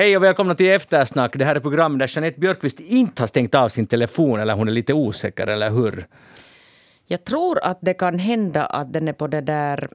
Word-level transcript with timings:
Hej 0.00 0.16
och 0.16 0.22
välkomna 0.22 0.54
till 0.54 0.70
Eftersnack. 0.70 1.36
Det 1.38 1.44
här 1.44 1.56
är 1.56 1.60
programmet 1.60 1.98
där 1.98 2.16
Jeanette 2.16 2.40
Björkqvist 2.40 2.80
inte 2.80 3.22
har 3.22 3.26
stängt 3.26 3.54
av 3.54 3.68
sin 3.68 3.86
telefon 3.86 4.40
eller 4.40 4.54
hon 4.54 4.68
är 4.68 4.72
lite 4.72 4.94
osäker, 4.94 5.46
eller 5.46 5.70
hur? 5.70 6.06
Jag 7.06 7.24
tror 7.24 7.64
att 7.64 7.78
det 7.80 7.94
kan 7.94 8.18
hända 8.18 8.66
att 8.66 8.92
den 8.92 9.08
är 9.08 9.12
på 9.12 9.26
det 9.26 9.40
där 9.40 9.88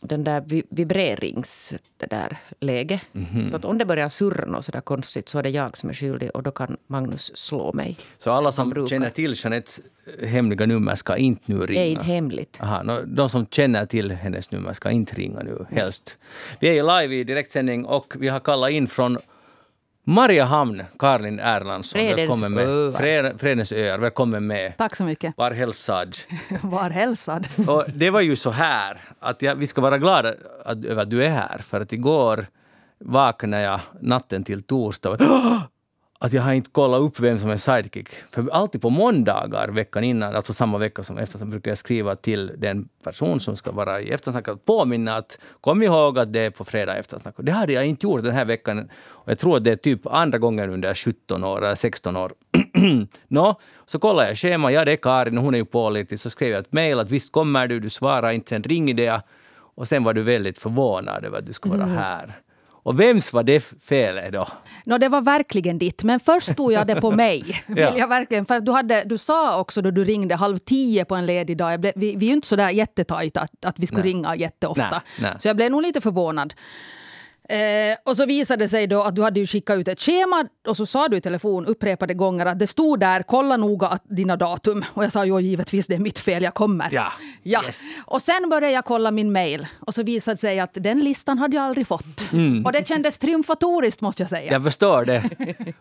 den 0.00 0.24
där 0.24 0.64
vibrerings 0.70 1.74
det 1.96 2.06
där 2.06 2.38
läge. 2.60 3.00
Mm 3.14 3.26
-hmm. 3.26 3.50
Så 3.50 3.56
att 3.56 3.64
om 3.64 3.78
det 3.78 3.84
börjar 3.84 4.08
surra 4.08 4.46
något 4.46 4.64
sådär 4.64 4.80
konstigt 4.80 5.28
så 5.28 5.38
är 5.38 5.42
det 5.42 5.50
jag 5.50 5.76
som 5.76 5.88
är 5.88 5.94
skyldig 5.94 6.30
och 6.34 6.42
då 6.42 6.50
kan 6.50 6.76
Magnus 6.86 7.36
slå 7.36 7.72
mig. 7.72 7.96
Så 8.18 8.30
alla 8.30 8.52
som 8.52 8.86
känner 8.88 9.10
till 9.10 9.34
Jeanettes 9.36 9.80
hemliga 10.22 10.66
nummer 10.66 10.94
ska 10.94 11.16
inte 11.16 11.42
nu 11.46 11.66
ringa? 11.66 11.80
Det 11.80 11.86
är 11.86 11.90
inte 11.90 12.04
hemligt. 12.04 12.58
Aha, 12.60 12.82
no, 12.82 13.02
de 13.06 13.28
som 13.28 13.46
känner 13.46 13.86
till 13.86 14.10
hennes 14.10 14.50
nummer 14.50 14.72
ska 14.72 14.90
inte 14.90 15.14
ringa 15.14 15.40
nu, 15.42 15.66
helst. 15.70 16.18
Vi 16.60 16.68
är 16.68 16.72
ju 16.72 16.82
live 16.82 17.14
i 17.14 17.24
direktsändning 17.24 17.84
och 17.84 18.14
vi 18.18 18.28
har 18.28 18.40
kallat 18.40 18.70
in 18.70 18.86
från 18.86 19.18
Mariehamn, 20.04 20.84
Karlin 20.98 21.38
Erlandsson. 21.38 22.00
Välkommen 22.00 22.52
med. 22.52 22.94
Fred, 22.94 23.40
Fredens 23.40 23.72
öar, 23.72 23.98
välkommen 23.98 24.46
med. 24.46 24.76
Tack 24.78 24.96
så 24.96 25.04
mycket. 25.04 25.34
Var 25.36 25.50
hälsad. 25.50 26.16
Var 26.62 26.90
hälsad. 26.90 27.48
Och 27.68 27.84
det 27.94 28.10
var 28.10 28.20
ju 28.20 28.36
så 28.36 28.50
här 28.50 29.00
att 29.20 29.42
jag, 29.42 29.54
vi 29.54 29.66
ska 29.66 29.80
vara 29.80 29.98
glada 29.98 30.34
att, 30.64 30.84
över 30.84 31.02
att 31.02 31.10
du 31.10 31.24
är 31.24 31.30
här. 31.30 31.58
För 31.58 31.80
att 31.80 31.92
igår 31.92 32.46
vaknade 32.98 33.62
jag 33.62 33.80
natten 34.00 34.44
till 34.44 34.62
torsdag 34.62 35.18
att 36.22 36.32
jag 36.32 36.42
har 36.42 36.52
inte 36.52 36.70
kollat 36.70 37.00
upp 37.00 37.20
vem 37.20 37.38
som 37.38 37.50
är 37.50 37.56
sidekick. 37.56 38.08
För 38.30 38.50
alltid 38.52 38.82
på 38.82 38.90
måndagar 38.90 39.68
veckan 39.68 40.04
innan, 40.04 40.36
alltså 40.36 40.54
samma 40.54 40.78
vecka 40.78 41.02
som 41.02 41.18
eftersnack, 41.18 41.50
brukar 41.50 41.70
jag 41.70 41.78
skriva 41.78 42.16
till 42.16 42.52
den 42.56 42.88
person 43.04 43.40
som 43.40 43.56
ska 43.56 43.72
vara 43.72 44.00
i 44.00 44.10
eftersnack 44.10 44.48
att 44.48 44.64
påminna 44.64 45.16
att 45.16 45.38
kom 45.60 45.82
ihåg 45.82 46.18
att 46.18 46.32
det 46.32 46.40
är 46.40 46.50
på 46.50 46.64
fredag 46.64 46.96
eftersnack. 46.96 47.34
Det 47.38 47.52
hade 47.52 47.72
jag 47.72 47.86
inte 47.86 48.06
gjort 48.06 48.22
den 48.22 48.34
här 48.34 48.44
veckan. 48.44 48.88
Och 49.04 49.30
jag 49.30 49.38
tror 49.38 49.56
att 49.56 49.64
det 49.64 49.70
är 49.70 49.76
typ 49.76 50.06
andra 50.06 50.38
gången 50.38 50.70
under 50.70 50.94
17 50.94 51.44
år 51.44 51.64
eller 51.64 51.74
16 51.74 52.16
år. 52.16 52.32
Nå, 53.28 53.60
så 53.86 53.98
kollar 53.98 54.24
jag 54.24 54.38
schema. 54.38 54.72
Ja, 54.72 54.84
det 54.84 54.92
är 54.92 54.96
Karin 54.96 55.38
hon 55.38 55.54
är 55.54 55.58
ju 55.58 55.64
pålitlig. 55.64 56.20
Så 56.20 56.30
skrev 56.30 56.50
jag 56.50 56.60
ett 56.60 56.72
mejl 56.72 56.98
att 56.98 57.10
visst 57.10 57.32
kommer 57.32 57.66
du, 57.66 57.80
du 57.80 57.90
svarar 57.90 58.32
inte. 58.32 58.48
Sen 58.48 58.62
ringde 58.62 59.02
jag 59.02 59.20
och 59.74 59.88
sen 59.88 60.04
var 60.04 60.14
du 60.14 60.22
väldigt 60.22 60.58
förvånad 60.58 61.24
över 61.24 61.38
att 61.38 61.46
du 61.46 61.52
skulle 61.52 61.74
vara 61.74 61.86
mm. 61.86 61.96
här. 61.96 62.38
Och 62.82 63.00
vems 63.00 63.32
var 63.32 63.42
det 63.42 63.60
felet 63.60 64.32
då? 64.32 64.48
No, 64.84 64.98
det 64.98 65.08
var 65.08 65.20
verkligen 65.20 65.78
ditt, 65.78 66.04
men 66.04 66.20
först 66.20 66.56
tog 66.56 66.72
jag 66.72 66.86
det 66.86 67.00
på 67.00 67.10
mig. 67.16 67.62
Vill 67.66 67.78
ja. 67.78 67.98
jag 67.98 68.08
verkligen, 68.08 68.46
för 68.46 68.60
du, 68.60 68.72
hade, 68.72 69.02
du 69.04 69.18
sa 69.18 69.60
också 69.60 69.82
då 69.82 69.90
du 69.90 70.04
ringde 70.04 70.34
halv 70.34 70.58
tio 70.58 71.04
på 71.04 71.14
en 71.14 71.26
ledig 71.26 71.56
dag, 71.56 71.80
blev, 71.80 71.92
vi, 71.96 72.16
vi 72.16 72.26
är 72.26 72.28
ju 72.28 72.34
inte 72.34 72.48
så 72.48 72.56
där 72.56 72.70
jättetajta 72.70 73.40
att, 73.40 73.64
att 73.64 73.78
vi 73.78 73.86
skulle 73.86 74.02
nej. 74.02 74.12
ringa 74.12 74.36
jätteofta. 74.36 74.90
Nej, 74.90 75.00
nej. 75.20 75.32
Så 75.38 75.48
jag 75.48 75.56
blev 75.56 75.70
nog 75.70 75.82
lite 75.82 76.00
förvånad. 76.00 76.54
Eh, 77.48 77.96
och 78.04 78.16
så 78.16 78.26
visade 78.26 78.64
det 78.64 78.68
sig 78.68 78.86
då 78.86 79.02
att 79.02 79.16
du 79.16 79.22
hade 79.22 79.40
ju 79.40 79.46
skickat 79.46 79.78
ut 79.78 79.88
ett 79.88 80.00
schema 80.00 80.44
och 80.68 80.76
så 80.76 80.86
sa 80.86 81.08
du 81.08 81.16
i 81.16 81.20
telefon 81.20 81.66
upprepade 81.66 82.14
gånger 82.14 82.46
att 82.46 82.58
det 82.58 82.66
stod 82.66 83.00
där, 83.00 83.22
kolla 83.22 83.56
noga 83.56 83.86
att 83.86 84.02
dina 84.04 84.36
datum. 84.36 84.84
Och 84.88 85.04
jag 85.04 85.12
sa 85.12 85.24
jo 85.24 85.40
givetvis 85.40 85.86
det 85.86 85.94
är 85.94 85.98
mitt 85.98 86.18
fel, 86.18 86.42
jag 86.42 86.54
kommer. 86.54 86.88
Ja. 86.92 87.12
ja. 87.42 87.62
Yes. 87.66 87.82
Och 88.04 88.22
sen 88.22 88.48
började 88.48 88.74
jag 88.74 88.84
kolla 88.84 89.10
min 89.10 89.32
mail 89.32 89.66
och 89.80 89.94
så 89.94 90.02
visade 90.02 90.34
det 90.34 90.38
sig 90.38 90.60
att 90.60 90.74
den 90.74 91.00
listan 91.00 91.38
hade 91.38 91.56
jag 91.56 91.64
aldrig 91.64 91.86
fått. 91.86 92.32
Mm. 92.32 92.66
Och 92.66 92.72
det 92.72 92.88
kändes 92.88 93.18
triumfatoriskt 93.18 94.00
måste 94.00 94.22
jag 94.22 94.30
säga. 94.30 94.52
Jag 94.52 94.64
förstår 94.64 95.04
det. 95.04 95.30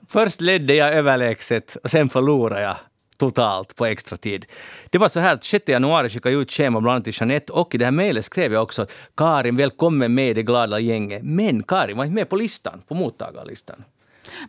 Först 0.07 0.41
ledde 0.41 0.73
jag 0.75 0.93
överlägset 0.93 1.75
och 1.75 1.91
sen 1.91 2.09
förlorade 2.09 2.61
jag 2.61 2.77
totalt 3.21 3.75
på 3.75 3.85
extra 3.85 4.17
tid. 4.17 4.45
Det 4.89 4.97
var 4.97 5.09
så 5.09 5.19
här 5.19 5.33
att 5.33 5.43
6 5.43 5.69
januari 5.69 6.09
skickade 6.09 6.35
jag 6.35 6.41
ut 6.41 6.51
schema 6.51 6.81
bland 6.81 6.93
annat 6.93 7.03
till 7.03 7.13
Jeanette 7.19 7.53
och 7.53 7.75
i 7.75 7.77
det 7.77 7.85
här 7.85 7.91
mejlet 7.91 8.25
skrev 8.25 8.53
jag 8.53 8.63
också 8.63 8.81
att 8.81 8.91
Karin, 9.17 9.55
välkommen 9.55 10.13
med 10.13 10.29
i 10.29 10.33
det 10.33 10.43
glada 10.43 10.79
gänget. 10.79 11.23
Men 11.23 11.63
Karin 11.63 11.97
var 11.97 12.03
inte 12.05 12.15
med 12.15 12.29
på 12.29 12.35
listan, 12.35 12.81
på 12.87 12.95
mottagarlistan. 12.95 13.83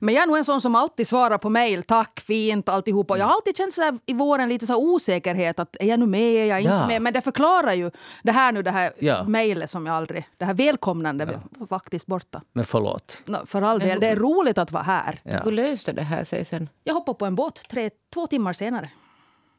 Men 0.01 0.15
jag 0.15 0.23
är 0.23 0.27
nog 0.27 0.37
en 0.37 0.45
sån 0.45 0.61
som 0.61 0.75
alltid 0.75 1.07
svarar 1.07 1.39
på 1.39 1.51
mejl. 1.51 1.83
Tack, 1.83 2.21
fint, 2.21 2.69
alltihopa. 2.69 3.19
Jag 3.19 3.27
har 3.27 3.35
alltid 3.35 3.57
känt 3.57 3.73
så 3.73 3.99
i 4.07 4.13
våren 4.13 4.49
lite 4.49 4.67
så 4.67 4.77
osäkerhet. 4.77 5.59
att 5.59 5.77
Är 5.81 5.87
jag 5.87 6.01
nu 6.01 6.07
med? 6.07 6.21
Är 6.21 6.47
jag 6.47 6.61
inte 6.61 6.73
ja. 6.73 6.87
med? 6.87 7.03
Men 7.03 7.13
det 7.13 7.21
förklarar 7.21 7.73
ju 7.73 7.91
det 8.23 8.33
här 8.33 8.53
nu, 8.53 8.63
det 8.63 8.71
här 8.71 8.93
ja. 8.99 9.25
mejlet 9.25 9.71
som 9.71 9.87
jag 9.87 9.97
aldrig... 9.97 10.29
Det 10.39 10.45
här 10.45 10.55
välkomnande 10.55 11.29
ja. 11.33 11.41
var 11.51 11.67
faktiskt 11.67 12.07
borta. 12.07 12.43
Men 12.53 12.65
förlåt. 12.65 13.23
No, 13.25 13.37
för 13.47 13.63
all 13.63 13.79
del, 13.79 14.01
det 14.01 14.09
är 14.09 14.17
roligt 14.17 14.59
att 14.59 14.73
vara 14.73 14.83
här. 14.83 15.21
Ja. 15.23 15.41
Hur 15.45 15.53
löste 15.53 15.93
det 15.93 16.03
här 16.03 16.25
sig 16.25 16.45
sen? 16.45 16.69
Jag 16.85 16.95
hoppade 16.95 17.19
på 17.19 17.27
en 17.27 17.35
båt 17.35 17.63
tre, 17.71 17.91
två 18.15 18.27
timmar 18.27 18.53
senare. 18.53 18.91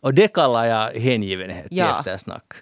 Och 0.04 0.14
det 0.14 0.28
kallar 0.28 0.66
jag 0.66 1.00
hängivenhet 1.00 1.68
ja. 1.70 1.86
till 1.86 2.00
eftersnack. 2.00 2.54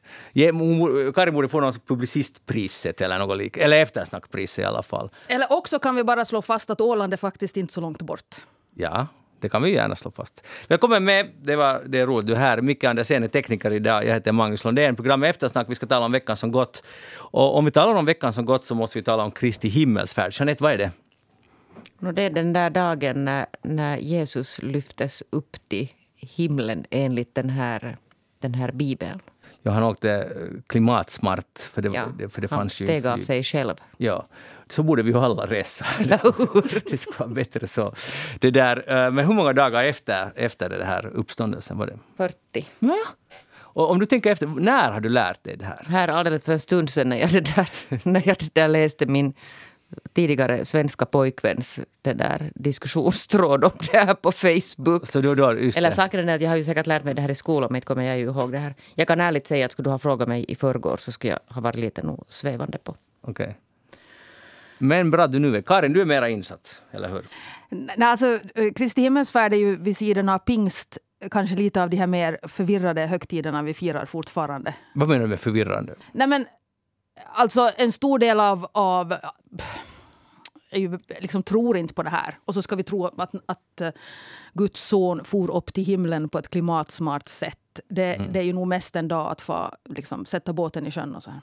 Karin 1.16 1.34
borde 1.34 1.48
få 1.48 1.60
något 1.60 1.88
publicistpriset 1.88 3.02
eller 3.02 3.20
något 3.20 3.38
lik, 3.38 3.58
eller 3.58 3.82
eftersnackpris 3.82 4.60
i 4.60 4.64
alla 4.64 4.84
fall. 4.84 5.10
Eller 5.28 5.54
också 5.54 5.80
kan 5.80 5.96
vi 5.96 6.04
bara 6.04 6.26
slå 6.26 6.42
fast 6.42 6.70
att 6.70 6.82
Åland 6.82 7.14
är 7.14 7.18
faktiskt 7.18 7.58
inte 7.58 7.74
så 7.74 7.82
långt 7.82 8.02
bort. 8.02 8.36
Ja, 8.76 9.08
det 9.40 9.50
kan 9.50 9.62
vi 9.62 9.74
gärna 9.74 9.96
slå 9.96 10.12
fast. 10.12 10.48
Välkommen 10.68 11.04
med. 11.04 11.30
Det, 11.42 11.56
var, 11.56 11.82
det 11.86 12.00
är 12.00 12.06
roligt 12.06 12.28
du 12.28 12.34
är 12.34 12.38
här. 12.38 12.62
Micke 12.62 12.84
Andersén 12.84 13.24
är 13.24 13.28
tekniker 13.28 13.74
idag. 13.74 14.06
Jag 14.06 14.14
heter 14.14 14.32
Magnus 14.32 14.66
Lundén. 14.66 14.96
Programmet 14.96 15.30
Eftersnack. 15.30 15.70
Vi 15.70 15.76
ska 15.76 15.86
tala 15.86 16.06
om 16.06 16.12
veckan 16.12 16.38
som 16.38 16.52
gått. 16.52 16.84
Och 17.14 17.58
om 17.58 17.66
vi 17.66 17.72
talar 17.72 17.94
om 17.94 18.06
veckan 18.06 18.34
som 18.34 18.46
gått 18.46 18.66
så 18.66 18.76
måste 18.76 19.00
vi 19.00 19.04
tala 19.04 19.24
om 19.24 19.32
Kristi 19.32 19.70
himmelsfärd. 19.70 20.34
Jeanette, 20.40 20.64
vad 20.64 20.74
är 20.74 20.78
det? 20.78 20.92
No, 22.00 22.12
det 22.12 22.22
är 22.22 22.30
den 22.30 22.54
där 22.54 22.70
dagen 22.70 23.26
när, 23.26 23.46
när 23.62 23.98
Jesus 23.98 24.60
lyftes 24.62 25.24
upp 25.30 25.58
till 25.68 25.90
himlen 26.22 26.86
enligt 26.90 27.36
den 27.36 27.50
här, 27.50 27.98
den 28.40 28.54
här 28.54 28.72
bibeln. 28.72 29.20
Ja, 29.62 29.72
han 29.72 29.84
åkte 29.84 30.12
eh, 30.12 30.62
klimatsmart, 30.68 31.60
för 31.60 31.82
det, 31.82 31.90
ja, 31.90 32.06
för 32.30 32.42
det 32.42 32.52
han 32.52 32.60
fanns 32.60 32.74
steg 32.74 33.08
av 33.08 33.18
sig 33.18 33.44
själv. 33.44 33.76
Ja, 33.98 34.26
så 34.70 34.84
borde 34.84 35.04
vi 35.04 35.12
ju 35.12 35.18
alla 35.18 35.46
resa. 35.46 35.86
det 36.90 36.98
skulle 36.98 37.18
vara 37.18 37.30
bättre 37.30 37.68
så. 37.68 37.94
Det 38.40 38.52
där, 38.52 39.06
eh, 39.06 39.12
men 39.12 39.26
hur 39.26 39.34
många 39.34 39.54
dagar 39.54 39.84
efter, 39.84 40.32
efter 40.36 40.70
det 40.70 40.86
här 40.86 41.06
uppståndelsen 41.06 41.78
var 41.78 41.88
det? 41.88 42.00
40. 42.18 42.68
Ja. 42.80 42.98
Och 43.74 43.92
om 43.92 44.00
du 44.00 44.06
tänker 44.06 44.32
efter, 44.32 44.48
när 44.48 44.92
har 44.92 45.00
du 45.00 45.10
lärt 45.10 45.44
dig 45.44 45.58
det 45.58 45.66
här? 45.66 45.86
Här 45.88 46.08
alldeles 46.08 46.44
för 46.44 46.54
en 46.54 46.60
stund 46.60 46.90
sedan 46.90 47.10
när 47.10 47.18
jag, 47.18 47.30
det 47.30 47.56
där, 47.56 47.70
när 48.10 48.24
jag 48.26 48.38
det 48.40 48.54
där 48.54 48.68
läste 48.68 49.06
min 49.06 49.34
tidigare 50.14 50.66
svenska 50.66 51.06
pojkväns 51.06 51.80
det 52.02 52.14
där 52.14 52.52
diskussionstråd 52.56 53.64
om 53.64 53.72
det 53.92 53.98
här 53.98 54.14
på 54.14 54.32
Facebook. 54.32 55.08
Så 55.08 55.22
då, 55.22 55.36
då, 55.36 55.54
just 55.54 55.78
Eller 55.78 55.92
saken 55.92 56.30
är 56.30 56.36
att 56.36 56.42
jag 56.42 56.50
har 56.50 56.58
ju 56.58 56.64
säkert 56.64 56.88
lärt 56.88 57.04
mig 57.04 57.14
det 57.14 57.22
här 57.22 57.30
i 57.30 57.36
skolan 57.36 57.68
men 57.72 57.76
inte 57.76 57.86
kommer 57.86 58.04
jag 58.04 58.20
ju 58.20 58.26
ihåg 58.26 58.52
det 58.52 58.58
här. 58.58 58.76
Jag 58.96 59.08
kan 59.08 59.20
ärligt 59.20 59.48
säga 59.48 59.66
att 59.66 59.72
skulle 59.72 59.86
du 59.86 59.90
ha 59.90 60.00
frågat 60.00 60.28
mig 60.28 60.46
i 60.48 60.56
förrgår 60.56 60.98
så 60.98 61.12
skulle 61.12 61.34
jag 61.34 61.56
ha 61.56 61.62
varit 61.62 61.76
lite 61.76 62.04
nog 62.04 62.26
svävande 62.28 62.78
på. 62.78 62.96
Okej. 63.22 63.46
Okay. 63.46 63.56
Men 64.78 65.12
bra 65.12 65.28
du 65.28 65.40
nu 65.40 65.58
är. 65.58 65.62
Karin, 65.62 65.94
du 65.94 66.02
är 66.02 66.06
mera 66.06 66.30
insatt, 66.30 66.82
eller 66.92 67.10
hur? 67.10 67.22
Nej, 67.70 68.08
alltså, 68.08 68.40
Kristi 68.76 69.02
himmelsfärd 69.02 69.54
är 69.54 69.58
ju 69.58 69.76
vid 69.76 69.98
sidan 69.98 70.30
av 70.30 70.40
pingst 70.40 70.98
kanske 71.32 71.56
lite 71.56 71.84
av 71.84 71.90
de 71.90 71.98
här 71.98 72.08
mer 72.08 72.40
förvirrade 72.44 73.06
högtiderna 73.06 73.64
vi 73.64 73.74
firar 73.74 74.06
fortfarande. 74.06 74.74
Vad 74.96 75.10
menar 75.10 75.22
du 75.22 75.28
med 75.28 75.40
förvirrande? 75.40 75.96
Nej, 76.12 76.28
men 76.28 76.46
Alltså 77.34 77.70
en 77.78 77.92
stor 77.92 78.20
del 78.20 78.40
av, 78.40 78.68
av 78.72 79.14
ju, 80.72 81.00
liksom 81.20 81.44
tror 81.44 81.78
inte 81.78 81.94
på 81.94 82.04
det 82.04 82.10
här. 82.10 82.38
Och 82.46 82.54
så 82.54 82.62
ska 82.62 82.76
vi 82.76 82.84
tro 82.84 83.06
att, 83.06 83.36
att 83.46 83.82
uh, 83.82 83.90
Guds 84.54 84.84
son 84.84 85.24
for 85.24 85.52
upp 85.52 85.74
till 85.74 85.86
himlen 85.86 86.30
på 86.30 86.40
ett 86.40 86.50
klimatsmart 86.50 87.28
sätt. 87.28 87.80
Det, 87.88 88.16
mm. 88.16 88.34
det 88.34 88.40
är 88.40 88.44
ju 88.44 88.54
nog 88.54 88.68
mest 88.68 88.96
en 88.96 89.08
dag 89.08 89.32
att 89.32 89.42
få 89.42 89.76
liksom, 89.86 90.26
sätta 90.26 90.54
båten 90.54 90.88
i 90.88 90.92
sjön 90.92 91.16
och 91.16 91.24
så 91.24 91.32
här. 91.32 91.42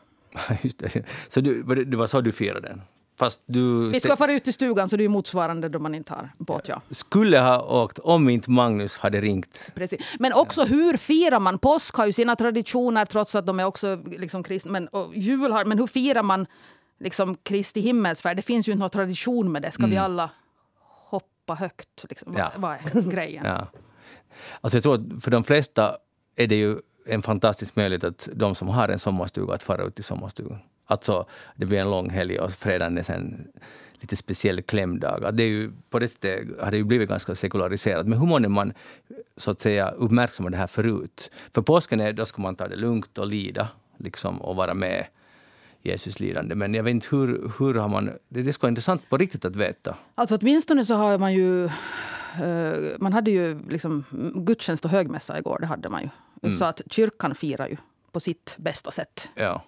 Just 0.63 0.79
det. 0.79 1.05
Så 1.29 1.41
du, 1.41 1.85
det 1.85 1.97
var 1.97 2.07
så 2.07 2.21
du 2.21 2.33
firade 2.33 2.69
den? 2.69 2.83
Fast 3.19 3.43
du... 3.47 3.91
Vi 3.91 4.01
ska 4.01 4.17
fara 4.17 4.33
ut 4.33 4.45
till 4.45 4.53
stugan 4.53 4.89
så 4.89 4.97
det 4.97 5.05
är 5.05 5.09
motsvarande 5.09 5.69
då 5.69 5.79
man 5.79 5.95
inte 5.95 6.13
har 6.13 6.31
båt. 6.39 6.69
Ja. 6.69 6.83
Skulle 6.91 7.39
ha 7.39 7.83
åkt 7.83 7.99
om 7.99 8.29
inte 8.29 8.51
Magnus 8.51 8.99
hade 8.99 9.21
ringt. 9.21 9.71
Precis. 9.75 10.17
Men 10.19 10.33
också 10.33 10.65
hur 10.65 10.97
firar 10.97 11.41
man? 11.41 11.59
Påsk 11.59 11.95
har 11.95 12.07
ju 12.07 12.13
sina 12.13 12.37
traditioner 12.37 13.05
trots 13.05 13.35
att 13.35 13.47
de 13.47 13.61
är 13.61 13.65
också 13.65 14.03
liksom 14.07 14.43
kristna. 14.43 14.73
Men, 14.73 14.89
jul 15.15 15.53
har, 15.53 15.65
men 15.65 15.79
hur 15.79 15.87
firar 15.87 16.23
man 16.23 16.47
liksom 17.01 17.35
Kristi 17.35 17.81
himmelsfärd? 17.81 18.37
Det 18.37 18.43
finns 18.43 18.69
ju 18.69 18.73
inte 18.73 18.81
någon 18.81 18.91
tradition 18.91 19.53
med 19.53 19.63
det. 19.63 19.71
Ska 19.71 19.83
mm. 19.83 19.91
vi 19.91 19.97
alla 19.97 20.31
hoppa 21.11 21.55
högt? 21.55 22.05
Liksom? 22.09 22.35
Ja. 22.39 22.53
Vad 22.57 22.73
är 22.73 23.11
grejen? 23.11 23.45
Ja. 23.47 23.67
Alltså 24.61 24.77
jag 24.77 24.83
tror 24.83 24.95
att 24.95 25.23
för 25.25 25.31
de 25.31 25.45
flesta 25.45 25.97
är 26.37 26.47
det 26.47 26.57
ju 26.57 26.77
en 27.07 27.23
fantastisk 27.23 27.77
möjlighet 27.77 28.05
att 28.05 28.29
de 28.33 28.55
som 28.55 28.69
har 28.69 28.89
en 28.89 28.99
sommarstuga 28.99 29.55
att 29.55 29.63
fara 29.63 29.83
ut 29.83 29.99
i 29.99 30.03
sommarstugan. 30.03 30.59
Alltså, 30.91 31.27
det 31.55 31.67
blir 31.67 31.79
en 31.79 31.91
lång 31.91 32.11
helg 32.11 32.39
och 32.39 32.53
fredagen 32.53 32.99
är 32.99 33.03
sen 33.03 33.49
lite 34.01 34.17
speciell 34.17 34.63
klämdag. 34.63 35.31
Det 35.35 35.43
är 35.43 35.49
ju, 35.49 35.73
på 35.91 35.99
det 35.99 36.09
sättet 36.09 36.61
har 36.61 36.71
det 36.71 36.77
ju 36.77 36.85
blivit 36.85 37.09
ganska 37.09 37.35
sekulariserat. 37.35 38.07
Men 38.07 38.19
hur 38.19 38.27
många 38.27 38.49
man 38.49 38.73
så 39.37 39.51
att 39.51 39.61
säga 39.61 39.91
uppmärksammar 39.91 40.51
det 40.51 40.57
här 40.57 40.67
förut? 40.67 41.31
För 41.55 41.63
påsken 41.63 42.01
är, 42.01 42.13
då 42.13 42.25
ska 42.25 42.43
man 42.43 42.57
ta 42.57 42.69
det 42.69 42.77
lugnt 42.77 43.19
och 43.19 43.27
lida 43.27 43.69
liksom, 43.99 44.43
och 44.43 44.57
vara 44.57 44.75
med 44.75 45.07
Jesus 45.83 46.21
lidande. 46.21 46.55
Men 46.55 46.75
jag 46.75 46.83
vet 46.83 46.91
inte 46.91 47.17
hur, 47.17 47.53
hur 47.59 47.75
har 47.75 47.89
man... 47.89 48.11
Det, 48.29 48.43
det 48.43 48.53
ska 48.53 48.63
vara 48.67 48.71
intressant 48.71 49.09
på 49.11 49.17
riktigt 49.17 49.45
att 49.45 49.57
veta. 49.57 49.97
Alltså 50.15 50.37
åtminstone 50.37 50.85
så 50.85 50.95
har 50.95 51.19
man 51.19 51.35
ju... 51.35 51.71
Uh, 52.43 52.97
man 52.99 53.13
hade 53.13 53.31
ju 53.31 53.59
liksom 53.69 54.05
gudstjänst 54.35 54.85
och 54.85 54.91
högmässa 54.91 55.39
igår, 55.39 55.59
det 55.61 55.67
hade 55.67 55.89
man 55.89 56.03
ju. 56.03 56.09
Mm. 56.43 56.57
Så 56.57 56.65
att 56.65 56.83
kyrkan 56.91 57.35
firar 57.35 57.69
ju 57.69 57.77
på 58.13 58.21
sitt 58.21 58.57
bästa 58.59 58.91
sätt. 58.91 59.31
Ja. 59.35 59.65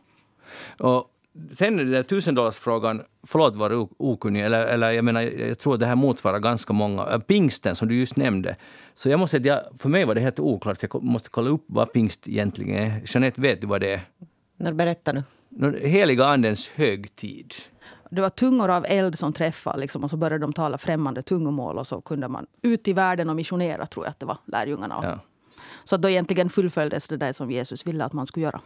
Och 0.78 1.10
sen 1.52 1.76
den 1.76 1.90
där 1.90 2.02
tusendolarsfrågan, 2.02 3.02
förlåt 3.26 3.56
var 3.56 3.88
okunnig, 3.96 4.44
eller, 4.44 4.66
eller 4.66 4.90
jag 4.90 5.04
menar, 5.04 5.20
jag 5.20 5.58
tror 5.58 5.74
att 5.74 5.80
det 5.80 5.86
här 5.86 5.96
motsvarar 5.96 6.38
ganska 6.38 6.72
många. 6.72 7.06
Äh, 7.06 7.18
pingsten 7.18 7.76
som 7.76 7.88
du 7.88 7.98
just 7.98 8.16
nämnde. 8.16 8.56
Så 8.94 9.08
jag 9.08 9.20
måste 9.20 9.40
säga 9.40 9.62
för 9.78 9.88
mig 9.88 10.04
var 10.04 10.14
det 10.14 10.20
helt 10.20 10.40
oklart, 10.40 10.78
så 10.78 10.86
jag 10.92 11.02
måste 11.02 11.30
kolla 11.30 11.50
upp 11.50 11.64
vad 11.66 11.92
pingst 11.92 12.28
egentligen 12.28 12.76
är. 12.76 13.02
Jeanette, 13.06 13.40
vet 13.40 13.60
du 13.60 13.66
vad 13.66 13.80
det 13.80 13.92
är? 13.92 14.00
När 14.56 14.72
berätta 14.72 15.12
nu. 15.12 15.24
Heliga 15.82 16.24
andens 16.24 16.68
högtid. 16.68 17.54
Det 18.10 18.20
var 18.20 18.30
tungor 18.30 18.70
av 18.70 18.84
eld 18.88 19.18
som 19.18 19.32
träffade 19.32 19.78
liksom, 19.78 20.04
och 20.04 20.10
så 20.10 20.16
började 20.16 20.44
de 20.44 20.52
tala 20.52 20.78
främmande 20.78 21.22
tungomål 21.22 21.78
och 21.78 21.86
så 21.86 22.00
kunde 22.00 22.28
man 22.28 22.46
ut 22.62 22.88
i 22.88 22.92
världen 22.92 23.30
och 23.30 23.36
missionera, 23.36 23.86
tror 23.86 24.06
jag 24.06 24.10
att 24.10 24.20
det 24.20 24.26
var, 24.26 24.38
lärjungarna. 24.46 25.00
Ja. 25.02 25.18
Så 25.84 25.96
då 25.96 26.10
egentligen 26.10 26.50
fullföljdes 26.50 27.08
det 27.08 27.16
där 27.16 27.32
som 27.32 27.50
Jesus 27.50 27.86
ville 27.86 28.04
att 28.04 28.12
man 28.12 28.26
skulle 28.26 28.44
göra. 28.46 28.60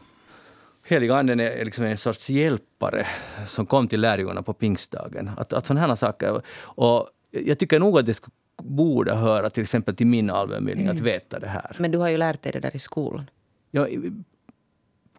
Heliga 0.87 1.17
anden 1.17 1.41
är 1.41 1.65
liksom 1.65 1.85
en 1.85 1.97
sorts 1.97 2.31
hjälpare 2.31 3.07
som 3.47 3.67
kom 3.67 3.89
till 3.89 4.01
lärjungarna 4.01 4.43
på 4.43 4.53
pingstdagen. 4.53 5.31
Att, 5.37 5.53
att 5.53 5.67
sådana 5.67 5.87
här 5.87 5.95
saker. 5.95 6.43
Och 6.61 7.09
jag 7.31 7.59
tycker 7.59 7.81
nog 7.81 7.99
att 7.99 8.07
det 8.07 8.15
skulle, 8.15 8.35
borde 8.63 9.15
höra 9.15 9.51
till 9.51 9.63
exempel 9.63 9.97
till 9.97 10.07
min 10.07 10.31
allmänbildning 10.31 10.89
att 10.89 11.01
veta 11.01 11.39
det 11.39 11.49
här. 11.49 11.77
Men 11.79 11.91
du 11.91 11.99
har 11.99 12.09
ju 12.09 12.17
lärt 12.17 12.43
dig 12.43 12.53
det 12.53 12.61
där 12.61 12.77
i 12.77 12.79
skolan. 12.79 13.31
Ja, 13.71 13.89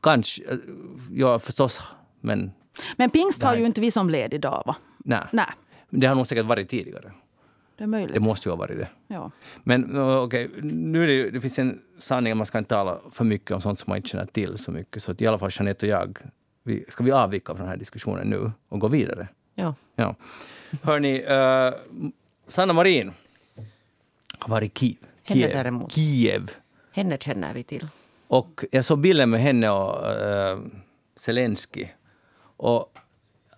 kanske. 0.02 0.44
Ja, 1.12 1.40
förstås. 1.40 1.82
Men, 2.22 2.52
men 2.98 3.10
pingst 3.10 3.44
har 3.44 3.56
ju 3.56 3.66
inte 3.66 3.82
vi 3.82 3.92
som 3.92 4.10
led 4.10 4.34
idag, 4.34 4.64
va? 4.66 4.76
Nej. 4.98 5.24
Nej. 5.32 5.50
Det 5.90 6.08
har 6.08 6.16
nog 6.16 6.28
säkert 6.28 6.46
varit 6.46 6.70
tidigare. 6.70 7.12
Det 7.77 7.83
är 7.83 7.88
möjligt. 7.88 8.13
Det 8.13 8.19
måste 8.19 8.50
ju 8.50 8.51
ha 8.51 8.57
varit 8.57 8.77
det. 8.77 8.88
Ja. 9.07 9.31
Men 9.63 10.00
okej, 10.00 10.45
okay, 10.45 10.62
nu 10.62 11.04
är 11.04 11.07
det, 11.07 11.30
det 11.30 11.42
finns 11.42 11.60
en 11.60 11.81
sanning 11.98 12.31
att 12.31 12.38
man 12.38 12.45
ska 12.45 12.57
inte 12.57 12.69
tala 12.69 13.00
för 13.12 13.25
mycket 13.25 13.51
om 13.51 13.62
sånt 13.62 13.80
som 13.80 13.92
man 13.92 13.98
inte 13.98 14.10
känner 14.10 14.25
till 14.25 14.57
så 14.57 14.72
mycket. 14.72 15.04
Så 15.04 15.12
att 15.12 15.22
i 15.22 15.27
alla 15.27 15.38
fall 15.38 15.50
Jeanette 15.54 15.86
och 15.86 15.92
jag, 15.92 16.18
vi, 16.63 16.86
ska 16.89 17.04
vi 17.04 17.12
avvika 17.12 17.54
från 17.54 17.60
den 17.62 17.68
här 17.68 17.77
diskussionen 17.77 18.27
nu 18.27 18.51
och 18.69 18.80
gå 18.80 18.88
vidare? 18.88 19.27
Ja. 19.56 19.75
ja. 19.95 20.16
Hörni, 20.81 21.22
uh, 21.22 21.74
Sanna 22.48 22.74
Marin 22.74 23.13
har 24.39 24.50
varit 24.50 24.72
i 24.72 24.80
Kiev. 24.80 24.98
Henne 25.24 25.48
däremot. 25.48 25.92
Kiev. 25.92 26.51
Henne 26.92 27.18
känner 27.18 27.54
vi 27.54 27.63
till. 27.63 27.88
Och 28.27 28.63
jag 28.72 28.86
såg 28.86 29.00
bilden 29.00 29.30
med 29.30 29.42
henne 29.42 29.69
och 29.69 30.22
uh, 30.54 30.66
Zelensky. 31.16 31.88
Och 32.57 32.98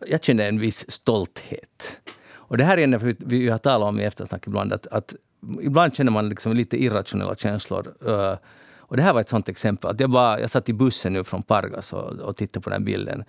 jag 0.08 0.24
kände 0.24 0.46
en 0.46 0.60
viss 0.60 0.92
stolthet. 0.92 2.00
Och 2.48 2.58
det 2.58 2.64
här 2.64 2.78
är 2.78 2.88
något 2.88 3.16
vi 3.20 3.50
har 3.50 3.58
talat 3.58 3.88
om 3.88 4.00
i 4.00 4.04
eftersnack 4.04 4.48
ibland, 4.48 4.74
att, 4.74 4.88
att 4.88 5.16
ibland 5.62 5.96
känner 5.96 6.12
man 6.12 6.30
liksom 6.30 6.54
lite 6.54 6.84
irrationella 6.84 7.36
känslor. 7.36 7.94
Uh, 8.08 8.36
och 8.80 8.98
det 8.98 9.04
här 9.04 9.14
var 9.14 9.22
ett 9.22 9.30
sånt 9.30 9.50
exempel. 9.50 9.92
Att 9.92 10.00
jag, 10.00 10.10
bara, 10.10 10.40
jag 10.40 10.50
satt 10.50 10.70
i 10.70 10.74
bussen 10.74 11.14
nu 11.14 11.24
från 11.24 11.44
Pargas 11.44 11.94
och, 11.94 12.12
och 12.14 12.38
tittade 12.38 12.64
på 12.64 12.70
den 12.70 12.86
bilden. 12.86 13.24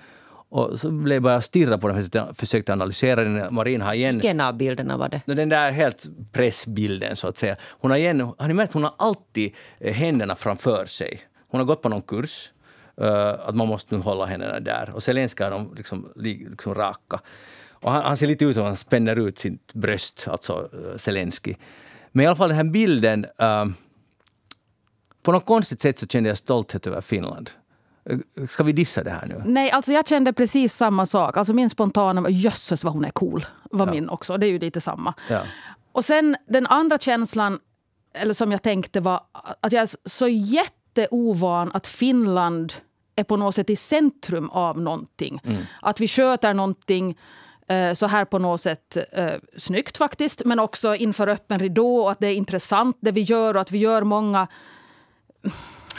Och 0.50 0.78
så 0.78 0.90
blev 0.90 1.14
jag 1.14 1.22
bara 1.22 1.40
stirra 1.40 1.78
på 1.78 1.88
den 1.88 2.28
och 2.28 2.36
försökte 2.36 2.72
analysera 2.72 3.24
den. 3.24 3.54
Marin 3.54 3.80
har 3.80 3.94
igen... 3.94 4.14
Vilken 4.14 4.40
av 4.40 4.56
bilderna 4.56 4.96
var 4.96 5.08
det? 5.08 5.20
Den 5.34 5.48
där 5.48 5.70
helt 5.70 6.06
pressbilden, 6.32 7.16
så 7.16 7.28
att 7.28 7.36
säga. 7.36 7.56
Hon 7.80 7.90
har 7.90 7.98
igen... 7.98 8.20
Har 8.20 8.48
ni 8.48 8.54
märkt? 8.54 8.72
Hon 8.72 8.84
har 8.84 8.94
alltid 8.98 9.54
eh, 9.78 9.94
händerna 9.94 10.36
framför 10.36 10.86
sig. 10.86 11.20
Hon 11.48 11.60
har 11.60 11.64
gått 11.66 11.82
på 11.82 11.88
någon 11.88 12.02
kurs. 12.02 12.52
Uh, 13.00 13.08
att 13.48 13.54
man 13.54 13.68
måste 13.68 13.96
nu 13.96 14.02
hålla 14.02 14.26
händerna 14.26 14.60
där. 14.60 14.90
Och 14.94 15.02
Zelenska 15.02 15.46
är 15.46 15.50
de 15.50 15.74
liksom, 15.76 16.12
liksom 16.16 16.74
raka. 16.74 17.20
Och 17.80 17.92
han, 17.92 18.02
han, 18.02 18.16
ser 18.16 18.26
lite 18.26 18.44
ut 18.44 18.56
som 18.56 18.64
han 18.64 18.76
spänner 18.76 19.18
ut 19.18 19.38
sitt 19.38 19.74
bröst, 19.74 20.28
alltså 20.28 20.68
uh, 20.74 20.96
Zelensky. 20.96 21.54
Men 22.12 22.24
i 22.24 22.26
alla 22.26 22.36
fall 22.36 22.48
den 22.48 22.56
här 22.56 22.64
bilden, 22.64 23.24
uh, 23.24 23.66
på 25.22 25.32
något 25.32 25.46
konstigt 25.46 25.80
sätt 25.80 25.98
så 25.98 26.06
kände 26.06 26.28
jag 26.28 26.38
stolthet 26.38 26.86
över 26.86 27.00
Finland. 27.00 27.50
Uh, 28.10 28.46
ska 28.46 28.62
vi 28.62 28.72
dissa 28.72 29.04
det 29.04 29.10
här 29.10 29.26
nu? 29.26 29.42
Nej, 29.46 29.70
alltså 29.70 29.92
jag 29.92 30.08
kände 30.08 30.32
precis 30.32 30.74
samma 30.74 31.06
sak. 31.06 31.36
Alltså 31.36 31.52
min 31.52 31.70
spontana 31.70 32.20
var 32.20 32.30
jösses 32.30 32.84
vad 32.84 32.92
hon 32.92 33.04
är 33.04 33.10
cool. 33.10 33.46
var 33.70 33.86
ja. 33.86 33.92
min 33.92 34.08
också. 34.08 34.38
Det 34.38 34.46
är 34.46 34.50
ju 34.50 34.58
lite 34.58 34.80
samma. 34.80 35.14
Ja. 35.30 35.42
Och 35.92 36.04
sen 36.04 36.36
den 36.48 36.66
andra 36.66 36.98
känslan, 36.98 37.58
eller 38.14 38.34
som 38.34 38.52
jag 38.52 38.62
tänkte 38.62 39.00
var 39.00 39.20
att 39.60 39.72
jag 39.72 39.82
är 39.82 40.08
så 40.08 40.28
jätteovan 40.28 41.70
att 41.74 41.86
Finland 41.86 42.72
är 43.16 43.24
på 43.24 43.36
något 43.36 43.54
sätt 43.54 43.70
i 43.70 43.76
centrum 43.76 44.50
av 44.50 44.80
någonting. 44.80 45.40
Mm. 45.44 45.62
Att 45.82 46.00
vi 46.00 46.08
sköter 46.08 46.54
någonting 46.54 47.16
Eh, 47.16 47.16
Eh, 47.68 47.92
så 47.94 48.06
här 48.06 48.24
på 48.24 48.38
något 48.38 48.60
sätt 48.60 48.96
eh, 49.12 49.34
snyggt 49.56 49.96
faktiskt, 49.96 50.42
men 50.44 50.58
också 50.58 50.94
inför 50.94 51.28
öppen 51.28 51.58
ridå 51.58 51.96
och 51.96 52.10
att 52.10 52.20
det 52.20 52.26
är 52.26 52.34
intressant 52.34 52.96
det 53.00 53.12
vi 53.12 53.20
gör 53.20 53.54
och 53.54 53.60
att 53.60 53.70
vi 53.70 53.78
gör 53.78 54.02
många 54.02 54.48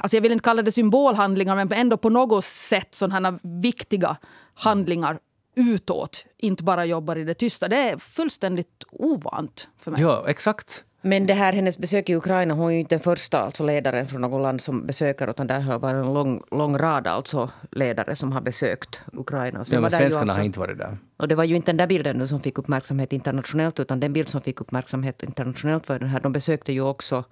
Alltså 0.02 0.18
jag 0.18 0.22
vill 0.22 0.32
inte 0.32 0.44
kalla 0.44 0.62
det 0.62 0.72
symbolhandlingar, 0.72 1.56
men 1.56 1.72
ändå 1.74 1.98
på 1.98 2.10
något 2.10 2.46
sätt 2.46 2.96
sådana 2.96 3.40
viktiga 3.44 4.18
handlingar 4.54 5.20
utåt. 5.56 6.26
Inte 6.38 6.64
bara 6.64 6.86
jobbar 6.86 7.16
i 7.16 7.24
det 7.24 7.34
tysta. 7.34 7.68
Det 7.68 7.76
är 7.76 7.98
fullständigt 7.98 8.84
ovant 8.92 9.68
för 9.78 9.92
mig. 9.92 10.02
Ja, 10.02 10.26
exakt. 10.28 10.84
Men 11.02 11.28
det 11.28 11.34
här 11.34 11.54
hennes 11.54 11.78
besök 11.78 12.10
i 12.10 12.16
Ukraina, 12.16 12.54
hon 12.54 12.68
är 12.68 12.74
ju 12.74 12.80
inte 12.80 12.96
den 12.96 13.00
första 13.00 13.40
alltså 13.40 13.64
ledaren 13.64 14.08
från 14.08 14.22
något 14.22 14.42
land 14.42 14.62
som 14.62 14.88
besöker, 14.88 15.30
utan 15.30 15.48
det 15.48 15.54
har 15.54 15.80
varit 15.80 16.06
en 16.06 16.14
lång, 16.14 16.44
lång 16.52 16.78
rad 16.78 17.08
alltså 17.08 17.50
ledare 17.72 18.16
som 18.16 18.32
har 18.32 18.42
besökt 18.42 19.02
Ukraina. 19.14 19.66
Så 19.66 19.76
ja, 19.76 19.82
men 19.82 19.92
svenskarna 19.92 20.22
alltså, 20.22 20.40
har 20.40 20.46
inte 20.46 20.60
varit 20.60 20.78
där. 20.78 20.98
Och 21.18 21.28
det 21.28 21.36
var 21.36 21.44
ju 21.44 21.56
inte 21.56 21.72
den 21.72 21.78
där 21.78 21.88
bilden 21.88 22.18
nu 22.18 22.28
som 22.28 22.40
fick 22.40 22.58
uppmärksamhet 22.58 23.14
internationellt, 23.14 23.80
utan 23.80 24.00
den 24.00 24.14
bild 24.14 24.30
som 24.30 24.42
fick 24.42 24.62
uppmärksamhet 24.62 25.24
internationellt 25.24 25.90
var 25.90 26.00
den 26.00 26.10
här. 26.10 26.20
De 26.20 26.34
besökte 26.34 26.74
ju 26.74 26.82
också 26.82 27.24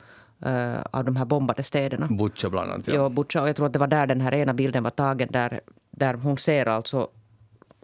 uh, 0.46 0.81
av 0.92 1.06
de 1.06 1.16
här 1.16 1.25
bombade 1.25 1.64
städerna. 1.64 2.08
Butja 2.08 2.50
bland 2.50 2.72
annat. 2.72 2.88
Ja. 2.88 2.94
ja, 2.94 3.10
Butja. 3.10 3.42
Och 3.42 3.50
jag 3.50 3.56
tror 3.56 3.66
att 3.66 3.74
det 3.74 3.80
var 3.80 3.88
där 3.88 4.08
den 4.08 4.22
här 4.22 4.34
ena 4.34 4.54
bilden 4.54 4.84
var 4.84 4.92
tagen, 4.92 5.30
där, 5.31 5.62
där 5.92 6.14
hon 6.14 6.38
ser 6.38 6.66
alltså, 6.66 7.08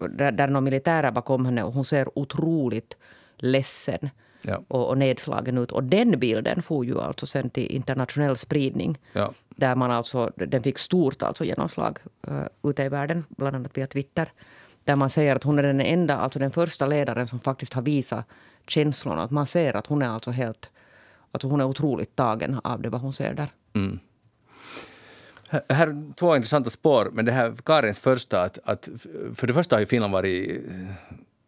där, 0.10 0.32
där 0.32 0.48
någon 0.48 0.64
militär 0.64 1.04
är 1.04 1.12
bakom 1.12 1.46
henne 1.46 1.64
och 1.64 1.74
hon 1.74 1.86
ser 1.86 2.20
otroligt 2.20 2.98
ledsen 3.38 4.10
ja. 4.44 4.64
och, 4.68 4.90
och 4.90 4.98
nedslagen 4.98 5.58
ut. 5.58 5.72
Och 5.72 5.84
den 5.84 6.20
bilden 6.20 6.62
får 6.62 6.86
ju 6.86 7.00
alltså 7.00 7.26
sen 7.26 7.50
till 7.50 7.72
internationell 7.72 8.38
spridning. 8.38 8.98
Ja. 9.14 9.34
Där 9.50 9.76
man 9.76 9.92
alltså, 9.92 10.32
den 10.36 10.64
fick 10.64 10.78
stort 10.78 11.22
alltså 11.22 11.46
genomslag 11.46 12.00
uh, 12.28 12.44
ute 12.64 12.84
i 12.84 12.90
världen, 12.90 13.26
bland 13.30 13.56
annat 13.56 13.78
via 13.78 13.88
Twitter. 13.88 14.32
Där 14.84 14.96
man 14.96 15.10
säger 15.10 15.36
att 15.36 15.44
hon 15.44 15.60
är 15.60 15.64
den 15.64 15.82
enda, 15.82 16.18
alltså 16.18 16.40
den 16.40 16.52
första 16.52 16.86
ledaren 16.86 17.28
som 17.28 17.40
faktiskt 17.40 17.74
har 17.74 17.82
visat 17.82 18.26
känslorna. 18.68 19.24
Att 19.24 19.32
man 19.32 19.48
ser 19.48 19.76
att 19.76 19.88
hon 19.88 20.02
är 20.02 20.08
alltså 20.08 20.32
helt, 20.32 20.70
alltså 21.32 21.48
hon 21.48 21.62
är 21.62 21.66
otroligt 21.66 22.16
tagen 22.16 22.60
av 22.64 22.82
det 22.82 22.90
vad 22.90 23.02
hon 23.02 23.14
ser 23.14 23.34
där. 23.34 23.50
Mm. 23.74 24.00
Här 25.70 25.88
är 25.88 26.14
två 26.14 26.36
intressanta 26.36 26.70
spår, 26.70 27.10
men 27.14 27.26
det 27.26 27.32
här 27.32 27.54
Karins 27.66 28.00
första, 28.00 28.42
att, 28.42 28.60
att 28.64 28.90
för 29.36 29.48
det 29.48 29.54
första 29.54 29.76
har 29.76 29.80
ju 29.80 29.86
Finland 29.86 30.14
varit 30.14 30.62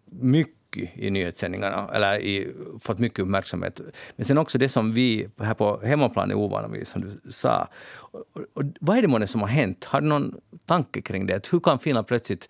mycket 0.06 0.64
mycket 0.75 0.98
i 0.98 1.12
nyhetssändningarna, 1.12 1.89
eller 1.94 2.20
i, 2.20 2.48
fått 2.82 3.00
mycket 3.00 3.20
uppmärksamhet. 3.20 3.82
Men 4.15 4.25
sen 4.25 4.38
också 4.38 4.58
det 4.58 4.70
som 4.70 4.91
vi 4.91 5.27
här 5.39 5.53
på 5.53 5.82
hemmaplan 5.84 6.32
är 6.32 6.36
ovana 6.36 6.67
vid, 6.67 6.88
som 6.88 7.01
du 7.01 7.32
sa. 7.32 7.67
Och, 7.96 8.24
och, 8.53 8.63
vad 8.82 8.98
är 8.98 9.01
det 9.01 9.08
månne 9.08 9.27
som 9.27 9.41
har 9.41 9.48
hänt? 9.48 9.86
Har 9.86 10.01
du 10.01 10.08
någon 10.08 10.36
tanke 10.65 11.01
kring 11.01 11.25
det? 11.25 11.48
Hur 11.51 11.60
kan 11.60 11.79
Finland 11.79 12.08
plötsligt... 12.08 12.50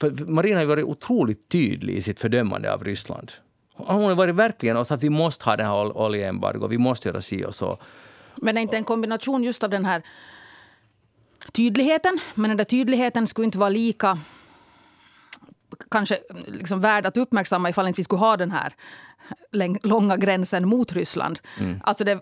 För 0.00 0.26
Marina 0.26 0.58
har 0.60 0.66
varit 0.66 0.84
otroligt 0.84 1.48
tydlig 1.48 1.94
i 1.94 2.02
sitt 2.02 2.20
fördömande 2.20 2.72
av 2.72 2.84
Ryssland. 2.84 3.32
Hon 3.76 4.04
har 4.04 4.14
varit 4.14 4.34
verkligen 4.34 4.76
och 4.76 4.86
sagt 4.86 4.98
att 4.98 5.02
vi 5.02 5.10
måste 5.10 5.44
ha 5.44 5.56
det 5.56 5.64
här 5.64 5.96
oljeembargot, 5.96 6.70
vi 6.70 6.78
måste 6.78 7.08
göra 7.08 7.20
si 7.20 7.44
och 7.44 7.54
så. 7.54 7.78
Men 8.36 8.56
är 8.56 8.60
inte 8.60 8.76
en 8.76 8.84
kombination 8.84 9.44
just 9.44 9.64
av 9.64 9.70
den 9.70 9.84
här 9.84 10.02
tydligheten, 11.52 12.18
men 12.34 12.50
den 12.50 12.56
där 12.56 12.64
tydligheten 12.64 13.26
skulle 13.26 13.44
inte 13.44 13.58
vara 13.58 13.68
lika 13.68 14.18
kanske 15.90 16.18
liksom 16.46 16.80
värd 16.80 17.06
att 17.06 17.16
uppmärksamma 17.16 17.68
ifall 17.68 17.88
inte 17.88 17.98
vi 17.98 18.04
skulle 18.04 18.20
ha 18.20 18.36
den 18.36 18.50
här 18.50 18.74
långa 19.82 20.16
gränsen 20.16 20.68
mot 20.68 20.92
Ryssland. 20.92 21.38
Mm. 21.60 21.80
Alltså 21.84 22.04
det, 22.04 22.20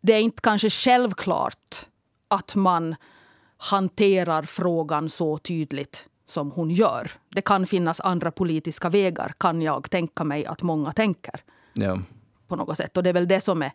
det 0.00 0.12
är 0.12 0.20
inte 0.20 0.42
kanske 0.42 0.70
självklart 0.70 1.86
att 2.28 2.54
man 2.54 2.96
hanterar 3.56 4.42
frågan 4.42 5.08
så 5.08 5.38
tydligt 5.38 6.08
som 6.26 6.50
hon 6.50 6.70
gör. 6.70 7.10
Det 7.28 7.42
kan 7.42 7.66
finnas 7.66 8.00
andra 8.00 8.30
politiska 8.30 8.88
vägar, 8.88 9.32
kan 9.38 9.62
jag 9.62 9.90
tänka 9.90 10.24
mig 10.24 10.46
att 10.46 10.62
många 10.62 10.92
tänker. 10.92 11.40
Ja. 11.72 11.98
På 12.48 12.56
något 12.56 12.76
sätt. 12.76 12.96
Och 12.96 13.02
det 13.02 13.08
är 13.08 13.14
väl 13.14 13.28
det 13.28 13.40
som 13.40 13.62
är, 13.62 13.72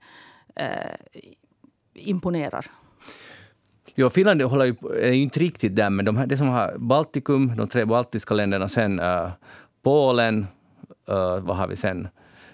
eh, 0.55 0.95
imponerar. 1.93 2.71
Ja, 3.97 4.09
Finland 4.09 4.41
håller 4.41 4.65
ju, 4.65 4.75
är 5.01 5.11
ju 5.11 5.21
inte 5.21 5.39
riktigt 5.39 5.75
där, 5.75 5.89
men 5.89 6.05
de 6.05 6.17
här, 6.17 6.27
det 6.27 6.37
som 6.37 6.47
har 6.47 6.77
Baltikum, 6.77 7.55
de 7.57 7.67
tre 7.67 7.85
baltiska 7.85 8.33
länderna, 8.33 8.69
sen 8.69 8.99
uh, 8.99 9.29
Polen, 9.83 10.47
uh, 11.09 11.39
vad 11.39 11.57
har 11.57 11.67
vi 11.67 11.75
sen? 11.75 12.07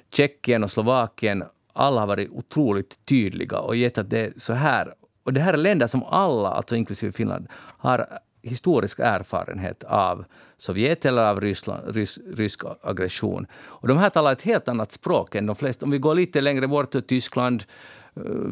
Tjeckien 0.09 0.63
och 0.63 0.71
Slovakien, 0.71 1.43
alla 1.73 1.99
har 1.99 2.07
varit 2.07 2.31
otroligt 2.31 3.05
tydliga 3.05 3.59
och 3.59 3.75
gett 3.75 3.97
att 3.97 4.09
det 4.09 4.19
är 4.19 4.33
så 4.37 4.53
här. 4.53 4.93
Och 5.23 5.33
det 5.33 5.41
här 5.41 5.53
är 5.53 5.57
länder 5.57 5.87
som 5.87 6.03
alla, 6.03 6.49
alltså 6.49 6.75
inklusive 6.75 7.11
Finland, 7.11 7.47
har 7.77 8.07
historisk 8.41 8.99
erfarenhet 8.99 9.83
av 9.83 10.25
Sovjet 10.57 11.05
eller 11.05 11.21
av 11.21 11.41
Ryssland, 11.41 11.95
rys, 11.95 12.19
rysk 12.35 12.61
aggression. 12.81 13.47
Och 13.53 13.87
de 13.87 13.97
här 13.97 14.09
talar 14.09 14.31
ett 14.31 14.41
helt 14.41 14.67
annat 14.67 14.91
språk 14.91 15.35
än 15.35 15.45
de 15.45 15.55
flesta. 15.55 15.85
Om 15.85 15.91
vi 15.91 15.97
går 15.97 16.15
lite 16.15 16.41
längre 16.41 16.67
bort 16.67 16.91
till 16.91 17.01
Tyskland, 17.01 17.63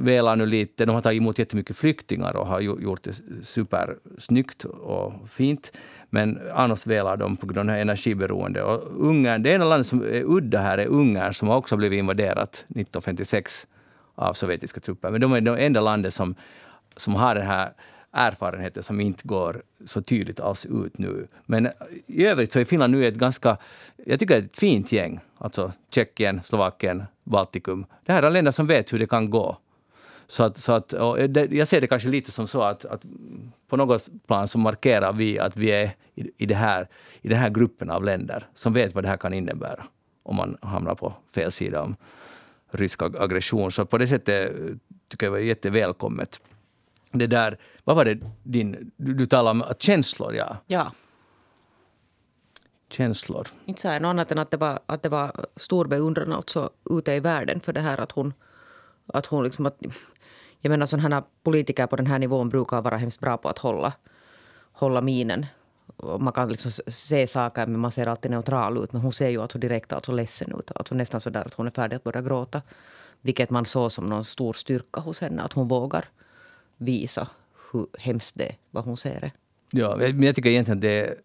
velar 0.03 0.35
nu 0.35 0.45
lite. 0.45 0.85
De 0.85 0.95
har 0.95 1.01
tagit 1.01 1.21
emot 1.21 1.39
jättemycket 1.39 1.77
flyktingar 1.77 2.35
och 2.35 2.47
har 2.47 2.59
gjort 2.59 3.03
det 3.03 3.21
supersnyggt 3.41 4.65
och 4.65 5.29
fint. 5.29 5.71
Men 6.09 6.39
annars 6.53 6.87
velar 6.87 7.17
de 7.17 7.37
på 7.37 7.47
grund 7.47 7.69
av 7.69 7.75
energiberoende. 7.75 8.63
Och 8.63 9.07
Ungern, 9.07 9.43
det 9.43 9.53
enda 9.53 9.65
landet 9.65 9.87
som 9.87 10.01
är 10.01 10.23
udda 10.25 10.59
här 10.59 10.77
är 10.77 10.85
Ungern 10.85 11.33
som 11.33 11.49
också 11.49 11.77
blivit 11.77 11.99
invaderat 11.99 12.53
1956 12.53 13.67
av 14.15 14.33
sovjetiska 14.33 14.79
trupper. 14.79 15.11
Men 15.11 15.21
de 15.21 15.33
är 15.33 15.41
det 15.41 15.57
enda 15.57 15.81
landet 15.81 16.13
som, 16.13 16.35
som 16.95 17.15
har 17.15 17.35
den 17.35 17.47
här 17.47 17.73
Erfarenheter 18.11 18.81
som 18.81 18.99
inte 18.99 19.27
går 19.27 19.61
så 19.85 20.01
tydligt 20.01 20.39
alls 20.39 20.65
ut 20.65 20.97
nu. 20.97 21.27
Men 21.45 21.69
i 22.07 22.25
övrigt 22.25 22.51
så 22.51 22.59
är 22.59 22.65
Finland 22.65 22.91
nu 22.91 23.07
ett 23.07 23.15
ganska, 23.15 23.57
jag 24.05 24.19
tycker 24.19 24.37
ett 24.37 24.59
fint 24.59 24.91
gäng. 24.91 25.19
Alltså 25.37 25.73
Tjeckien, 25.89 26.41
Slovakien, 26.43 27.03
Baltikum. 27.23 27.85
Det 28.05 28.13
här 28.13 28.23
är 28.23 28.29
länder 28.29 28.51
som 28.51 28.67
vet 28.67 28.93
hur 28.93 28.99
det 28.99 29.07
kan 29.07 29.29
gå. 29.29 29.57
Så 30.27 30.43
att, 30.43 30.57
så 30.57 30.71
att, 30.71 30.89
det, 31.29 31.47
jag 31.51 31.67
ser 31.67 31.81
det 31.81 31.87
kanske 31.87 32.09
lite 32.09 32.31
som 32.31 32.47
så 32.47 32.61
att, 32.61 32.85
att 32.85 33.01
på 33.67 33.77
något 33.77 34.09
plan 34.27 34.47
så 34.47 34.57
markerar 34.57 35.13
vi 35.13 35.39
att 35.39 35.57
vi 35.57 35.71
är 35.71 35.95
i, 36.15 36.31
i, 36.37 36.45
det 36.45 36.55
här, 36.55 36.87
i 37.21 37.27
den 37.27 37.37
här 37.37 37.49
gruppen 37.49 37.89
av 37.89 38.03
länder 38.03 38.47
som 38.53 38.73
vet 38.73 38.95
vad 38.95 39.03
det 39.03 39.07
här 39.07 39.17
kan 39.17 39.33
innebära 39.33 39.85
om 40.23 40.35
man 40.35 40.57
hamnar 40.61 40.95
på 40.95 41.13
fel 41.35 41.51
sida 41.51 41.81
om 41.81 41.95
rysk 42.71 43.01
aggression. 43.01 43.71
Så 43.71 43.85
på 43.85 43.97
det 43.97 44.07
sättet 44.07 44.55
tycker 45.07 45.25
jag 45.25 45.33
det 45.33 45.39
var 45.39 45.45
jättevälkommet. 45.45 46.41
Det 47.11 47.27
där, 47.27 47.57
vad 47.83 47.95
var 47.95 48.05
det 48.05 48.19
din, 48.43 48.91
du, 48.97 49.13
du 49.13 49.25
talade 49.25 49.63
om 49.63 49.73
känslor, 49.79 50.35
ja. 50.35 50.57
Ja. 50.67 50.91
Känslor. 52.89 53.47
Inte 53.65 53.87
jag 53.87 54.01
något 54.01 54.09
annat 54.09 54.31
än 54.31 54.37
att 54.37 54.51
det 54.51 54.57
var, 54.57 54.79
att 54.85 55.03
det 55.03 55.09
var 55.09 55.45
stor 55.55 55.85
beundran 55.85 56.33
alltså 56.33 56.69
ute 56.89 57.11
i 57.13 57.19
världen 57.19 57.59
för 57.59 57.73
det 57.73 57.81
här 57.81 57.99
att 57.99 58.11
hon, 58.11 58.33
att 59.05 59.25
hon 59.25 59.43
liksom 59.43 59.65
att, 59.65 59.77
jag 60.59 60.69
menar 60.69 60.85
sådana 60.85 61.15
här 61.15 61.23
politiker 61.43 61.87
på 61.87 61.95
den 61.95 62.07
här 62.07 62.19
nivån 62.19 62.49
brukar 62.49 62.81
vara 62.81 62.97
hemskt 62.97 63.19
bra 63.19 63.37
på 63.37 63.49
att 63.49 63.57
hålla, 63.57 63.93
hålla 64.71 65.01
minen. 65.01 65.45
Man 66.19 66.33
kan 66.33 66.49
liksom 66.49 66.71
se 66.87 67.27
saker 67.27 67.67
men 67.67 67.79
man 67.79 67.91
ser 67.91 68.07
alltid 68.07 68.31
neutral 68.31 68.77
ut. 68.83 68.93
Men 68.93 69.01
hon 69.01 69.13
ser 69.13 69.29
ju 69.29 69.41
alltså 69.41 69.57
direkt 69.57 69.93
alltså 69.93 70.11
ledsen 70.11 70.53
ut. 70.59 70.71
Alltså 70.75 70.95
nästan 70.95 71.21
så 71.21 71.29
där 71.29 71.45
att 71.45 71.53
hon 71.53 71.67
är 71.67 71.71
färdig 71.71 71.95
att 71.95 72.03
börja 72.03 72.21
gråta. 72.21 72.61
Vilket 73.21 73.49
man 73.49 73.65
såg 73.65 73.91
som 73.91 74.05
någon 74.05 74.25
stor 74.25 74.53
styrka 74.53 75.01
hos 75.01 75.19
henne. 75.21 75.41
Att 75.41 75.53
hon 75.53 75.67
vågar 75.67 76.05
visa 76.79 77.27
hur 77.71 77.87
hemskt 77.99 78.37
det 78.37 78.45
är, 78.45 78.55
vad 78.71 78.85
hon 78.85 78.97
ser 78.97 79.21
det. 79.21 79.31
Ja, 79.71 79.95
men 79.97 80.23
jag 80.23 80.35
tycker 80.35 80.49
egentligen 80.49 80.77
att 80.77 80.81
det 80.81 81.15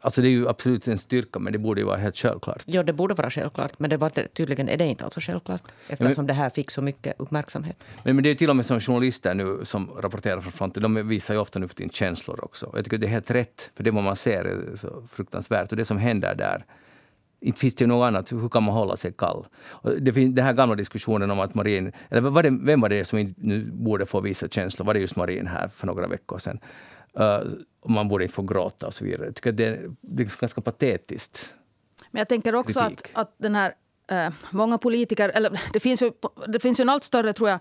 Alltså 0.00 0.22
det 0.22 0.28
är 0.28 0.30
ju 0.30 0.48
absolut 0.48 0.88
en 0.88 0.98
styrka, 0.98 1.38
men 1.38 1.52
det 1.52 1.58
borde 1.58 1.80
ju 1.80 1.86
vara 1.86 1.96
helt 1.96 2.16
självklart. 2.16 2.62
Ja, 2.66 2.82
det 2.82 2.92
borde 2.92 3.14
vara 3.14 3.30
självklart. 3.30 3.78
Men 3.78 3.90
det 3.90 3.96
var, 3.96 4.10
tydligen 4.10 4.68
är 4.68 4.76
det 4.76 4.86
inte 4.86 5.04
alltså 5.04 5.20
självklart. 5.20 5.62
Eftersom 5.88 6.22
men, 6.22 6.26
det 6.26 6.32
här 6.32 6.50
fick 6.50 6.70
så 6.70 6.82
mycket 6.82 7.20
uppmärksamhet. 7.20 7.76
Men, 8.04 8.16
men 8.16 8.22
det 8.22 8.30
är 8.30 8.34
till 8.34 8.50
och 8.50 8.56
med 8.56 8.66
som 8.66 8.80
journalister 8.80 9.34
nu 9.34 9.60
som 9.62 9.90
rapporterar 10.00 10.40
från 10.40 10.52
fronten, 10.52 10.82
de 10.82 11.08
visar 11.08 11.34
ju 11.34 11.40
ofta 11.40 11.58
nu 11.58 11.68
för 11.68 11.74
tiden 11.74 11.90
känslor 11.90 12.44
också. 12.44 12.70
Jag 12.74 12.84
tycker 12.84 12.98
det 12.98 13.06
är 13.06 13.10
helt 13.10 13.30
rätt, 13.30 13.70
för 13.74 13.84
det 13.84 13.90
vad 13.90 14.04
man 14.04 14.16
ser 14.16 14.44
är 14.44 14.76
så 14.76 15.02
fruktansvärt. 15.08 15.70
Och 15.70 15.76
det 15.76 15.84
som 15.84 15.98
händer 15.98 16.34
där, 16.34 16.64
inte 17.40 17.60
finns 17.60 17.74
det 17.74 17.82
ju 17.82 17.88
något 17.88 18.06
annat. 18.06 18.32
Hur 18.32 18.48
kan 18.48 18.62
man 18.62 18.74
hålla 18.74 18.96
sig 18.96 19.12
kall? 19.12 19.46
Det 20.00 20.12
finns 20.12 20.34
den 20.34 20.44
här 20.44 20.52
gamla 20.52 20.74
diskussionen 20.74 21.30
om 21.30 21.40
att 21.40 21.54
Marin... 21.54 21.92
Eller 22.10 22.20
var 22.20 22.42
det, 22.42 22.50
vem 22.50 22.80
var 22.80 22.88
det 22.88 23.04
som 23.04 23.34
nu 23.36 23.70
borde 23.72 24.06
få 24.06 24.20
visa 24.20 24.48
känslor? 24.48 24.86
Var 24.86 24.94
det 24.94 25.00
just 25.00 25.16
Marin 25.16 25.46
här 25.46 25.68
för 25.68 25.86
några 25.86 26.06
veckor 26.06 26.38
sedan? 26.38 26.60
Uh, 27.20 27.40
man 27.86 28.08
borde 28.08 28.24
inte 28.24 28.34
få 28.34 28.42
gråta 28.42 28.86
och 28.86 28.94
så 28.94 29.04
vidare. 29.04 29.26
Jag 29.26 29.34
tycker 29.34 29.52
det 29.52 29.64
är, 29.64 29.90
det 30.00 30.22
är 30.22 30.40
ganska 30.40 30.60
patetiskt. 30.60 31.52
Men 32.10 32.20
jag 32.20 32.28
tänker 32.28 32.54
också 32.54 32.80
att, 32.80 33.02
att 33.12 33.34
den 33.38 33.54
här... 33.54 33.72
Uh, 34.12 34.32
många 34.50 34.78
politiker... 34.78 35.28
Eller 35.28 35.60
det 35.72 35.80
finns 35.80 36.02
ju, 36.02 36.10
det 36.46 36.60
finns 36.60 36.80
ju 36.80 36.82
en 36.82 36.88
allt 36.88 37.04
större, 37.04 37.32
tror 37.32 37.50
jag, 37.50 37.58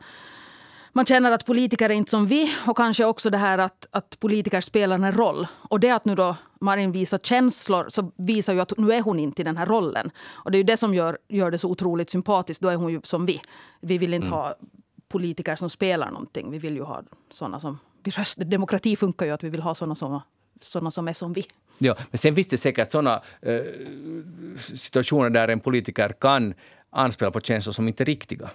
man 0.96 1.06
känner 1.06 1.32
att 1.32 1.46
politiker 1.46 1.90
är 1.90 1.94
inte 1.94 2.12
som 2.12 2.26
vi 2.26 2.56
och 2.68 2.78
kanske 2.78 3.06
också 3.06 3.30
det 3.30 3.38
här 3.38 3.58
att, 3.58 3.88
att 3.92 4.20
politiker 4.20 4.62
spelar 4.62 4.96
en 4.96 5.12
roll. 5.12 5.48
Och 5.54 5.80
det 5.80 5.90
att 5.90 6.06
nu 6.06 6.16
då 6.16 6.36
Marin 6.62 6.92
visar 6.92 7.18
känslor 7.18 7.86
så 7.90 8.12
visar 8.16 8.54
ju 8.54 8.60
att 8.60 8.78
nu 8.78 8.94
är 8.94 9.02
hon 9.02 9.20
inte 9.20 9.42
i 9.42 9.46
den 9.46 9.58
här 9.58 9.66
rollen. 9.66 10.12
Och 10.32 10.52
det 10.52 10.58
är 10.58 10.64
det 10.64 10.78
som 10.78 10.94
gör, 10.94 11.18
gör 11.28 11.52
det 11.52 11.58
så 11.58 11.70
otroligt 11.70 12.10
sympatiskt. 12.10 12.62
Då 12.62 12.70
är 12.70 12.76
hon 12.76 12.92
ju 12.92 13.02
som 13.04 13.26
vi. 13.26 13.42
Vi 13.82 13.98
vill 13.98 14.14
inte 14.14 14.28
mm. 14.28 14.40
ha 14.40 14.56
politiker 15.08 15.56
som 15.56 15.70
spelar 15.70 16.12
någonting. 16.12 16.52
Vi 16.52 16.58
vill 16.58 16.76
ju 16.76 16.84
ha 16.84 17.04
såna 17.30 17.60
som... 17.60 17.80
Röst, 18.04 18.38
demokrati 18.50 18.96
funkar 18.96 19.26
ju 19.26 19.32
att 19.32 19.44
vi 19.44 19.50
vill 19.50 19.62
ha 19.62 19.76
såna 19.76 19.96
som, 19.96 20.22
såna 20.62 20.92
som 20.92 21.08
är 21.08 21.14
som 21.14 21.34
vi. 21.34 21.46
Ja, 21.78 21.96
men 22.12 22.18
sen 22.18 22.36
finns 22.36 22.48
det 22.48 22.58
säkert 22.58 22.92
såna 22.92 23.22
eh, 23.42 23.62
situationer 24.76 25.30
där 25.30 25.48
en 25.48 25.60
politiker 25.60 26.10
kan 26.10 26.54
anspela 26.90 27.32
på 27.32 27.40
känslor 27.40 27.74
som 27.74 27.88
inte 27.88 28.04
är 28.04 28.06
riktiga. 28.06 28.50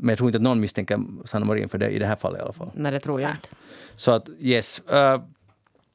Men 0.00 0.08
jag 0.08 0.18
tror 0.18 0.28
inte 0.28 0.36
att 0.36 0.42
någon 0.42 0.60
misstänker 0.60 1.00
Sanna 1.24 1.46
Marin 1.46 1.68
för 1.68 1.78
det 1.78 1.90
i 1.90 1.98
det 1.98 2.06
här 2.06 2.16
fallet 2.16 2.38
i 2.38 2.42
alla 2.42 2.52
fall. 2.52 2.70
Nej, 2.74 2.92
det 2.92 3.00
tror 3.00 3.20
jag 3.20 3.30
inte. 3.30 3.48
Så 3.96 4.12
att 4.12 4.28
yes. 4.40 4.82
Uh, 4.92 5.22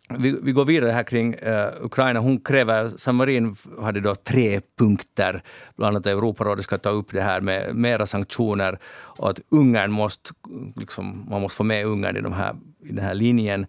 vi, 0.09 0.37
vi, 0.43 0.51
går 0.51 0.65
vidare 0.65 0.91
här 0.91 1.03
kring 1.03 1.35
uh, 1.35 1.67
Ukraina. 1.81 2.19
Hon 2.19 2.39
kräver, 2.39 2.87
Sanna 2.87 3.17
Marin 3.17 3.55
hade 3.81 3.99
då 3.99 4.15
tre 4.15 4.61
punkter. 4.77 5.43
Bland 5.75 5.89
annat 5.95 6.07
att 6.07 6.11
Europarådet 6.11 6.63
ska 6.63 6.77
ta 6.77 6.89
upp 6.89 7.11
det 7.11 7.21
här 7.21 7.41
med 7.41 7.75
mera 7.75 8.05
sanktioner 8.05 8.79
och 8.87 9.29
att 9.29 9.39
Ungern 9.49 9.91
måste, 9.91 10.33
liksom, 10.75 11.25
man 11.29 11.41
måste 11.41 11.57
få 11.57 11.63
med 11.63 11.85
Ungern 11.85 12.17
i, 12.17 12.21
de 12.21 12.33
här, 12.33 12.55
i 12.83 12.91
den 12.91 13.03
här 13.03 13.13
linjen 13.13 13.65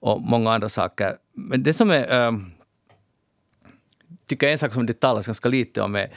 och 0.00 0.20
många 0.20 0.52
andra 0.52 0.68
saker. 0.68 1.16
Men 1.32 1.62
det 1.62 1.72
som 1.72 1.90
är, 1.90 2.30
uh, 2.30 2.38
tycker 4.26 4.46
jag 4.46 4.50
är 4.50 4.52
en 4.52 4.58
sak 4.58 4.72
som 4.72 4.86
det 4.86 5.00
talas 5.00 5.26
ganska 5.26 5.48
lite 5.48 5.82
om 5.82 5.94
är 5.94 6.10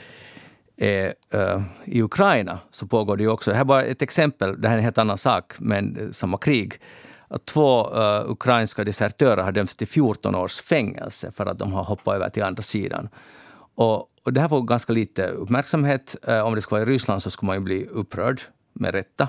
är, 0.82 1.14
uh, 1.34 1.62
i 1.84 2.02
Ukraina 2.02 2.58
så 2.70 2.86
pågår 2.86 3.16
det 3.16 3.22
ju 3.22 3.28
också, 3.28 3.50
det 3.50 3.56
här 3.56 3.60
är 3.60 3.64
bara 3.64 3.82
ett 3.82 4.02
exempel, 4.02 4.60
det 4.60 4.68
här 4.68 4.74
är 4.74 4.78
en 4.78 4.84
helt 4.84 4.98
annan 4.98 5.18
sak, 5.18 5.52
men 5.58 5.96
eh, 5.96 6.10
samma 6.10 6.38
krig. 6.38 6.80
Att 7.28 7.44
två 7.44 7.90
uh, 7.90 8.30
ukrainska 8.30 8.84
desertörer 8.84 9.42
har 9.42 9.52
dömts 9.52 9.76
till 9.76 9.86
14 9.86 10.34
års 10.34 10.60
fängelse 10.60 11.30
för 11.30 11.46
att 11.46 11.58
de 11.58 11.72
har 11.72 11.84
hoppat 11.84 12.14
över 12.14 12.28
till 12.28 12.42
andra 12.42 12.62
sidan. 12.62 13.08
Och, 13.74 14.08
och 14.24 14.32
det 14.32 14.40
här 14.40 14.48
får 14.48 14.62
ganska 14.62 14.92
lite 14.92 15.28
uppmärksamhet. 15.28 16.16
Uh, 16.28 16.40
om 16.40 16.54
det 16.54 16.62
skulle 16.62 16.80
vara 16.80 16.90
i 16.90 16.94
Ryssland 16.94 17.22
så 17.22 17.30
skulle 17.30 17.46
man 17.46 17.56
ju 17.56 17.62
bli 17.62 17.86
upprörd, 17.86 18.40
med 18.72 18.94
rätta. 18.94 19.28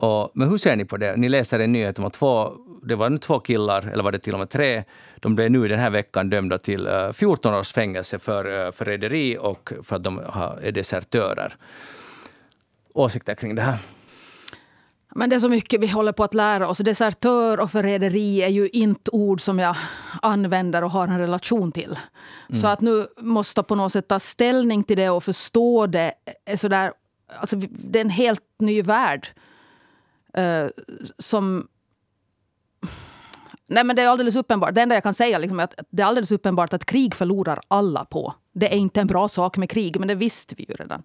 Och, 0.00 0.30
men 0.34 0.48
hur 0.48 0.58
ser 0.58 0.76
ni 0.76 0.84
på 0.84 0.96
det? 0.96 1.16
Ni 1.16 1.28
läser 1.28 1.58
en 1.58 1.72
nyhet 1.72 1.98
om 1.98 2.04
att 2.04 2.12
två, 2.12 2.52
det 2.82 2.94
var 2.94 3.10
nu 3.10 3.18
två 3.18 3.40
killar, 3.40 3.86
eller 3.92 4.02
var 4.02 4.12
det 4.12 4.18
till 4.18 4.32
och 4.32 4.38
med 4.38 4.50
tre, 4.50 4.84
de 5.16 5.34
blev 5.34 5.50
nu 5.50 5.68
den 5.68 5.78
här 5.78 5.90
veckan 5.90 6.30
dömda 6.30 6.58
till 6.58 6.88
14 7.12 7.52
eh, 7.52 7.60
års 7.60 7.72
fängelse 7.72 8.18
för 8.18 8.66
uh, 8.66 8.70
förräderi 8.70 9.38
och 9.40 9.72
för 9.82 9.96
att 9.96 10.04
de 10.04 10.18
är 10.62 10.72
desertörer. 10.72 11.56
Åsikter 12.94 13.34
kring 13.34 13.54
det 13.54 13.62
här? 13.62 13.78
Men 15.14 15.30
det 15.30 15.36
är 15.36 15.40
så 15.40 15.48
mycket 15.48 15.80
vi 15.80 15.86
håller 15.86 16.12
på 16.12 16.24
att 16.24 16.34
lära 16.34 16.68
oss. 16.68 16.78
Desertör 16.78 17.60
och 17.60 17.70
förräderi 17.70 18.42
är 18.42 18.48
ju 18.48 18.68
inte 18.68 19.10
ord 19.10 19.40
som 19.40 19.58
jag 19.58 19.76
använder 20.22 20.84
och 20.84 20.90
har 20.90 21.08
en 21.08 21.18
relation 21.18 21.72
till. 21.72 21.98
Mm. 22.48 22.60
Så 22.60 22.66
att 22.66 22.80
nu 22.80 23.06
måste 23.16 23.62
på 23.62 23.74
något 23.74 23.92
sätt 23.92 24.08
ta 24.08 24.18
ställning 24.18 24.84
till 24.84 24.96
det 24.96 25.10
och 25.10 25.24
förstå 25.24 25.86
det. 25.86 26.12
Är 26.44 26.56
sådär, 26.56 26.92
alltså 27.40 27.56
det 27.70 27.98
är 27.98 28.04
en 28.04 28.10
helt 28.10 28.42
ny 28.58 28.82
värld 28.82 29.28
Uh, 30.38 30.68
som... 31.18 31.68
Nej, 33.66 33.84
men 33.84 33.96
det 33.96 34.02
är 34.02 34.08
alldeles 34.08 34.36
uppenbart. 34.36 34.74
Det 34.74 34.80
enda 34.80 34.94
jag 34.94 35.02
kan 35.02 35.14
säga 35.14 35.38
liksom 35.38 35.60
är 35.60 35.64
att 35.64 35.74
det 35.90 36.02
är 36.02 36.06
alldeles 36.06 36.32
uppenbart 36.32 36.72
att 36.72 36.84
krig 36.84 37.14
förlorar 37.14 37.60
alla 37.68 38.04
på. 38.04 38.34
Det 38.52 38.72
är 38.72 38.76
inte 38.76 39.00
en 39.00 39.06
bra 39.06 39.28
sak 39.28 39.56
med 39.56 39.70
krig, 39.70 39.98
men 39.98 40.08
det 40.08 40.14
visste 40.14 40.54
vi 40.58 40.66
ju 40.68 40.74
redan. 40.74 41.02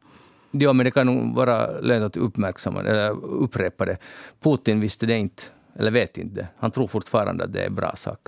Ja, 0.51 0.73
men 0.73 0.83
det 0.83 0.91
kan 0.91 1.05
nog 1.07 1.35
vara 1.35 1.79
lönt 1.79 2.05
att 2.05 2.17
uppmärksamma 2.17 2.79
eller 2.79 3.11
upprepa 3.23 3.85
det. 3.85 3.97
Putin 4.39 4.79
visste 4.79 5.05
det 5.05 5.17
inte, 5.17 5.43
eller 5.75 5.91
vet 5.91 6.17
inte 6.17 6.35
det. 6.35 6.47
Han 6.57 6.71
tror 6.71 6.87
fortfarande 6.87 7.43
att 7.43 7.53
det 7.53 7.61
är 7.61 7.67
en 7.67 7.75
bra 7.75 7.95
sak. 7.95 8.27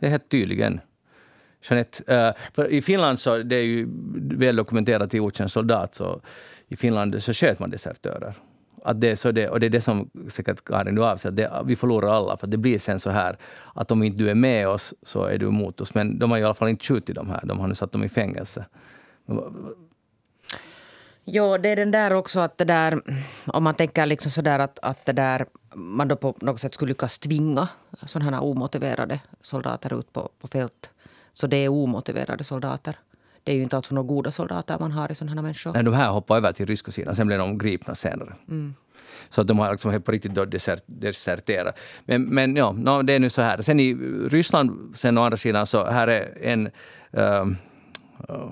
Det 0.00 0.06
är 0.06 0.10
helt 0.10 0.28
tydligen. 0.28 0.80
Jeanette, 1.68 2.14
eh, 2.14 2.34
för 2.52 2.68
I 2.68 2.82
Finland 2.82 3.18
så 3.18 3.38
det 3.38 3.56
är 3.56 3.62
ju 3.62 3.88
väl 4.14 4.56
dokumenterat 4.56 5.14
i 5.14 5.20
okänd 5.20 5.50
soldat, 5.50 5.94
så 5.94 6.20
i 6.68 6.76
Finland 6.76 7.22
så 7.22 7.32
sköt 7.32 7.58
man 7.58 7.70
desertörer 7.70 8.34
att 8.84 9.00
det 9.00 9.10
är 9.10 9.16
så 9.16 9.32
det, 9.32 9.48
och 9.48 9.60
det 9.60 9.66
är 9.66 9.70
det 9.70 9.80
som 9.80 10.10
säkert 10.28 10.64
Karin 10.64 10.94
du 10.94 11.04
avser, 11.04 11.30
det, 11.30 11.62
vi 11.64 11.76
förlorar 11.76 12.08
alla, 12.08 12.36
för 12.36 12.46
det 12.46 12.56
blir 12.56 12.78
sen 12.78 13.00
så 13.00 13.10
här 13.10 13.36
att 13.74 13.90
om 13.90 14.02
inte 14.02 14.18
du 14.18 14.30
är 14.30 14.34
med 14.34 14.68
oss 14.68 14.94
så 15.02 15.24
är 15.24 15.38
du 15.38 15.46
emot 15.46 15.80
oss. 15.80 15.94
Men 15.94 16.18
de 16.18 16.30
har 16.30 16.38
i 16.38 16.44
alla 16.44 16.54
fall 16.54 16.68
inte 16.68 16.84
skjutit 16.84 17.14
de 17.14 17.30
här, 17.30 17.40
de 17.44 17.60
har 17.60 17.68
nu 17.68 17.74
satt 17.74 17.92
dem 17.92 18.04
i 18.04 18.08
fängelse. 18.08 18.64
Jo, 21.24 21.58
det 21.58 21.68
är 21.68 21.76
den 21.76 21.90
där 21.90 22.12
också 22.12 22.40
att 22.40 22.58
det 22.58 22.64
där, 22.64 23.00
om 23.46 23.64
man 23.64 23.74
tänker 23.74 24.06
liksom 24.06 24.30
sådär 24.30 24.58
att, 24.58 24.78
att 24.82 25.06
det 25.06 25.12
där, 25.12 25.46
man 25.74 26.08
då 26.08 26.16
på 26.16 26.34
något 26.40 26.60
sätt 26.60 26.74
skulle 26.74 26.88
lyckas 26.88 27.18
tvinga 27.18 27.68
sådana 28.06 28.30
här 28.30 28.44
omotiverade 28.44 29.20
soldater 29.40 30.00
ut 30.00 30.12
på, 30.12 30.28
på 30.40 30.48
fält. 30.48 30.90
Så 31.32 31.46
det 31.46 31.56
är 31.56 31.68
omotiverade 31.68 32.44
soldater. 32.44 32.96
Det 33.44 33.52
är 33.52 33.56
ju 33.56 33.62
inte 33.62 33.76
alltså 33.76 33.94
några 33.94 34.08
goda 34.08 34.30
soldater 34.30 34.78
man 34.80 34.92
har 34.92 35.12
i 35.12 35.14
sådana 35.14 35.32
här 35.32 35.42
människor. 35.42 35.72
Nej, 35.72 35.82
de 35.82 35.94
här 35.94 36.10
hoppade 36.10 36.38
över 36.38 36.52
till 36.52 36.66
ryska 36.66 36.90
sidan, 36.90 37.16
sen 37.16 37.26
blev 37.26 37.38
de 37.38 37.58
gripna 37.58 37.94
senare. 37.94 38.34
Mm. 38.48 38.74
Så 39.28 39.40
att 39.40 39.46
de 39.46 39.58
har 39.58 39.70
liksom 39.70 40.02
på 40.02 40.12
riktigt 40.12 40.34
då 40.34 40.44
deserterat. 40.86 41.78
Men, 42.04 42.22
men 42.22 42.56
ja, 42.56 42.72
no, 42.72 43.02
det 43.02 43.12
är 43.12 43.18
nu 43.18 43.30
så 43.30 43.42
här. 43.42 43.62
Sen 43.62 43.80
i 43.80 43.94
Ryssland, 44.28 44.96
sen 44.96 45.18
å 45.18 45.22
andra 45.22 45.36
sidan, 45.36 45.66
så 45.66 45.84
här 45.84 46.08
är 46.08 46.38
en... 46.42 46.70
Uh, 47.16 47.46
uh, 48.30 48.48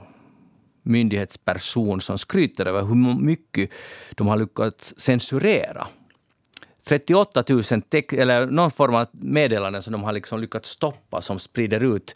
myndighetsperson 0.83 2.01
som 2.01 2.19
skryter 2.19 2.67
över 2.67 2.83
hur 2.83 3.21
mycket 3.21 3.71
de 4.15 4.27
har 4.27 4.37
lyckats 4.37 4.95
censurera 4.97 5.87
38 6.85 7.45
000 7.49 7.63
eller 8.13 8.47
någon 8.47 8.71
form 8.71 8.95
av 8.95 9.07
meddelanden 9.13 9.83
som 9.83 9.93
de 9.93 10.03
har 10.03 10.13
liksom 10.13 10.41
lyckats 10.41 10.71
stoppa 10.71 11.21
som 11.21 11.39
sprider 11.39 11.97
ut 11.97 12.15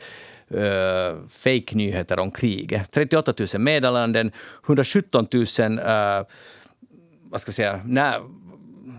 uh, 0.54 1.28
fake-nyheter 1.28 2.18
om 2.18 2.30
kriget. 2.30 2.90
38 2.90 3.34
000 3.54 3.62
meddelanden, 3.62 4.32
117 4.66 5.26
000 5.32 5.42
uh, 5.78 6.26
vad 7.22 7.40
ska 7.40 7.48
jag 7.48 7.54
säga, 7.54 7.80
när, 7.84 8.20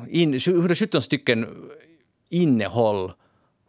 in, 0.09 0.33
117 0.33 1.01
stycken 1.01 1.47
innehåll 2.29 3.11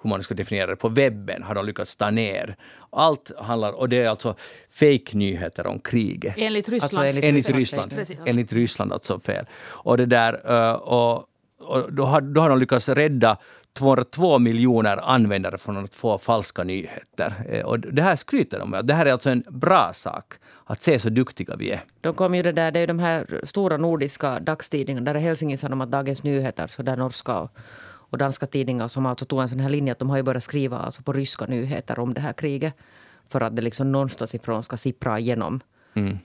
hur 0.03 0.11
man 0.11 0.23
ska 0.23 0.35
definiera 0.35 0.67
det, 0.67 0.77
på 0.77 0.89
webben 0.89 1.43
har 1.43 1.55
de 1.55 1.67
lyckats 1.67 1.97
ta 1.97 2.11
ner. 2.11 2.57
Allt 2.91 3.33
handlar, 3.39 3.73
och 3.73 3.89
det 3.89 4.03
är 4.03 4.09
alltså 4.09 4.37
fake-nyheter 4.71 5.67
om 5.67 5.79
kriget. 5.79 6.35
Enligt 6.39 6.69
Ryssland. 6.69 6.85
Alltså 6.85 7.01
enligt, 7.01 7.25
enligt 7.25 7.51
Ryssland. 7.51 7.93
Ryssland. 7.93 8.29
Enligt 8.29 8.53
Ryssland 8.53 8.93
alltså 8.93 9.21
fel. 9.21 9.47
Och 9.65 9.97
det 9.97 10.07
där, 10.07 10.51
uh, 10.53 10.73
och 10.73 11.25
och 11.61 11.93
då, 11.93 12.05
har, 12.05 12.21
då 12.21 12.41
har 12.41 12.49
de 12.49 12.59
lyckats 12.59 12.89
rädda 12.89 13.37
202 13.79 14.39
miljoner 14.39 14.97
användare 14.97 15.59
från 15.59 15.77
att 15.77 15.95
få 15.95 16.19
falska 16.19 16.65
nyheter. 16.65 17.35
Eh, 17.49 17.65
och 17.65 17.81
det 17.81 18.03
här 18.03 18.17
skryter 18.17 18.59
de 18.59 18.71
med. 18.71 18.87
Det 18.87 18.95
här 18.95 19.07
är 19.07 19.13
alltså 19.13 19.31
en 19.31 19.45
bra 19.49 19.93
sak, 19.95 20.35
att 20.65 20.83
se 20.83 20.99
så 20.99 21.09
duktiga 21.09 21.57
vi 21.57 21.71
är. 21.71 21.85
De 22.01 22.15
kom 22.15 22.35
ju 22.35 22.43
det, 22.43 22.53
där, 22.53 22.71
det 22.71 22.79
är 22.79 22.81
ju 22.81 22.87
de 22.87 22.99
här 22.99 23.41
stora 23.45 23.77
nordiska 23.77 24.41
dagstidningarna. 24.41 25.05
Där 25.05 25.15
är 25.15 25.21
Helsingin 25.21 25.59
Sanomat, 25.59 25.91
Dagens 25.91 26.23
Nyheter, 26.23 26.67
så 26.67 26.83
där 26.83 26.97
norska 26.97 27.39
och, 27.39 27.51
och 28.11 28.19
danska 28.19 28.47
tidningar 28.47 28.89
som 28.89 29.07
alltså 29.07 29.25
tog 29.25 29.41
en 29.41 29.49
sån 29.49 29.61
här 29.61 29.71
linje 29.71 29.93
att 29.93 29.99
de 29.99 30.11
har 30.11 30.17
ju 30.17 30.23
börjat 30.23 30.45
skriva 30.45 30.79
alltså 30.79 31.03
på 31.03 31.13
ryska 31.13 31.47
nyheter 31.47 31.99
om 31.99 32.15
det 32.15 32.21
här 32.21 32.33
kriget. 32.33 32.75
För 33.29 33.41
att 33.41 33.57
det 33.57 33.63
liksom 33.63 33.93
någonstans 33.93 34.35
ifrån 34.35 34.63
ska 34.63 34.77
sippra 34.77 35.19
igenom 35.19 35.61
mm 35.95 36.19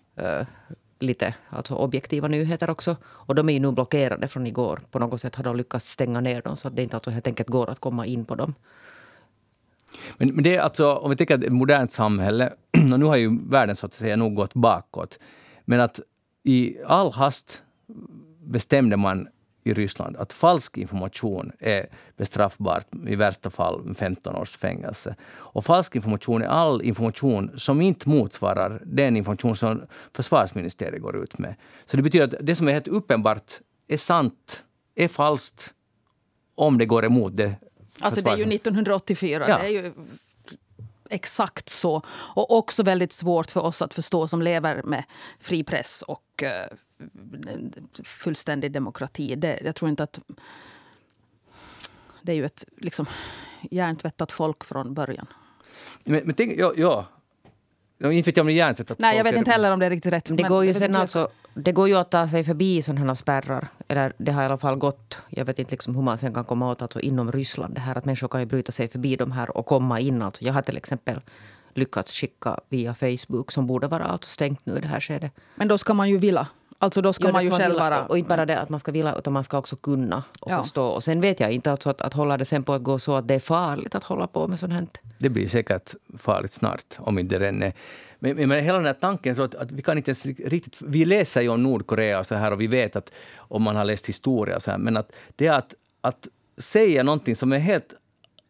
lite 1.03 1.33
alltså 1.50 1.75
objektiva 1.75 2.27
nyheter 2.27 2.69
också. 2.69 2.95
Och 3.03 3.36
de 3.36 3.50
är 3.50 3.53
ju 3.53 3.60
nu 3.60 3.72
blockerade 3.72 4.27
från 4.27 4.48
igår. 4.48 4.79
På 4.91 5.00
något 5.00 5.22
sätt 5.22 5.36
har 5.36 5.43
de 5.43 5.55
lyckats 5.55 5.89
stänga 5.89 6.22
ner 6.22 6.41
dem 6.41 6.57
så 6.57 6.67
att 6.67 6.75
det 6.75 6.83
inte 6.83 6.95
alltså 6.95 7.12
helt 7.12 7.27
enkelt 7.27 7.50
går 7.50 7.69
att 7.69 7.79
komma 7.79 8.05
in 8.05 8.25
på 8.25 8.36
dem. 8.36 8.53
Men, 10.17 10.27
men 10.27 10.43
det 10.43 10.55
är 10.55 10.62
alltså, 10.62 10.93
om 10.93 11.10
vi 11.10 11.15
tänker 11.15 11.43
ett 11.43 11.53
modernt 11.53 11.91
samhälle, 11.91 12.53
och 12.93 13.00
nu 13.00 13.05
har 13.05 13.17
ju 13.17 13.50
världen 13.50 13.75
så 13.75 13.86
att 13.86 13.93
säga 13.93 14.15
nog 14.15 14.36
gått 14.36 14.53
bakåt, 14.53 15.19
men 15.65 15.79
att 15.79 16.00
i 16.43 16.77
all 16.86 17.12
hast 17.12 17.62
bestämde 18.45 18.98
man 18.98 19.27
i 19.63 19.74
Ryssland 19.74 20.17
att 20.17 20.34
falsk 20.34 20.77
information 20.77 21.51
är 21.60 21.86
bestraffbart, 22.17 22.88
i 23.08 23.15
värsta 23.15 23.50
fall 23.50 23.96
15 23.96 24.36
års 24.36 24.58
fängelse. 24.58 25.15
Och 25.25 25.65
falsk 25.65 25.96
information 25.96 26.41
är 26.41 26.48
all 26.48 26.82
information 26.82 27.51
som 27.55 27.82
inte 27.82 28.10
motsvarar 28.10 28.82
den 28.86 29.17
information 29.17 29.55
som 29.55 29.82
försvarsministeriet 30.13 31.01
går 31.01 31.24
ut 31.24 31.38
med. 31.38 31.55
Så 31.86 31.98
det 31.98 32.03
betyder 32.03 32.25
att 32.25 32.36
det 32.41 32.55
som 32.55 32.67
är 32.67 32.72
helt 32.72 32.88
uppenbart 32.88 33.51
är 33.88 33.98
sant, 33.98 34.63
är 34.96 35.08
falskt 35.08 35.74
om 36.55 36.77
det 36.77 36.86
går 36.86 37.05
emot 37.05 37.36
det. 37.36 37.55
Alltså 38.00 38.22
det 38.22 38.29
är 38.29 38.38
ju 38.38 38.53
1984. 38.55 39.46
Ja. 39.48 39.58
Det 39.58 39.65
är 39.65 39.84
ju 39.84 39.93
exakt 41.13 41.70
så. 41.70 42.01
Och 42.10 42.58
också 42.58 42.84
väldigt 42.84 43.13
svårt 43.13 43.51
för 43.51 43.62
oss 43.62 43.82
att 43.82 43.93
förstå 43.93 44.27
som 44.27 44.41
lever 44.41 44.84
med 44.84 45.03
fri 45.39 45.63
press 45.63 46.03
och 46.08 46.43
uh, 46.43 46.77
fullständig 48.03 48.72
demokrati. 48.72 49.36
Det, 49.36 49.60
jag 49.63 49.75
tror 49.75 49.89
inte 49.89 50.03
att... 50.03 50.20
Det 52.22 52.32
är 52.32 52.36
ju 52.36 52.46
ett 52.46 52.65
liksom, 52.77 53.05
hjärntvättat 53.72 54.32
folk 54.32 54.63
från 54.63 54.93
början. 54.93 55.27
Men, 56.03 56.22
men 56.25 56.36
tänk, 56.36 56.60
ja, 56.60 56.74
ja. 56.75 57.08
Inte 58.12 58.29
vet 58.29 58.38
jag 58.38 58.43
om 58.43 58.48
det 58.48 58.53
är 58.53 58.55
hjärntvättat 58.55 59.00
Nej, 59.00 59.17
jag 59.17 59.24
vet 59.24 59.36
inte 59.36 59.51
heller 59.51 59.72
om 59.72 59.79
det 59.79 59.86
är 59.86 59.89
riktigt 59.89 60.13
rätt. 60.13 60.38
Det 60.38 60.43
går 60.43 60.65
ju 60.65 60.74
sen 60.74 60.96
alltså, 60.96 61.29
det 61.53 61.72
går 61.72 61.88
ju 61.88 61.95
att 61.95 62.12
ta 62.12 62.27
sig 62.27 62.43
förbi 62.43 62.81
sådana 62.81 63.05
här 63.05 63.15
spärrar. 63.15 63.67
Eller 63.88 64.13
det 64.17 64.31
har 64.31 64.43
i 64.43 64.45
alla 64.45 64.57
fall 64.57 64.75
gått. 64.75 65.17
Jag 65.29 65.45
vet 65.45 65.60
inte 65.60 65.72
liksom 65.72 65.95
hur 65.95 66.01
man 66.01 66.17
sen 66.17 66.33
kan 66.33 66.45
komma 66.45 66.72
åt 66.72 66.81
alltså 66.81 67.00
inom 67.00 67.31
Ryssland. 67.31 67.74
Det 67.74 67.81
här 67.81 67.98
att 67.98 68.05
människor 68.05 68.27
kan 68.27 68.39
ju 68.39 68.45
bryta 68.45 68.72
sig 68.72 68.88
förbi 68.88 69.15
de 69.15 69.31
här 69.31 69.57
och 69.57 69.65
komma 69.65 70.00
in. 70.00 70.22
Alltså 70.22 70.46
jag 70.46 70.53
har 70.53 70.61
till 70.61 70.77
exempel 70.77 71.22
lyckats 71.74 72.13
skicka 72.13 72.59
via 72.70 72.94
Facebook 72.94 73.51
som 73.51 73.68
borde 73.68 73.87
vara 73.87 74.03
alltså 74.03 74.29
stängt 74.29 74.66
nu 74.66 74.77
i 74.77 74.81
det 74.81 74.87
här 74.87 75.00
skedet. 75.00 75.31
Men 75.55 75.68
då 75.68 75.77
ska 75.77 75.94
man 75.94 76.09
ju 76.09 76.18
vilja. 76.18 76.48
Alltså 76.83 77.01
då 77.01 77.13
ska 77.13 77.27
jo, 77.27 77.33
man 77.33 77.43
ju 77.43 77.51
själv 77.51 77.75
vara... 77.75 78.05
Och 78.05 78.17
inte 78.17 78.29
bara 78.29 78.46
det 78.46 78.59
att 78.59 78.69
man 78.69 78.79
ska 78.79 78.91
vilja, 78.91 79.15
utan 79.15 79.33
man 79.33 79.43
ska 79.43 79.57
också 79.57 79.75
kunna 79.75 80.24
och 80.39 80.51
ja. 80.51 80.61
förstå. 80.61 80.85
Och 80.85 81.03
sen 81.03 81.22
vet 81.22 81.39
jag 81.39 81.51
inte 81.51 81.72
alltså 81.72 81.89
att, 81.89 82.01
att 82.01 82.13
hålla 82.13 82.37
det 82.37 82.46
sen 82.46 82.63
på 82.63 82.74
att 82.74 82.83
gå 82.83 83.00
så 83.00 83.15
att 83.15 83.27
det 83.27 83.33
är 83.33 83.39
farligt 83.39 83.96
att 83.96 84.03
hålla 84.03 84.27
på 84.27 84.48
med 84.48 84.59
sånt 84.59 84.74
här. 84.74 84.87
Det 85.17 85.29
blir 85.29 85.48
säkert 85.48 85.93
farligt 86.17 86.51
snart, 86.51 86.96
om 86.98 87.19
inte 87.19 87.39
redan 87.39 87.63
är. 87.63 87.74
Men, 88.19 88.50
men 88.50 88.63
hela 88.63 88.77
den 88.77 88.85
här 88.85 88.93
tanken, 88.93 89.35
så 89.35 89.43
att, 89.43 89.55
att, 89.55 89.72
vi 89.72 89.81
kan 89.81 89.98
inte 89.98 90.11
ens 90.11 90.25
riktigt... 90.25 90.81
Vi 90.81 91.05
läser 91.05 91.41
ju 91.41 91.50
om 91.50 91.63
Nordkorea 91.63 92.19
och 92.19 92.25
så 92.25 92.35
här 92.35 92.51
och 92.51 92.61
vi 92.61 92.67
vet 92.67 92.96
att 92.96 93.11
om 93.37 93.63
man 93.63 93.75
har 93.75 93.85
läst 93.85 94.09
historia 94.09 94.59
så 94.59 94.72
här, 94.72 94.77
men 94.77 94.98
att 94.98 95.11
det 95.35 95.48
är 95.48 95.53
att, 95.53 95.74
att 96.01 96.27
säga 96.57 97.03
någonting 97.03 97.35
som 97.35 97.53
är 97.53 97.59
helt... 97.59 97.93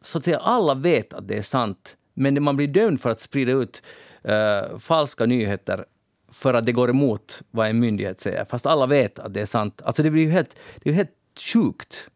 Så 0.01 0.17
att 0.17 0.23
säga, 0.23 0.37
alla 0.37 0.73
vet 0.73 1.13
att 1.13 1.27
det 1.27 1.37
är 1.37 1.41
sant, 1.41 1.97
men 2.13 2.43
man 2.43 2.55
blir 2.55 2.67
dömd 2.67 3.01
för 3.01 3.09
att 3.09 3.19
sprida 3.19 3.51
ut 3.51 3.83
uh, 4.29 4.77
falska 4.77 5.25
nyheter 5.25 5.85
för 6.33 6.53
att 6.53 6.65
det 6.65 6.71
går 6.71 6.89
emot 6.89 7.41
vad 7.51 7.67
en 7.67 7.79
myndighet 7.79 8.19
säger, 8.19 8.45
fast 8.45 8.65
alla 8.65 8.85
vet 8.85 9.19
att 9.19 9.33
det 9.33 9.41
är 9.41 9.45
sant. 9.45 9.81
Alltså 9.85 10.03
det 10.03 10.09
blir 10.09 10.23
ju 10.23 10.29
helt, 10.29 10.59
det 10.83 10.89
är 10.89 10.93
helt 10.93 11.11
sjukt. 11.53 12.07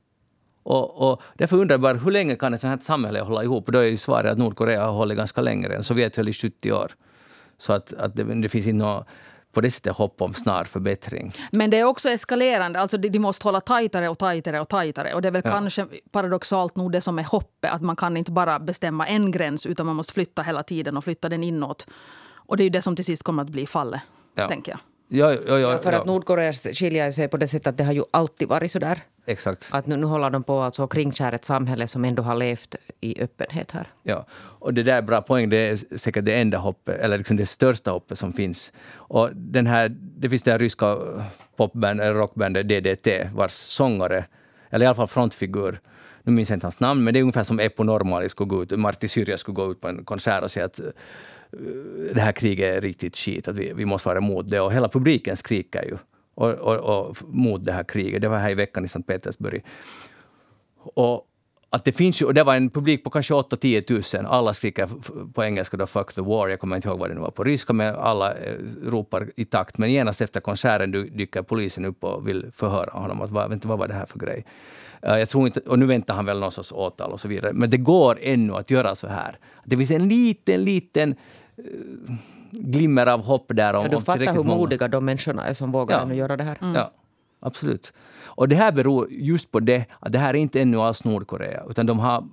Och, 0.63 1.11
och 1.11 1.21
därför 1.35 1.57
undrar 1.57 1.73
jag 1.73 1.81
bara, 1.81 1.93
hur 1.93 2.11
länge 2.11 2.35
kan 2.35 2.53
ett 2.53 2.61
sånt 2.61 2.71
här 2.71 2.79
samhälle 2.79 3.19
hålla 3.19 3.43
ihop? 3.43 3.67
Och 3.67 3.71
då 3.71 3.79
är 3.79 3.83
ju 3.83 3.97
svaret 3.97 4.31
att 4.31 4.37
Nordkorea 4.37 4.85
har 4.85 4.91
hållit 4.91 5.17
ganska 5.17 5.41
länge. 5.41 5.83
Sovjet 5.83 6.15
höll 6.15 6.29
i 6.29 6.33
70 6.33 6.71
år. 6.71 6.91
Så 7.57 7.73
att, 7.73 7.93
att 7.93 8.15
det, 8.15 8.23
det 8.23 8.49
finns 8.49 8.67
inte 8.67 8.85
något 8.85 9.07
på 9.51 9.61
det 9.61 9.71
sättet 9.71 9.95
hopp 9.95 10.21
om 10.21 10.33
snar 10.33 10.63
förbättring. 10.63 11.31
Men 11.51 11.69
det 11.69 11.79
är 11.79 11.83
också 11.83 12.09
eskalerande. 12.09 12.79
Alltså 12.79 12.97
de, 12.97 13.09
de 13.09 13.19
måste 13.19 13.47
hålla 13.47 13.61
tajtare 13.61 14.09
och 14.09 14.17
tajtare 14.17 14.59
och 14.59 14.69
tajtare. 14.69 15.13
Och 15.13 15.21
det 15.21 15.27
är 15.27 15.31
väl 15.31 15.41
ja. 15.45 15.51
kanske 15.51 15.87
paradoxalt 16.11 16.75
nog 16.75 16.91
det 16.91 17.01
som 17.01 17.19
är 17.19 17.23
hoppet. 17.23 17.71
Att 17.71 17.81
man 17.81 17.95
kan 17.95 18.17
inte 18.17 18.31
bara 18.31 18.59
bestämma 18.59 19.07
en 19.07 19.31
gräns 19.31 19.65
utan 19.65 19.85
man 19.85 19.95
måste 19.95 20.13
flytta 20.13 20.41
hela 20.41 20.63
tiden 20.63 20.97
och 20.97 21.03
flytta 21.03 21.29
den 21.29 21.43
inåt. 21.43 21.87
Och 22.47 22.57
det 22.57 22.63
är 22.63 22.65
ju 22.65 22.69
det 22.69 22.81
som 22.81 22.95
till 22.95 23.05
sist 23.05 23.23
kommer 23.23 23.43
att 23.43 23.49
bli 23.49 23.65
fallet, 23.65 24.01
ja. 24.35 24.47
tänker 24.47 24.71
jag. 24.71 24.79
Ja, 25.09 25.33
ja, 25.47 25.59
ja, 25.59 25.77
för 25.77 25.93
att 25.93 26.05
Nordkorea 26.05 26.53
skiljer 26.53 27.11
sig 27.11 27.27
på 27.27 27.37
det 27.37 27.47
sättet 27.47 27.67
att 27.67 27.77
det 27.77 27.83
har 27.83 27.93
ju 27.93 28.03
alltid 28.11 28.47
varit 28.47 28.71
så 28.71 28.79
där. 28.79 28.99
Exakt. 29.25 29.67
Att 29.71 29.87
nu, 29.87 29.95
nu 29.95 30.05
håller 30.05 30.29
de 30.29 30.43
på 30.43 30.61
att 30.61 30.89
kringskära 30.89 31.35
ett 31.35 31.45
samhälle 31.45 31.87
som 31.87 32.05
ändå 32.05 32.23
har 32.23 32.35
levt 32.35 32.75
i 33.01 33.21
öppenhet 33.21 33.71
här. 33.71 33.87
Ja, 34.03 34.25
och 34.31 34.73
det 34.73 34.83
där 34.83 34.97
är 34.97 35.01
bra 35.01 35.21
poäng. 35.21 35.49
Det 35.49 35.57
är 35.57 35.97
säkert 35.97 36.25
det 36.25 36.33
enda 36.33 36.57
hoppet, 36.57 36.99
eller 36.99 37.17
liksom 37.17 37.37
det 37.37 37.45
största 37.45 37.91
hoppet 37.91 38.19
som 38.19 38.33
finns. 38.33 38.71
Och 38.95 39.29
den 39.33 39.67
här, 39.67 39.89
det 39.99 40.29
finns 40.29 40.43
det 40.43 40.51
här 40.51 40.59
ryska 40.59 40.97
popband, 41.55 41.99
rockbandet 41.99 42.69
DDT, 42.69 43.07
vars 43.33 43.51
sångare, 43.51 44.25
eller 44.69 44.85
i 44.85 44.87
alla 44.87 44.95
fall 44.95 45.07
frontfigur, 45.07 45.79
nu 46.23 46.31
minns 46.31 46.49
jag 46.49 46.55
inte 46.55 46.65
hans 46.65 46.79
namn, 46.79 47.03
men 47.03 47.13
det 47.13 47.19
är 47.19 47.21
ungefär 47.21 47.43
som 47.43 47.59
Eppo 47.59 47.83
Normali 47.83 48.29
skulle 48.29 48.47
gå 48.47 48.63
ut, 48.63 48.71
Martti 48.71 49.07
Syrja 49.07 49.37
skulle 49.37 49.55
gå 49.55 49.71
ut 49.71 49.81
på 49.81 49.87
en 49.87 50.05
konsert 50.05 50.43
och 50.43 50.51
säga 50.51 50.65
att 50.65 50.79
det 52.13 52.21
här 52.21 52.31
kriget 52.31 52.75
är 52.75 52.81
riktigt 52.81 53.17
skit, 53.17 53.47
att 53.47 53.57
vi, 53.57 53.73
vi 53.73 53.85
måste 53.85 54.09
vara 54.09 54.17
emot 54.17 54.47
det. 54.47 54.59
Och 54.59 54.73
hela 54.73 54.89
publiken 54.89 55.37
skriker 55.37 55.83
ju 55.83 55.97
och, 56.35 56.49
och, 56.49 56.75
och 56.75 57.17
mot 57.27 57.63
det 57.63 57.71
här 57.71 57.83
kriget. 57.83 58.21
Det 58.21 58.27
var 58.27 58.37
här 58.37 58.49
i 58.49 58.55
veckan 58.55 58.85
i 58.85 58.87
Sankt 58.87 59.07
Petersburg. 59.07 59.63
Och 60.79 61.27
att 61.69 61.83
det 61.83 61.91
finns 61.91 62.21
ju, 62.21 62.25
och 62.25 62.33
det 62.33 62.43
var 62.43 62.55
en 62.55 62.69
publik 62.69 63.03
på 63.03 63.09
kanske 63.09 63.33
8-10 63.33 64.17
000. 64.17 64.25
Alla 64.25 64.53
skriker 64.53 64.89
på 65.33 65.43
engelska 65.43 65.77
då 65.77 65.85
”fuck 65.85 66.13
the 66.13 66.21
war”. 66.21 66.47
Jag 66.47 66.59
kommer 66.59 66.75
inte 66.75 66.87
ihåg 66.87 66.99
vad 66.99 67.09
det 67.09 67.13
nu 67.13 67.21
var 67.21 67.31
på 67.31 67.43
ryska, 67.43 67.73
men 67.73 67.95
alla 67.95 68.35
eh, 68.35 68.55
ropar 68.85 69.31
i 69.35 69.45
takt. 69.45 69.77
Men 69.77 69.91
genast 69.91 70.21
efter 70.21 70.39
konserten 70.39 70.91
dyker 70.91 71.41
polisen 71.41 71.85
upp 71.85 72.03
och 72.03 72.27
vill 72.27 72.51
förhöra 72.53 72.91
honom. 72.91 73.21
Att, 73.21 73.29
vad, 73.29 73.65
vad 73.65 73.79
var 73.79 73.87
det 73.87 73.93
här 73.93 74.05
för 74.05 74.19
grej? 74.19 74.45
Uh, 75.05 75.19
jag 75.19 75.29
tror 75.29 75.47
inte, 75.47 75.59
och 75.59 75.79
nu 75.79 75.85
väntar 75.85 76.13
han 76.13 76.25
väl 76.25 76.39
någon 76.39 76.51
sorts 76.51 76.71
åtal 76.71 77.11
och 77.11 77.19
så 77.19 77.27
vidare. 77.27 77.53
Men 77.53 77.69
det 77.69 77.77
går 77.77 78.19
ännu 78.21 78.55
att 78.55 78.71
göra 78.71 78.95
så 78.95 79.07
här. 79.07 79.37
Det 79.65 79.77
finns 79.77 79.91
en 79.91 80.07
liten, 80.07 80.63
liten 80.63 81.15
uh, 81.59 82.15
glimmer 82.51 83.07
av 83.07 83.23
hopp 83.23 83.51
där. 83.55 83.73
Om, 83.73 83.83
ja, 83.83 83.97
du 83.97 84.01
fattar 84.01 84.33
hur 84.33 84.43
modiga 84.43 84.87
de 84.87 85.05
människorna 85.05 85.45
är 85.45 85.53
som 85.53 85.71
vågar 85.71 86.07
ja. 86.07 86.13
göra 86.13 86.37
det 86.37 86.43
här. 86.43 86.57
Mm. 86.61 86.75
Ja, 86.75 86.91
absolut. 87.39 87.93
Och 88.25 88.47
det 88.47 88.55
här 88.55 88.71
beror 88.71 89.07
just 89.11 89.51
på 89.51 89.59
det 89.59 89.85
att 89.99 90.11
det 90.11 90.19
här 90.19 90.29
är 90.29 90.37
inte 90.37 90.61
ännu 90.61 90.77
alls 90.77 91.03
Nordkorea, 91.03 91.63
utan 91.69 91.85
de 91.85 91.99
har 91.99 92.23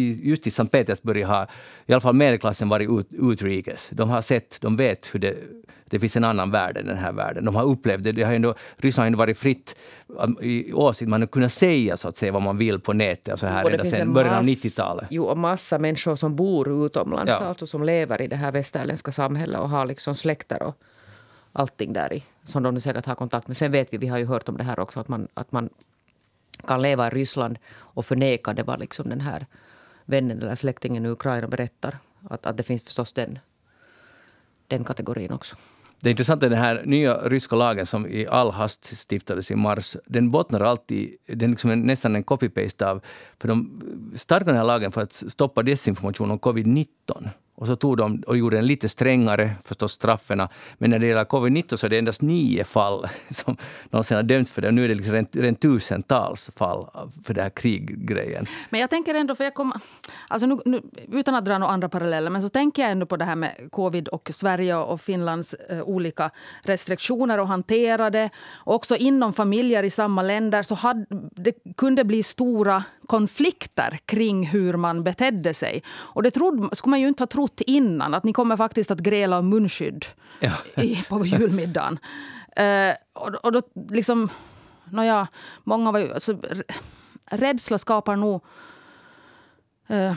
just 0.00 0.46
i 0.46 0.50
Sankt 0.50 0.72
Petersburg 0.72 1.24
har 1.24 1.48
i 1.86 1.92
alla 1.92 2.00
fall 2.00 2.14
medelklassen 2.14 2.68
varit 2.68 2.90
ut, 2.90 3.08
utrikes. 3.10 3.88
De 3.92 4.10
har 4.10 4.22
sett, 4.22 4.58
de 4.60 4.76
vet 4.76 5.14
hur 5.14 5.20
det, 5.20 5.34
det 5.84 5.98
finns 5.98 6.16
en 6.16 6.24
annan 6.24 6.50
värld 6.50 6.76
än 6.76 6.86
den 6.86 6.98
här 6.98 7.12
världen. 7.12 7.44
De 7.44 7.54
har 7.54 7.64
upplevt 7.64 8.02
det. 8.02 8.12
det 8.12 8.22
har 8.22 8.32
ändå, 8.32 8.54
Ryssland 8.76 9.02
har 9.02 9.06
ändå 9.06 9.18
varit 9.18 9.38
fritt 9.38 9.76
um, 10.06 10.38
i 10.42 10.72
åsikt. 10.72 11.08
Man 11.08 11.20
har 11.20 11.26
kunnat 11.26 11.52
säga 11.52 11.96
så 11.96 12.08
att 12.08 12.16
säga 12.16 12.32
vad 12.32 12.42
man 12.42 12.58
vill 12.58 12.80
på 12.80 12.92
nätet 12.92 13.32
och 13.32 13.40
så 13.40 13.46
här 13.46 13.70
ända 13.70 13.84
sedan 13.84 14.12
början 14.12 14.34
av 14.34 14.44
90-talet. 14.44 15.06
Jo, 15.10 15.24
och 15.24 15.38
massa 15.38 15.78
människor 15.78 16.16
som 16.16 16.36
bor 16.36 16.86
utomlands, 16.86 17.30
ja. 17.30 17.36
alltså 17.36 17.66
som 17.66 17.84
lever 17.84 18.22
i 18.22 18.26
det 18.26 18.36
här 18.36 18.52
västerländska 18.52 19.12
samhället 19.12 19.60
och 19.60 19.68
har 19.68 19.86
liksom 19.86 20.14
släkter 20.14 20.62
och 20.62 20.76
allting 21.52 21.92
där 21.92 22.12
i, 22.12 22.22
som 22.44 22.62
de 22.62 22.80
säkert 22.80 23.06
har 23.06 23.14
kontakt 23.14 23.48
med. 23.48 23.56
Sen 23.56 23.72
vet 23.72 23.92
vi, 23.92 23.98
vi 23.98 24.06
har 24.06 24.18
ju 24.18 24.26
hört 24.26 24.48
om 24.48 24.56
det 24.56 24.64
här 24.64 24.80
också, 24.80 25.00
att 25.00 25.08
man, 25.08 25.28
att 25.34 25.52
man 25.52 25.68
kan 26.66 26.82
leva 26.82 27.06
i 27.06 27.10
Ryssland 27.10 27.58
och 27.72 28.06
förneka 28.06 28.52
det 28.52 28.62
vad 28.62 28.80
liksom 28.80 29.08
den 29.08 29.20
här 29.20 29.46
vännen 30.12 30.42
eller 30.42 30.56
släktingen 30.56 31.06
i 31.06 31.08
Ukraina 31.08 31.48
berättar. 31.48 31.98
Att, 32.30 32.46
att 32.46 32.56
det 32.56 32.62
finns 32.62 32.82
förstås 32.82 33.12
den, 33.12 33.38
den 34.66 34.84
kategorin 34.84 35.32
också. 35.32 35.56
Det 36.00 36.08
är 36.08 36.10
intressant 36.10 36.40
den 36.40 36.52
här 36.52 36.82
nya 36.84 37.14
ryska 37.14 37.56
lagen 37.56 37.86
som 37.86 38.06
i 38.06 38.26
all 38.26 38.50
hast 38.50 38.84
stiftades 38.84 39.50
i 39.50 39.56
mars, 39.56 39.96
den 40.06 40.30
bottnar 40.30 40.60
alltid, 40.60 41.16
den 41.26 41.50
liksom 41.50 41.70
är 41.70 41.76
nästan 41.76 42.16
en 42.16 42.24
copy-paste 42.24 42.86
av, 42.86 43.00
för 43.38 43.48
de 43.48 43.80
startade 44.16 44.50
den 44.50 44.56
här 44.56 44.64
lagen 44.64 44.92
för 44.92 45.02
att 45.02 45.12
stoppa 45.12 45.62
desinformation 45.62 46.30
om 46.30 46.38
covid-19. 46.38 46.86
Och 47.62 47.66
så 47.66 47.76
tog 47.76 47.96
de 47.96 48.22
och 48.26 48.36
gjorde 48.36 48.56
den 48.56 48.66
lite 48.66 48.88
strängare, 48.88 49.50
förstås 49.64 49.92
strafferna. 49.92 50.48
Men 50.78 50.90
när 50.90 50.98
det 50.98 51.06
gäller 51.06 51.24
covid-19 51.24 51.76
så 51.76 51.86
är 51.86 51.90
det 51.90 51.98
endast 51.98 52.22
nio 52.22 52.64
fall 52.64 53.06
som 53.30 53.56
någonsin 53.90 54.16
har 54.16 54.22
dömts 54.22 54.52
för 54.52 54.62
det. 54.62 54.68
Och 54.68 54.74
nu 54.74 54.84
är 54.84 54.88
det 54.88 54.94
liksom 54.94 55.14
rent, 55.14 55.36
rent 55.36 55.60
tusentals 55.60 56.50
fall 56.56 56.86
för 57.24 57.34
den 57.34 57.42
här 57.42 57.50
kriggrejen. 57.50 58.46
Men 58.70 58.80
jag 58.80 58.90
tänker 58.90 59.14
ändå, 59.14 59.34
för 59.34 59.44
jag 59.44 59.54
kom, 59.54 59.72
alltså 60.28 60.46
nu, 60.46 60.58
nu, 60.64 60.82
utan 61.12 61.34
att 61.34 61.44
dra 61.44 61.58
några 61.58 61.72
andra 61.72 61.88
paralleller, 61.88 62.30
men 62.30 62.42
så 62.42 62.48
tänker 62.48 62.82
jag 62.82 62.90
ändå 62.90 63.06
på 63.06 63.16
det 63.16 63.24
här 63.24 63.36
med 63.36 63.68
covid 63.70 64.08
och 64.08 64.30
Sverige 64.32 64.76
och 64.76 65.00
Finlands 65.00 65.54
eh, 65.54 65.82
olika 65.82 66.30
restriktioner 66.64 67.38
och 67.38 67.48
hanterade. 67.48 68.30
Också 68.64 68.96
inom 68.96 69.32
familjer 69.32 69.82
i 69.82 69.90
samma 69.90 70.22
länder 70.22 70.62
så 70.62 70.74
hade, 70.74 71.06
det 71.30 71.54
kunde 71.76 72.04
bli 72.04 72.22
stora 72.22 72.84
konflikter 73.06 73.98
kring 74.06 74.46
hur 74.46 74.76
man 74.76 75.04
betedde 75.04 75.54
sig. 75.54 75.82
Och 75.92 76.22
det 76.22 76.30
trodde, 76.30 76.76
skulle 76.76 76.90
man 76.90 77.00
ju 77.02 77.08
inte 77.08 77.22
ha 77.22 77.26
trott 77.26 77.60
innan, 77.60 78.14
att 78.14 78.24
ni 78.24 78.32
kommer 78.32 78.56
faktiskt 78.56 78.90
att 78.90 78.98
gräla 78.98 79.38
om 79.38 79.48
munskydd 79.48 80.04
ja. 80.40 80.82
i, 80.82 81.02
på 81.08 81.26
julmiddagen. 81.26 81.98
Uh, 82.60 82.94
och, 83.12 83.34
och 83.34 83.52
då 83.52 83.62
liksom... 83.90 84.28
Nåja, 84.84 85.28
många 85.64 85.92
var 85.92 85.98
ju... 85.98 86.12
Alltså, 86.12 86.38
rädsla 87.26 87.78
skapar 87.78 88.16
nog... 88.16 88.44
Uh, 89.90 90.14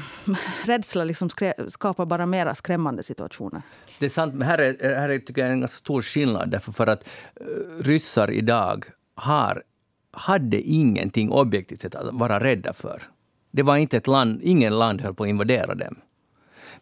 rädsla 0.66 1.04
liksom 1.04 1.30
skapar 1.68 2.06
bara 2.06 2.26
mera 2.26 2.56
skrämmande 2.56 3.04
situationer. 3.04 3.62
Det 4.00 4.06
är 4.06 4.10
sant, 4.10 4.34
men 4.34 4.48
här 4.48 4.58
är, 4.58 4.96
här 4.96 5.10
är 5.10 5.20
tycker 5.20 5.42
jag, 5.42 5.52
en 5.52 5.60
ganska 5.60 5.78
stor 5.78 6.02
skillnad. 6.02 6.52
Därför 6.52 6.72
för 6.72 6.88
att 6.88 7.08
uh, 7.42 7.84
ryssar 7.84 8.32
idag 8.32 8.86
har 9.16 9.64
hade 10.12 10.62
ingenting 10.62 11.32
objektivt 11.32 11.82
sett 11.82 11.96
att 11.96 12.14
vara 12.14 12.40
rädda 12.40 12.74
för. 12.74 13.04
Det 13.52 13.64
var 13.64 13.78
inte 13.78 13.98
ett 13.98 14.08
land, 14.08 14.40
ingen 14.44 14.80
land 14.80 15.02
höll 15.02 15.14
på 15.14 15.24
att 15.24 15.30
invadera 15.30 15.76
dem. 15.76 15.96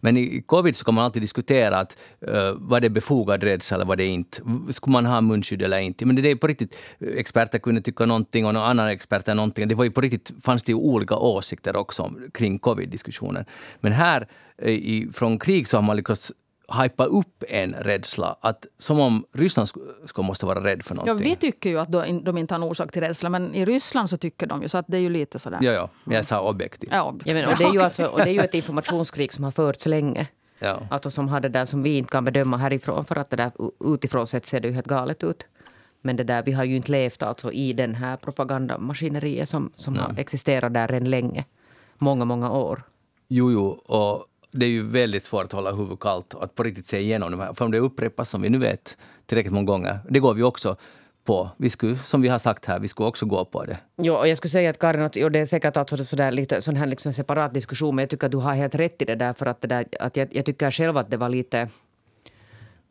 Men 0.03 0.17
i 0.17 0.41
covid 0.45 0.75
så 0.75 0.85
kan 0.85 0.93
man 0.93 1.03
alltid 1.03 1.21
diskutera 1.21 1.79
att 1.79 1.97
uh, 2.27 2.51
var 2.57 2.79
det 2.79 2.89
befogad 2.89 3.43
rädsla 3.43 3.75
eller 3.75 3.85
var 3.85 3.95
det 3.95 4.05
inte. 4.05 4.41
Skulle 4.69 4.91
man 4.91 5.05
ha 5.05 5.21
munskydd 5.21 5.61
eller 5.61 5.79
inte? 5.79 6.05
Men 6.05 6.15
det 6.15 6.31
är 6.31 6.35
på 6.35 6.47
riktigt, 6.47 6.75
eh, 6.99 7.07
experter 7.17 7.59
kunde 7.59 7.81
tycka 7.81 8.05
någonting 8.05 8.45
och 8.45 8.53
någon 8.53 8.63
annan 8.63 8.87
expert 8.87 9.27
någonting. 9.27 9.67
Det 9.67 9.75
var 9.75 9.83
ju 9.83 9.91
på 9.91 10.01
riktigt, 10.01 10.31
fanns 10.43 10.63
det 10.63 10.71
ju 10.71 10.75
olika 10.75 11.15
åsikter 11.15 11.75
också 11.75 12.11
kring 12.33 12.59
covid-diskussionen. 12.59 13.45
Men 13.79 13.91
här 13.91 14.27
eh, 14.57 14.71
i, 14.71 15.09
från 15.13 15.39
krig 15.39 15.67
så 15.67 15.77
har 15.77 15.81
man 15.81 15.95
lyckats 15.95 16.31
hypa 16.81 17.05
upp 17.05 17.43
en 17.47 17.73
rädsla, 17.73 18.37
att, 18.41 18.65
som 18.77 18.99
om 18.99 19.25
Ryssland 19.33 19.69
skulle 20.05 20.27
måste 20.27 20.45
vara 20.45 20.63
rädd 20.63 20.83
för 20.83 20.95
någonting. 20.95 21.29
Ja, 21.29 21.29
vi 21.29 21.35
tycker 21.35 21.69
ju 21.69 21.79
att 21.79 21.91
de 21.91 22.37
inte 22.37 22.53
har 22.53 22.59
en 22.59 22.63
orsak 22.63 22.91
till 22.91 23.01
rädsla, 23.01 23.29
men 23.29 23.55
i 23.55 23.65
Ryssland 23.65 24.09
så 24.09 24.17
tycker 24.17 24.47
de 24.47 24.61
ju 24.61 24.69
så 24.69 24.77
att 24.77 24.85
det 24.87 24.97
är 24.97 25.01
ju 25.01 25.09
lite 25.09 25.39
sådär. 25.39 25.59
Ja, 25.61 25.71
ja. 25.71 25.89
Men 26.03 26.15
jag 26.15 26.25
sa 26.25 26.49
objektivt. 26.49 26.89
Ja, 26.93 27.03
objektivt. 27.03 27.35
Ja, 27.35 27.41
men, 27.41 27.51
och, 27.51 27.57
det 27.57 27.63
är 27.63 27.73
ju 27.73 27.81
alltså, 27.81 28.05
och 28.05 28.17
det 28.17 28.29
är 28.29 28.33
ju 28.33 28.39
ett 28.39 28.53
informationskrig 28.53 29.33
som 29.33 29.43
har 29.43 29.51
förts 29.51 29.85
länge. 29.85 30.27
Ja. 30.59 30.79
Alltså 30.89 31.09
som 31.09 31.27
har 31.27 31.39
det 31.39 31.49
där 31.49 31.65
som 31.65 31.83
vi 31.83 31.97
inte 31.97 32.11
kan 32.11 32.25
bedöma 32.25 32.57
härifrån, 32.57 33.05
för 33.05 33.15
att 33.15 33.29
det 33.29 33.35
där 33.35 33.51
utifrån 33.93 34.27
sett 34.27 34.45
ser 34.45 34.59
det 34.59 34.67
ju 34.67 34.73
helt 34.73 34.87
galet 34.87 35.23
ut. 35.23 35.47
Men 36.01 36.15
det 36.15 36.23
där, 36.23 36.43
vi 36.43 36.51
har 36.51 36.63
ju 36.63 36.75
inte 36.75 36.91
levt 36.91 37.23
alltså 37.23 37.51
i 37.51 37.73
den 37.73 37.95
här 37.95 38.17
propagandamaskineriet 38.17 39.49
som, 39.49 39.71
som 39.75 39.95
har 39.95 40.13
existerat 40.17 40.73
där 40.73 40.91
än 40.91 41.09
länge. 41.09 41.45
Många, 41.97 42.25
många 42.25 42.51
år. 42.51 42.83
Jo, 43.27 43.51
jo. 43.51 43.65
Och 43.67 44.25
det 44.53 44.65
är 44.65 44.69
ju 44.69 44.83
väldigt 44.83 45.23
svårt 45.23 45.45
att 45.45 45.51
hålla 45.51 45.71
huvudet 45.71 45.99
kallt 45.99 46.33
och 46.33 46.43
att 46.43 46.55
på 46.55 46.63
riktigt 46.63 46.85
se 46.85 46.99
igenom 46.99 47.31
de 47.31 47.39
här. 47.39 47.53
För 47.53 47.65
om 47.65 47.71
det 47.71 47.79
upprepas, 47.79 48.29
som 48.29 48.41
vi 48.41 48.49
nu 48.49 48.57
vet, 48.57 48.97
tillräckligt 49.25 49.53
många 49.53 49.65
gånger, 49.65 49.99
det 50.09 50.19
går 50.19 50.33
vi 50.33 50.43
också 50.43 50.75
på. 51.23 51.49
Vi 51.57 51.69
skulle, 51.69 51.95
som 51.95 52.21
vi 52.21 52.27
har 52.27 52.39
sagt 52.39 52.65
här, 52.65 52.79
vi 52.79 52.87
skulle 52.87 53.07
också 53.07 53.25
gå 53.25 53.45
på 53.45 53.65
det. 53.65 53.77
Jo, 53.97 54.13
och 54.13 54.27
jag 54.27 54.37
skulle 54.37 54.49
säga 54.49 54.69
att 54.69 54.79
Karin, 54.79 55.01
att, 55.01 55.13
det 55.13 55.39
är 55.39 55.45
säkert 55.45 55.77
alltså 55.77 56.05
sådär 56.05 56.31
lite 56.31 56.61
sån 56.61 56.75
här 56.75 56.85
liksom 56.85 57.13
separat 57.13 57.53
diskussion, 57.53 57.95
men 57.95 58.03
jag 58.03 58.09
tycker 58.09 58.25
att 58.25 58.31
du 58.31 58.37
har 58.37 58.53
helt 58.53 58.75
rätt 58.75 59.01
i 59.01 59.05
det 59.05 59.15
där, 59.15 59.33
för 59.33 59.45
att, 59.45 59.61
det 59.61 59.67
där, 59.67 59.85
att 59.99 60.17
jag, 60.17 60.35
jag 60.35 60.45
tycker 60.45 60.71
själv 60.71 60.97
att 60.97 61.11
det 61.11 61.17
var 61.17 61.29
lite 61.29 61.69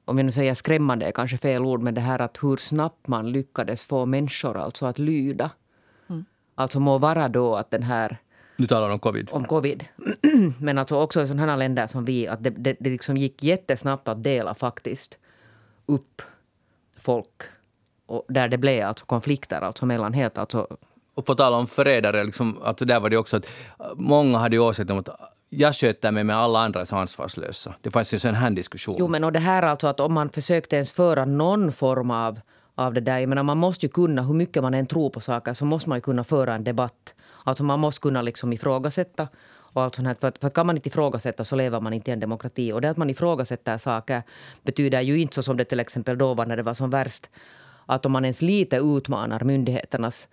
om 0.04 0.18
jag 0.18 0.24
nu 0.24 0.32
säger 0.32 0.54
skrämmande 0.54 1.06
är 1.06 1.12
kanske 1.12 1.38
fel 1.38 1.64
ord, 1.64 1.82
men 1.82 1.94
det 1.94 2.00
här 2.00 2.18
att 2.18 2.38
hur 2.42 2.56
snabbt 2.56 3.08
man 3.08 3.32
lyckades 3.32 3.82
få 3.82 4.06
människor 4.06 4.56
alltså 4.56 4.86
att 4.86 4.98
lyda. 4.98 5.50
Mm. 6.08 6.24
Alltså 6.54 6.80
må 6.80 6.98
vara 6.98 7.28
då 7.28 7.56
att 7.56 7.70
den 7.70 7.82
här 7.82 8.18
du 8.56 8.66
talar 8.66 8.90
om 8.90 8.98
covid? 8.98 9.28
Om 9.32 9.44
covid. 9.44 9.84
Men 10.58 10.78
alltså 10.78 10.96
också 10.96 11.22
i 11.22 11.26
sådana 11.26 11.56
länder 11.56 11.86
som 11.86 12.04
vi, 12.04 12.28
att 12.28 12.44
det, 12.44 12.50
det, 12.50 12.76
det 12.80 12.90
liksom 12.90 13.16
gick 13.16 13.42
jättesnabbt 13.42 14.08
att 14.08 14.24
dela 14.24 14.54
faktiskt 14.54 15.18
upp 15.86 16.22
folk. 16.96 17.42
Och 18.06 18.24
där 18.28 18.48
det 18.48 18.58
blev 18.58 18.86
alltså 18.86 19.06
konflikter 19.06 19.60
alltså 19.60 19.86
mellan 19.86 20.12
helt... 20.12 20.38
Alltså 20.38 20.66
och 21.14 21.26
på 21.26 21.34
tal 21.34 21.54
om 21.54 21.66
förrädare, 21.66 22.24
liksom, 22.24 22.58
alltså 22.62 22.84
där 22.84 23.00
var 23.00 23.10
det 23.10 23.16
också 23.16 23.36
att 23.36 23.46
många 23.96 24.38
hade 24.38 24.58
åsikten 24.58 24.96
om 24.96 25.00
att 25.00 25.08
jag 25.48 25.74
sköter 25.74 26.10
mig 26.10 26.24
med 26.24 26.36
alla 26.36 26.58
andra 26.58 26.80
är 26.80 26.94
ansvarslösa. 26.94 27.74
Det 27.80 27.90
fanns 27.90 28.14
ju 28.14 28.16
en 28.16 28.20
sån 28.20 28.34
här 28.34 28.50
diskussion. 28.50 28.96
Jo, 28.98 29.08
men 29.08 29.24
och 29.24 29.32
det 29.32 29.38
här 29.38 29.62
alltså 29.62 29.86
att 29.86 30.00
om 30.00 30.12
man 30.12 30.30
försökte 30.30 30.76
ens 30.76 30.92
föra 30.92 31.24
någon 31.24 31.72
form 31.72 32.10
av, 32.10 32.40
av 32.74 32.94
det 32.94 33.00
där. 33.00 33.18
Jag 33.18 33.28
menar, 33.28 33.42
man 33.42 33.58
måste 33.58 33.86
ju 33.86 33.90
kunna, 33.92 34.22
hur 34.22 34.34
mycket 34.34 34.62
man 34.62 34.74
än 34.74 34.86
tror 34.86 35.10
på 35.10 35.20
saker, 35.20 35.54
så 35.54 35.64
måste 35.64 35.88
man 35.88 35.98
ju 35.98 36.02
kunna 36.02 36.24
föra 36.24 36.54
en 36.54 36.64
debatt 36.64 37.14
Alltså 37.44 37.64
man 37.64 37.80
måste 37.80 38.00
kunna 38.00 38.22
liksom 38.22 38.52
ifrågasätta. 38.52 39.28
Och 39.74 39.82
allt 39.82 39.94
sånt 39.94 40.08
här. 40.08 40.14
För, 40.14 40.28
att, 40.28 40.38
för 40.38 40.46
att 40.46 40.54
kan 40.54 40.66
man 40.66 40.76
inte 40.76 40.88
ifrågasätta 40.88 41.44
så 41.44 41.56
lever 41.56 41.80
man 41.80 41.92
inte 41.92 42.10
i 42.10 42.12
en 42.12 42.20
demokrati. 42.20 42.72
Och 42.72 42.80
det 42.80 42.90
att 42.90 42.96
man 42.96 43.10
ifrågasätter 43.10 43.78
saker 43.78 44.22
betyder 44.62 45.00
ju 45.00 45.20
inte 45.20 45.34
så 45.34 45.42
som 45.42 45.56
det 45.56 45.64
till 45.64 45.80
exempel 45.80 46.18
då 46.18 46.34
var 46.34 46.46
när 46.46 46.56
det 46.56 46.62
var 46.62 46.74
som 46.74 46.90
värst. 46.90 47.30
Att 47.86 48.06
om 48.06 48.12
man 48.12 48.24
ens 48.24 48.42
lite 48.42 48.76
utmanar 48.76 49.44
myndigheternas 49.44 50.28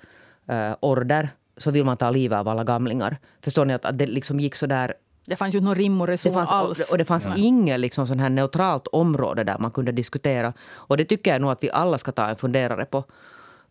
uh, 0.52 0.76
order 0.80 1.30
så 1.58 1.72
vill 1.72 1.86
man 1.86 1.98
ta 1.98 2.12
livet 2.12 2.40
av 2.40 2.48
alla 2.48 2.64
gamlingar. 2.64 3.18
Förstår 3.42 3.66
ni 3.66 3.74
att, 3.74 3.86
att 3.86 3.98
det 3.98 4.08
liksom 4.08 4.40
gick 4.40 4.56
så 4.56 4.66
där 4.66 4.94
det 5.26 5.36
fanns 5.36 5.56
ju 5.56 5.62
någon 5.62 5.76
rim 5.76 6.02
och 6.02 6.08
reson 6.08 6.34
fanns, 6.34 6.50
alls. 6.50 6.92
Och 6.92 6.98
det 6.98 7.06
fanns 7.06 7.26
mm. 7.26 7.38
inget 7.38 7.80
liksom 7.80 8.08
sån 8.08 8.20
här 8.20 8.30
neutralt 8.30 8.88
område 8.88 9.44
där 9.44 9.58
man 9.60 9.72
kunde 9.72 9.92
diskutera. 9.92 10.54
Och 10.72 10.98
det 10.98 11.06
tycker 11.06 11.32
jag 11.32 11.42
nog 11.42 11.52
att 11.52 11.64
vi 11.64 11.72
alla 11.72 11.98
ska 11.98 12.12
ta 12.12 12.28
en 12.28 12.36
funderare 12.36 12.86
på. 12.86 13.04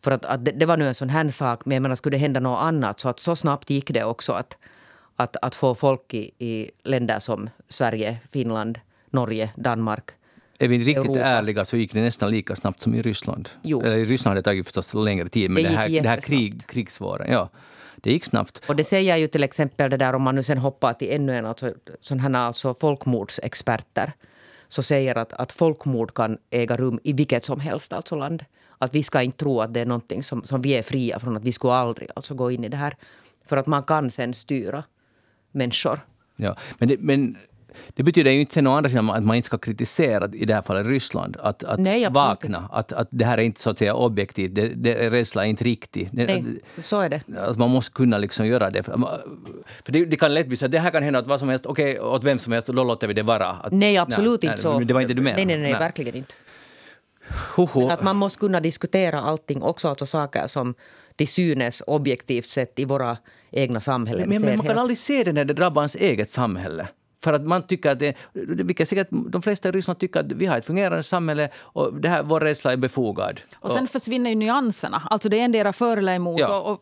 För 0.00 0.11
att, 0.11 0.24
att 0.24 0.44
det, 0.44 0.50
det, 0.50 0.66
var 0.66 0.76
nu 0.76 0.88
en 0.88 0.94
sån 0.94 1.08
här 1.08 1.28
sak, 1.28 1.64
men 1.64 1.74
jag 1.74 1.82
menar, 1.82 1.96
skulle 1.96 2.16
det 2.16 2.20
hända 2.20 2.40
något 2.40 2.58
annat 2.61 3.00
så 3.00 3.08
att 3.08 3.20
så 3.20 3.37
snabbt 3.37 3.70
gick 3.70 3.90
det 3.90 4.04
också 4.04 4.32
att, 4.32 4.56
att, 5.16 5.37
att 5.42 5.54
få 5.54 5.74
folk 5.74 6.14
i, 6.14 6.30
i 6.38 6.70
länder 6.84 7.18
som 7.18 7.50
Sverige, 7.68 8.18
Finland, 8.30 8.80
Norge, 9.11 9.50
Danmark 9.56 10.11
är 10.58 10.68
vi 10.68 10.78
riktigt 10.78 11.04
Europa. 11.04 11.20
ärliga 11.20 11.64
så 11.64 11.76
gick 11.76 11.92
det 11.92 12.00
nästan 12.00 12.30
lika 12.30 12.56
snabbt 12.56 12.80
som 12.80 12.94
i 12.94 13.02
Ryssland. 13.02 13.48
Jo. 13.62 13.82
Eller 13.82 13.96
I 13.96 14.04
Ryssland 14.04 14.30
hade 14.30 14.40
det 14.40 14.44
tagit 14.44 14.66
förstås 14.66 14.94
längre 14.94 15.28
tid, 15.28 15.50
men 15.50 15.62
det, 15.62 15.68
det 15.68 15.76
här, 15.76 15.88
det 15.88 16.08
här 16.08 16.20
krig, 16.20 16.66
krigsvåren, 16.66 17.32
ja. 17.32 17.48
Det 17.96 18.12
gick 18.12 18.24
snabbt. 18.24 18.62
Och 18.68 18.76
det 18.76 18.84
säger 18.84 19.16
ju 19.16 19.28
till 19.28 19.44
exempel 19.44 19.90
det 19.90 19.96
där 19.96 20.12
om 20.12 20.22
man 20.22 20.34
nu 20.34 20.42
sen 20.42 20.58
hoppar 20.58 20.92
till 20.92 21.12
ännu 21.12 21.37
en 21.37 21.46
alltså, 21.46 21.74
sån 22.00 22.20
här 22.20 22.34
alltså 22.34 22.74
folkmordsexperter. 22.74 24.12
Så 24.68 24.82
säger 24.82 25.18
att, 25.18 25.32
att 25.32 25.52
folkmord 25.52 26.14
kan 26.14 26.38
äga 26.50 26.76
rum 26.76 27.00
i 27.02 27.12
vilket 27.12 27.44
som 27.44 27.61
helst 27.61 27.92
alltså 27.92 28.16
land. 28.16 28.44
Att 28.78 28.94
vi 28.94 29.02
ska 29.02 29.22
inte 29.22 29.38
tro 29.38 29.60
att 29.60 29.74
det 29.74 29.80
är 29.80 29.86
någonting 29.86 30.22
som, 30.22 30.44
som 30.44 30.62
vi 30.62 30.72
är 30.72 30.82
fria 30.82 31.18
från. 31.18 31.36
Att 31.36 31.44
vi 31.44 31.52
skulle 31.52 31.72
aldrig 31.72 32.08
alltså 32.16 32.34
gå 32.34 32.50
in 32.50 32.64
i 32.64 32.68
det 32.68 32.76
här. 32.76 32.96
För 33.44 33.56
att 33.56 33.66
man 33.66 33.82
kan 33.82 34.10
sen 34.10 34.34
styra 34.34 34.84
människor. 35.52 36.00
Ja, 36.36 36.56
men, 36.78 36.88
det, 36.88 36.96
men 37.00 37.36
det 37.94 38.02
betyder 38.02 38.30
ju 38.30 38.40
inte 38.40 38.54
sen 38.54 38.66
å 38.66 38.76
andra 38.76 38.90
sidan 38.90 39.10
att 39.10 39.24
man 39.24 39.36
inte 39.36 39.46
ska 39.46 39.58
kritisera, 39.58 40.28
i 40.32 40.44
det 40.44 40.54
här 40.54 40.62
fallet 40.62 40.86
Ryssland, 40.86 41.36
att, 41.40 41.64
att 41.64 41.80
Nej, 41.80 42.08
vakna. 42.10 42.68
Att, 42.72 42.92
att 42.92 43.08
det 43.10 43.24
här 43.24 43.38
är 43.38 43.42
inte 43.42 43.60
så 43.60 43.70
att 43.70 43.78
säga 43.78 43.94
objektivt, 43.94 44.54
det, 44.54 44.68
det, 44.68 45.10
rädsla 45.10 45.44
är 45.44 45.48
inte 45.48 45.64
riktig. 45.64 46.08
Nej, 46.12 46.44
så 46.78 47.00
är 47.00 47.08
det. 47.08 47.22
Att 47.36 47.58
man 47.58 47.70
måste 47.70 47.92
kunna 47.92 48.18
liksom 48.18 48.46
göra 48.46 48.70
det. 48.70 48.82
För, 48.82 48.98
det, 49.86 50.04
det, 50.04 50.16
kan 50.16 50.34
lätt 50.34 50.46
bli 50.46 50.56
så 50.56 50.64
att 50.64 50.70
det 50.70 50.78
här 50.78 50.90
kan 50.90 51.02
hända 51.02 51.18
att 51.18 51.26
vad 51.26 51.40
som 51.40 51.48
helst, 51.48 51.66
okej, 51.66 52.00
okay, 52.00 52.14
åt 52.14 52.24
vem 52.24 52.38
som 52.38 52.52
helst, 52.52 52.68
då 52.68 52.84
låter 52.84 53.06
vi 53.06 53.14
det 53.14 53.22
vara. 53.22 53.50
Att, 53.50 53.72
nej, 53.72 53.96
absolut 53.96 54.42
nej, 54.42 54.50
inte 54.50 54.62
så. 54.62 54.78
Det 54.78 54.94
var 54.94 55.00
inte 55.00 55.14
det 55.14 55.16
du 55.16 55.22
menade? 55.22 55.44
Nej, 55.44 55.58
nej, 55.58 55.70
nej. 55.70 55.80
verkligen 55.80 56.14
inte. 56.14 56.34
Men 57.74 57.90
att 57.90 58.02
man 58.02 58.16
måste 58.16 58.38
kunna 58.38 58.60
diskutera 58.60 59.20
allting, 59.20 59.62
också 59.62 59.88
alltså 59.88 60.06
saker 60.06 60.46
som 60.46 60.74
till 61.16 61.28
synes 61.28 61.82
objektivt 61.86 62.46
sett 62.46 62.78
i 62.78 62.84
våra 62.84 63.16
egna 63.50 63.80
samhällen. 63.80 64.28
Men, 64.28 64.42
men 64.42 64.56
man 64.56 64.66
kan 64.66 64.78
aldrig 64.78 64.98
se 64.98 65.24
det 65.24 65.32
när 65.32 65.44
det 65.44 65.54
drabbar 65.54 65.82
ens 65.82 65.96
eget 65.96 66.30
samhälle. 66.30 66.88
För 67.24 67.32
att 67.32 67.42
man 67.42 67.66
tycker 67.66 67.90
att 67.90 67.98
det, 67.98 68.16
vilket 68.32 68.88
säkert 68.88 69.08
de 69.10 69.42
flesta 69.42 69.68
i 69.68 69.72
Ryssland 69.72 69.98
tycker 69.98 70.20
att 70.20 70.32
vi 70.32 70.46
har 70.46 70.58
ett 70.58 70.64
fungerande 70.64 71.02
samhälle 71.02 71.50
och 71.56 72.00
det 72.00 72.08
här, 72.08 72.22
vår 72.22 72.40
rädsla 72.40 72.72
är 72.72 72.76
befogad. 72.76 73.40
Och 73.54 73.72
sen 73.72 73.84
och, 73.84 73.90
försvinner 73.90 74.30
ju 74.30 74.36
nyanserna. 74.36 75.02
Alltså 75.10 75.28
det 75.28 75.40
är 75.40 75.44
endera 75.44 75.72
för 75.72 75.96
eller 75.96 76.14
emot. 76.14 76.40
Ja. 76.40 76.60
Och, 76.60 76.70
och, 76.70 76.80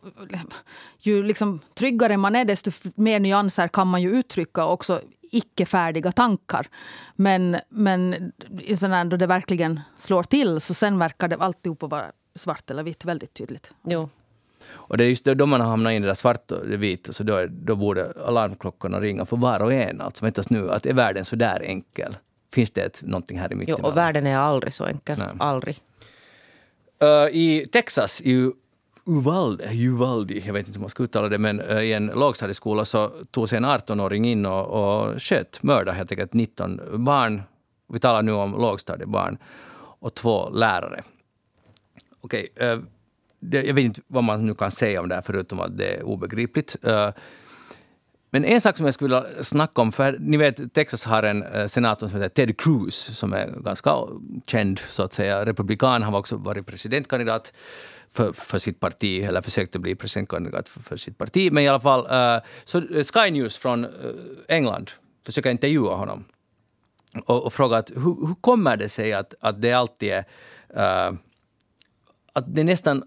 ju 0.99 1.23
liksom 1.23 1.59
tryggare 1.75 2.17
man 2.17 2.35
är 2.35 2.45
desto 2.45 2.71
mer 2.95 3.19
nyanser 3.19 3.67
kan 3.67 3.87
man 3.87 4.01
ju 4.01 4.11
uttrycka 4.11 4.65
också 4.65 5.01
icke 5.31 5.65
färdiga 5.65 6.11
tankar. 6.11 6.67
Men, 7.15 7.57
men 7.69 8.31
i 8.59 8.75
sådana 8.75 9.05
då 9.05 9.17
det 9.17 9.27
verkligen 9.27 9.79
slår 9.97 10.23
till 10.23 10.61
så 10.61 10.73
sen 10.73 10.99
verkar 10.99 11.27
det 11.27 11.35
alltihop 11.35 11.81
vara 11.81 12.11
svart 12.35 12.71
eller 12.71 12.83
vitt 12.83 13.05
väldigt 13.05 13.33
tydligt. 13.33 13.73
Jo. 13.83 14.09
Och 14.69 14.97
det 14.97 15.03
är 15.03 15.09
just 15.09 15.25
då 15.25 15.45
man 15.45 15.61
har 15.61 15.67
hamnat 15.67 15.91
in 15.91 15.97
i 15.97 15.99
det 15.99 16.07
där 16.07 16.13
svart 16.13 16.51
och 16.51 16.67
det 16.67 16.77
vita, 16.77 17.13
så 17.13 17.23
då, 17.23 17.45
då 17.49 17.75
borde 17.75 18.13
alarmklockorna 18.25 19.01
ringa 19.01 19.25
för 19.25 19.37
var 19.37 19.59
och 19.59 19.73
en. 19.73 20.01
Alltså 20.01 20.25
väntas 20.25 20.49
nu, 20.49 20.71
att 20.71 20.85
är 20.85 20.93
världen 20.93 21.25
så 21.25 21.35
där 21.35 21.61
enkel? 21.63 22.17
finns 22.53 22.71
det 22.71 22.81
ett, 22.81 23.01
någonting 23.01 23.39
här 23.39 23.51
i 23.51 23.55
mitten. 23.55 23.75
Jo, 23.79 23.85
och 23.85 23.97
världen 23.97 24.27
är 24.27 24.37
aldrig 24.37 24.73
så 24.73 24.85
enkel. 24.85 25.17
Nej. 25.17 25.27
Aldrig. 25.39 25.81
Uh, 27.03 27.35
I 27.35 27.67
Texas, 27.71 28.21
i 28.21 28.51
Uvalde, 29.07 29.63
eh, 29.63 29.85
Uvaldi, 29.85 30.43
jag 30.45 30.53
vet 30.53 30.67
inte 30.67 30.77
hur 30.77 30.81
man 30.81 30.89
ska 30.89 31.03
uttala 31.03 31.29
det, 31.29 31.37
men 31.37 31.59
eh, 31.59 31.79
i 31.79 31.93
en 31.93 32.05
lågstadieskola 32.05 32.85
så 32.85 33.11
tog 33.31 33.49
sig 33.49 33.57
en 33.57 33.65
18-åring 33.65 34.25
in 34.25 34.45
och, 34.45 34.65
och 34.67 35.21
sköt, 35.21 35.63
mördade 35.63 35.97
helt 35.97 36.11
enkelt 36.11 36.33
19 36.33 36.81
barn. 37.05 37.41
Vi 37.93 37.99
talar 37.99 38.21
nu 38.21 38.31
om 38.31 38.51
lågstadiebarn 38.51 39.37
och 39.99 40.13
två 40.13 40.49
lärare. 40.49 41.03
Okej, 42.21 42.47
eh, 42.55 42.73
okay, 42.73 43.65
jag 43.67 43.73
vet 43.73 43.85
inte 43.85 44.01
vad 44.07 44.23
man 44.23 44.45
nu 44.45 44.53
kan 44.53 44.71
säga 44.71 45.01
om 45.01 45.09
det 45.09 45.15
här 45.15 45.21
förutom 45.21 45.59
att 45.59 45.77
det 45.77 45.95
är 45.95 46.03
obegripligt. 46.03 46.75
Men 48.29 48.45
en 48.45 48.61
sak 48.61 48.77
som 48.77 48.85
jag 48.85 48.93
skulle 48.93 49.15
vilja 49.15 49.43
snacka 49.43 49.81
om, 49.81 49.91
för 49.91 50.17
ni 50.19 50.37
vet 50.37 50.73
Texas 50.73 51.05
har 51.05 51.23
en 51.23 51.69
senator 51.69 52.07
som 52.07 52.21
heter 52.21 52.45
Ted 52.45 52.59
Cruz 52.59 52.95
som 52.95 53.33
är 53.33 53.47
ganska 53.47 53.95
känd, 54.45 54.79
så 54.79 55.03
att 55.03 55.13
säga, 55.13 55.45
republikan. 55.45 56.03
Han 56.03 56.13
har 56.13 56.19
också 56.19 56.37
varit 56.37 56.65
presidentkandidat 56.65 57.53
för, 58.11 58.31
för 58.33 58.59
sitt 58.59 58.79
parti, 58.79 59.23
eller 59.23 59.41
försökte 59.41 59.79
bli 59.79 59.95
presidentkandidat 59.95 60.69
för, 60.69 60.79
för 60.79 60.97
sitt 60.97 61.17
parti. 61.17 61.51
Men 61.51 61.63
i 61.63 61.67
alla 61.67 61.79
fall, 61.79 62.01
uh, 62.01 62.43
så 62.65 62.77
eh, 62.77 63.03
Sky 63.03 63.31
News 63.31 63.57
från 63.57 63.85
eh, 63.85 63.91
England 64.47 64.91
försöker 65.25 65.49
intervjua 65.49 65.95
honom 65.95 66.25
och, 67.25 67.45
och 67.45 67.53
fråga 67.53 67.77
att 67.77 67.91
hur, 67.95 68.27
hur 68.27 68.35
kommer 68.41 68.77
det 68.77 68.89
sig 68.89 69.13
att, 69.13 69.33
att 69.39 69.61
det 69.61 69.73
alltid 69.73 70.09
är 70.09 70.25
att 72.33 72.55
det 72.55 72.63
nästan 72.63 73.03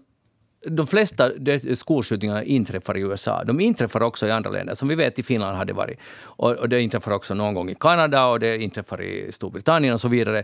de 0.65 0.87
flesta 0.87 1.31
skolskjutningar 1.75 2.41
inträffar 2.41 2.97
i 2.97 3.01
USA. 3.01 3.43
De 3.43 3.59
inträffar 3.59 4.03
också 4.03 4.27
i 4.27 4.31
andra 4.31 4.49
länder. 4.49 4.75
Som 4.75 4.87
vi 4.87 4.95
vet 4.95 5.19
i 5.19 5.23
Finland 5.23 5.57
har 5.57 5.65
det 5.65 5.73
varit. 5.73 5.99
Och, 6.21 6.51
och 6.51 6.69
det 6.69 6.81
inträffar 6.81 7.11
också 7.11 7.33
någon 7.33 7.53
gång 7.53 7.69
i 7.69 7.75
Kanada 7.75 8.25
och 8.25 8.39
det 8.39 8.57
inträffar 8.57 9.01
i 9.01 9.31
Storbritannien 9.31 9.93
och 9.93 10.01
så 10.01 10.07
vidare. 10.07 10.43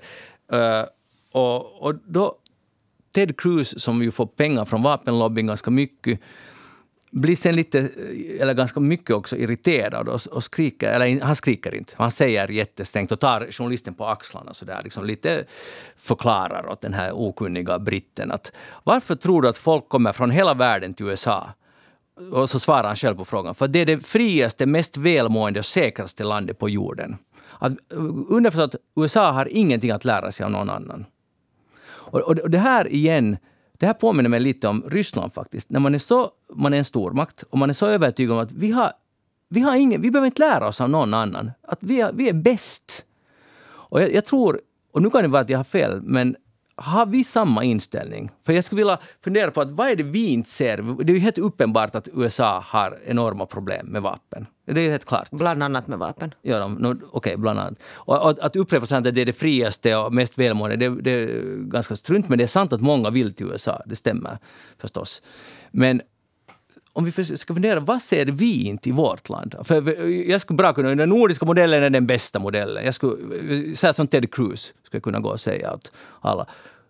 Uh, 0.54 0.84
och, 1.32 1.82
och 1.82 1.96
då 1.96 2.36
Ted 3.18 3.38
Cruz, 3.38 3.82
som 3.82 4.02
ju 4.02 4.12
får 4.12 4.26
pengar 4.26 4.66
från 4.66 4.82
vapenlobbyn 4.82 5.48
ganska 5.48 5.72
mycket, 5.72 6.20
blir 7.12 7.36
sen 7.36 7.56
lite, 7.56 7.90
eller 8.40 8.54
ganska 8.54 8.80
mycket 8.80 9.16
också 9.16 9.38
irriterad 9.38 10.08
och, 10.10 10.20
och 10.32 10.44
skriker, 10.44 10.90
eller 10.90 11.22
han 11.22 11.36
skriker 11.36 11.76
inte, 11.76 11.94
han 11.96 12.12
säger 12.12 12.48
jättesträngt 12.48 13.12
och 13.12 13.20
tar 13.20 13.52
journalisten 13.52 13.94
på 13.94 14.06
axlarna 14.06 14.54
så 14.54 14.66
där, 14.66 14.82
liksom 14.84 15.06
lite 15.06 15.46
förklarar 15.96 16.70
åt 16.70 16.82
den 16.82 16.94
här 16.94 17.12
okunniga 17.14 17.80
britten 17.80 18.32
att 18.32 18.52
varför 18.84 19.16
tror 19.16 19.42
du 19.42 19.48
att 19.48 19.58
folk 19.58 19.90
kommer 19.90 20.12
från 20.12 20.32
hela 20.32 20.54
världen 20.54 20.94
till 20.94 21.06
USA? 21.06 21.50
Och 22.32 22.50
så 22.50 22.60
svarar 22.60 22.88
han 22.88 22.96
själv 22.96 23.16
på 23.16 23.26
frågan, 23.26 23.56
för 23.56 23.68
det 23.68 23.80
är 23.80 23.86
det 23.86 24.06
friaste, 24.06 24.66
mest 24.66 24.98
välmående 24.98 25.60
och 25.60 25.66
säkraste 25.66 26.24
landet 26.24 26.60
på 26.60 26.70
jorden. 26.70 27.18
Underförstått, 28.30 28.76
USA 28.96 29.32
har 29.32 29.48
ingenting 29.52 29.92
att 29.92 30.06
lära 30.06 30.32
sig 30.32 30.44
av 30.44 30.52
någon 30.52 30.70
annan. 30.70 31.06
Och, 32.12 32.20
och, 32.20 32.40
och 32.40 32.50
det 32.50 32.58
här 32.58 32.94
igen, 32.94 33.38
det 33.78 33.86
här 33.86 33.94
påminner 33.94 34.30
mig 34.30 34.40
lite 34.40 34.68
om 34.68 34.84
Ryssland 34.88 35.34
faktiskt. 35.34 35.70
När 35.70 35.80
man 35.80 35.96
är, 35.96 36.00
så, 36.00 36.32
man 36.54 36.74
är 36.74 36.78
en 36.78 36.86
stormakt 36.86 37.44
och 37.44 37.58
man 37.58 37.70
är 37.70 37.74
så 37.74 37.88
övertygad 37.88 38.34
om 38.34 38.44
att 38.44 38.52
vi 38.52 38.72
har, 38.72 38.92
vi 39.50 39.60
har 39.60 39.76
ingen, 39.76 40.02
vi 40.02 40.12
behöver 40.12 40.26
inte 40.26 40.42
lära 40.42 40.68
oss 40.68 40.82
av 40.82 40.90
någon 40.90 41.14
annan. 41.14 41.52
Att 41.62 41.80
vi 41.82 42.02
är, 42.02 42.12
vi 42.14 42.30
är 42.30 42.34
bäst. 42.34 43.06
Och 43.68 44.02
jag, 44.02 44.14
jag 44.14 44.26
tror, 44.26 44.62
och 44.92 45.02
nu 45.02 45.10
kan 45.10 45.22
det 45.22 45.28
vara 45.28 45.42
att 45.42 45.50
jag 45.50 45.60
har 45.60 45.64
fel, 45.64 46.02
men 46.02 46.36
har 46.78 47.06
vi 47.06 47.24
samma 47.24 47.64
inställning? 47.64 48.32
För 48.46 48.54
jag 48.54 48.64
skulle 48.64 48.80
vilja 48.80 49.00
fundera 49.24 49.52
på 49.52 49.62
att 49.62 49.72
vad 49.72 49.90
är 49.90 49.96
det 49.96 50.04
vi 50.04 50.28
inte 50.28 50.50
ser? 50.50 51.04
Det 51.04 51.12
är 51.12 51.16
ju 51.16 51.20
helt 51.20 51.38
uppenbart 51.38 51.96
att 51.96 52.08
USA 52.14 52.64
har 52.66 53.00
enorma 53.06 53.46
problem 53.46 53.88
med 53.88 54.02
vapen. 54.02 54.46
Det 54.66 54.82
är 54.82 54.90
helt 54.90 55.06
klart. 55.06 55.30
Bland 55.32 55.64
annat 55.64 55.88
med 55.88 56.00
vapen. 56.00 56.34
Ja, 56.42 56.68
no, 56.68 56.92
okej, 56.92 57.08
okay, 57.12 57.36
bland 57.36 57.60
annat. 57.60 57.80
Och, 57.94 58.24
och 58.24 58.46
att 58.46 58.56
upprepa 58.56 58.98
att 58.98 59.04
det 59.04 59.22
är 59.22 59.26
det 59.26 59.34
friaste 59.34 59.96
och 59.96 60.14
mest 60.14 60.40
välmående, 60.40 60.76
det, 60.76 61.02
det, 61.02 61.12
är 61.12 61.56
ganska 61.58 61.96
strunt. 61.96 62.30
Men 62.30 62.38
det 62.38 62.44
är 62.44 62.48
sant 62.48 62.74
att 62.74 62.82
många 62.82 63.10
vill 63.10 63.34
till 63.34 63.46
USA, 63.46 63.82
det 63.86 63.96
stämmer 63.96 64.40
förstås. 64.78 65.22
Men 65.72 66.02
om 66.98 67.06
vi 67.06 67.12
ska 67.38 67.54
fundera, 67.54 67.80
vad 67.80 68.02
ser 68.02 68.26
vi 68.26 68.64
inte 68.64 68.90
i 68.90 68.92
vårt 68.92 69.30
land? 69.30 69.56
För 69.64 70.00
jag 70.30 70.42
skulle 70.42 70.58
bra 70.58 70.74
kunna, 70.74 70.96
den 70.96 71.10
nordiska 71.10 71.46
modellen 71.46 71.84
är 71.84 71.90
den 71.90 72.08
bästa 72.08 72.40
modellen. 72.40 72.86
Jag 72.86 72.94
skulle, 72.94 73.76
så 73.76 73.94
som 73.94 74.08
Ted 74.08 74.34
Cruz 74.34 74.74
skulle 74.84 75.02
kunna 75.02 75.20
gå 75.20 75.30
och 75.30 75.40
säga 75.40 75.74
åt 75.74 75.92
alla 76.22 76.48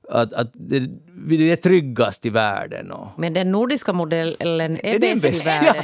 att, 0.09 0.33
att 0.33 0.47
det, 0.53 0.89
vi 1.25 1.51
är 1.51 1.55
tryggast 1.55 2.25
i 2.25 2.29
världen. 2.29 2.91
Och... 2.91 3.07
Men 3.17 3.33
den 3.33 3.51
nordiska 3.51 3.93
modellen 3.93 4.77
är, 4.77 4.95
är 4.95 4.99
bäst, 4.99 5.21
bäst 5.21 5.45
i 5.45 5.49
världen. 5.49 5.83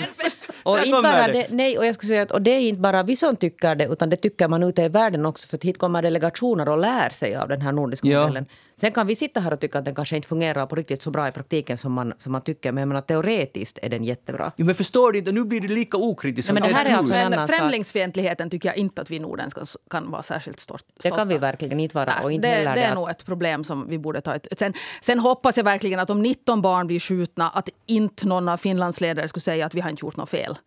Ja, 0.66 0.72
och, 0.72 0.86
inte 0.86 1.02
bara 1.02 1.28
det, 1.28 1.48
nej, 1.50 1.78
och, 1.78 1.86
jag 1.86 1.96
skulle 1.96 2.08
säga 2.08 2.22
att, 2.22 2.32
och 2.32 2.42
det 2.42 2.52
är 2.52 2.60
inte 2.60 2.82
bara 2.82 3.04
vi 3.04 3.16
som 3.16 3.36
tycker 3.36 3.76
det, 3.76 3.86
utan 3.86 4.10
det 4.10 4.16
tycker 4.16 4.48
man 4.48 4.64
ute 4.64 4.82
i 4.82 4.90
världen 4.90 5.26
också. 5.26 5.48
För 5.48 5.60
hit 5.62 5.78
kommer 5.78 6.02
delegationer 6.02 6.70
och 6.70 6.78
lär 6.78 7.10
sig 7.10 7.36
av 7.36 7.48
den 7.48 7.62
här 7.62 7.72
nordiska 7.72 8.08
ja. 8.08 8.20
modellen. 8.20 8.46
Sen 8.76 8.92
kan 8.92 9.08
vi 9.08 9.16
sitta 9.16 9.40
här 9.40 9.54
och 9.54 9.60
tycka 9.60 9.80
att 9.80 9.86
den 9.86 9.96
kanske 9.96 10.16
inte 10.16 10.28
fungerar 10.28 10.66
på 10.66 10.76
riktigt 10.76 11.02
så 11.02 11.12
bra 11.12 11.28
i 11.28 11.32
praktiken 11.32 11.78
som 11.78 11.94
man, 11.94 12.14
som 12.18 12.32
man 12.32 12.42
tycker. 12.42 12.72
Men 12.72 12.82
jag 12.82 12.88
menar, 12.88 13.02
teoretiskt 13.02 13.80
är 13.82 13.90
den 13.90 14.04
jättebra. 14.04 14.52
Jo, 14.56 14.66
men 14.66 14.76
förstår 14.76 15.12
du 15.12 15.20
inte, 15.20 15.32
nu 15.32 15.44
blir 15.44 15.62
det 15.62 15.68
lika 15.68 15.98
okritiskt 15.98 16.48
som 16.48 16.54
men 16.54 16.64
det 16.64 16.70
här 16.70 16.86
är 16.86 16.96
alltså 16.96 17.14
Men 17.14 17.48
främlingsfientligheten 17.48 18.50
tycker 18.50 18.70
jag 18.70 18.78
inte 18.78 19.02
att 19.02 19.12
vi 19.12 19.16
i 19.16 19.20
Norden 19.20 19.50
ska, 19.50 19.66
kan 19.90 20.12
vara 20.12 20.24
särskilt 20.24 20.60
stolta 20.60 20.86
Det 21.04 21.10
kan 21.10 21.28
vi 21.28 21.38
verkligen 21.38 21.80
inte 21.80 21.96
vara. 21.96 22.16
Nej, 22.16 22.24
och 22.24 22.32
inte 22.32 22.48
det, 22.48 22.64
det 22.64 22.82
är 22.82 22.90
att... 22.90 22.96
nog 22.96 23.10
ett 23.10 23.26
problem 23.26 23.64
som 23.64 23.90
vi 23.90 23.98
borde 23.98 24.22
ta 24.22 24.36
ett... 24.36 24.48
Sen, 24.58 24.74
sen 25.02 25.20
hoppas 25.20 25.58
jag 25.58 25.64
verkligen 25.64 26.00
att 26.00 26.10
om 26.10 26.22
19 26.22 26.62
barn 26.62 26.88
blir 26.88 27.00
skjutna 27.00 27.50
att 27.50 27.70
inte 27.86 28.28
någon 28.28 28.50
av 28.50 28.58
Finlands 28.58 29.02
ledare 29.02 29.28
skulle 29.28 29.42
säga 29.42 29.66
att 29.66 29.74
vi 29.74 29.82
har 29.82 29.90
inte 29.90 30.06
gjort 30.06 30.18
något 30.18 30.30
fel. 30.30 30.58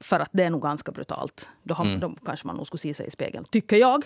För 0.00 0.20
att 0.20 0.28
det 0.32 0.42
är 0.42 0.50
nog 0.50 0.62
ganska 0.62 0.92
brutalt. 0.92 1.50
Då, 1.62 1.74
har, 1.74 1.84
mm. 1.84 2.00
då 2.00 2.14
kanske 2.24 2.46
man 2.46 2.56
nog 2.56 2.66
skulle 2.66 2.78
se 2.78 2.94
sig 2.94 3.06
i 3.06 3.10
spegeln, 3.10 3.44
tycker 3.44 3.76
jag. 3.76 4.04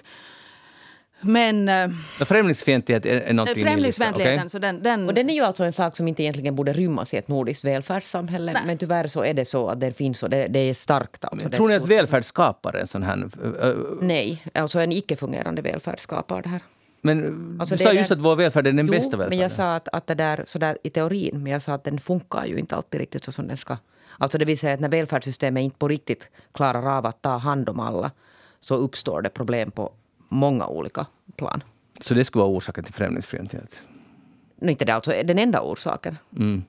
Men... 1.23 1.69
Äh, 1.69 1.91
främlingsfientlighet 2.21 3.07
är, 3.07 3.17
är 3.17 3.33
någonting 3.33 3.65
Främlingsfientligheten, 3.65 4.39
okay. 4.39 4.49
så 4.49 4.59
den, 4.59 4.83
den... 4.83 5.07
Och 5.07 5.15
den 5.15 5.31
är 5.31 5.35
ju 5.35 5.41
alltså 5.41 5.65
en 5.65 5.73
sak 5.73 5.97
som 5.97 6.09
inte 6.09 6.23
egentligen 6.23 6.55
borde 6.55 6.73
rymmas 6.73 7.15
i 7.15 7.17
ett 7.17 7.29
nordiskt 7.29 7.65
välfärdssamhälle. 7.65 8.53
Nej. 8.53 8.63
Men 8.67 8.79
tyvärr 8.79 9.07
så 9.07 9.25
är 9.25 9.35
det 9.35 9.45
så 9.45 9.69
att 9.69 9.81
den 9.81 9.93
finns 9.93 10.23
och 10.23 10.31
det, 10.31 10.47
det 10.49 10.59
är 10.59 10.75
starkt. 10.75 11.25
Alltså. 11.25 11.49
tror 11.49 11.69
ni 11.69 11.75
att 11.75 11.87
välfärd 11.87 12.25
skapar 12.25 12.77
en 12.77 12.87
sån 12.87 13.03
här... 13.03 13.17
Uh, 13.17 13.75
Nej, 14.01 14.45
alltså 14.55 14.81
en 14.81 14.93
icke-fungerande 14.93 15.63
välfärd 15.63 16.01
skapar 16.01 16.43
det 16.43 16.49
här. 16.49 16.61
Men 17.01 17.57
alltså 17.61 17.77
du 17.77 17.85
sa 17.85 17.93
just 17.93 18.09
där, 18.09 18.17
att 18.17 18.23
vår 18.23 18.37
välfärd 18.37 18.67
är 18.67 18.73
den 18.73 18.87
jo, 18.87 18.93
bästa 18.93 19.17
välfärden. 19.17 19.29
men 19.29 19.39
jag 19.39 19.53
sa 19.53 19.75
att, 19.75 19.89
att 19.93 20.07
det 20.07 20.15
där, 20.15 20.43
så 20.47 20.59
där 20.59 20.79
i 20.83 20.91
teorin, 20.91 21.43
men 21.43 21.53
jag 21.53 21.63
sa 21.63 21.73
att 21.73 21.85
den 21.85 22.01
funkar 22.01 22.47
ju 22.47 22.59
inte 22.59 22.77
alltid 22.77 23.01
riktigt 23.01 23.25
så 23.25 23.33
som 23.33 23.49
den 23.49 23.57
ska. 23.57 23.77
Alltså 24.19 24.39
det 24.39 24.45
vill 24.45 24.59
säga 24.59 24.75
att 24.75 24.81
när 24.81 24.89
välfärdssystemet 24.89 25.63
inte 25.63 25.79
på 25.79 25.89
riktigt 25.89 26.29
klarar 26.53 26.99
av 26.99 27.07
att 27.07 27.23
ta 27.23 27.37
hand 27.37 27.69
om 27.69 27.81
alla 27.81 28.11
så 28.61 28.75
uppstår 28.75 29.23
det 29.23 29.29
problem 29.29 29.71
på 29.71 29.93
många 30.33 30.67
olika 30.67 31.07
plan. 31.37 31.63
Så 32.01 32.15
det 32.15 32.25
skulle 32.25 32.43
vara 32.43 32.53
orsaken 32.53 32.85
till 32.85 32.95
främlingsfientlighet? 32.95 33.83
Inte 34.63 34.85
det 34.85 34.95
alltså 34.95 35.11
den 35.11 35.39
enda 35.39 35.63
orsaken. 35.63 36.19
Mm. 36.37 36.63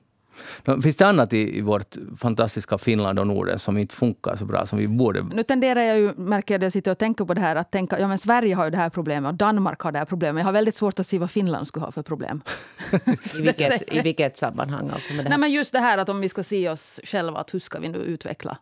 Finns 0.82 0.96
det 0.96 1.06
annat 1.06 1.32
i, 1.32 1.58
i 1.58 1.60
vårt 1.60 1.96
fantastiska 2.16 2.78
Finland 2.78 3.18
och 3.18 3.26
Norden 3.26 3.58
som 3.58 3.78
inte 3.78 3.94
funkar 3.94 4.36
så 4.36 4.44
bra 4.44 4.66
som 4.66 4.78
vi 4.78 4.88
borde? 4.88 5.22
Nu 5.22 5.42
tenderar 5.42 5.80
jag 5.80 5.98
ju, 5.98 6.14
märker 6.14 6.54
jag 6.54 6.58
när 6.58 6.64
jag 6.64 6.72
sitter 6.72 6.90
och 6.90 6.98
tänker 6.98 7.24
på 7.24 7.34
det 7.34 7.40
här, 7.40 7.56
att 7.56 7.70
tänka, 7.70 8.00
ja 8.00 8.08
men 8.08 8.18
Sverige 8.18 8.54
har 8.54 8.64
ju 8.64 8.70
det 8.70 8.76
här 8.76 8.90
problemet 8.90 9.28
och 9.28 9.34
Danmark 9.34 9.80
har 9.80 9.92
det 9.92 9.98
här 9.98 10.06
problemet. 10.06 10.40
Jag 10.40 10.44
har 10.44 10.52
väldigt 10.52 10.74
svårt 10.74 11.00
att 11.00 11.06
se 11.06 11.18
vad 11.18 11.30
Finland 11.30 11.66
skulle 11.68 11.84
ha 11.84 11.92
för 11.92 12.02
problem. 12.02 12.42
I, 12.92 13.40
vilket, 13.40 13.94
I 13.94 14.00
vilket 14.00 14.36
sammanhang? 14.36 14.90
Alltså 14.90 15.12
med 15.12 15.24
det 15.24 15.28
Nej, 15.28 15.38
men 15.38 15.52
just 15.52 15.72
det 15.72 15.80
här 15.80 15.98
att 15.98 16.08
om 16.08 16.20
vi 16.20 16.28
ska 16.28 16.42
se 16.42 16.68
oss 16.68 17.00
själva, 17.04 17.40
att 17.40 17.54
hur 17.54 17.58
ska 17.58 17.78
vi 17.78 17.88
nu 17.88 17.98
utveckla? 17.98 18.58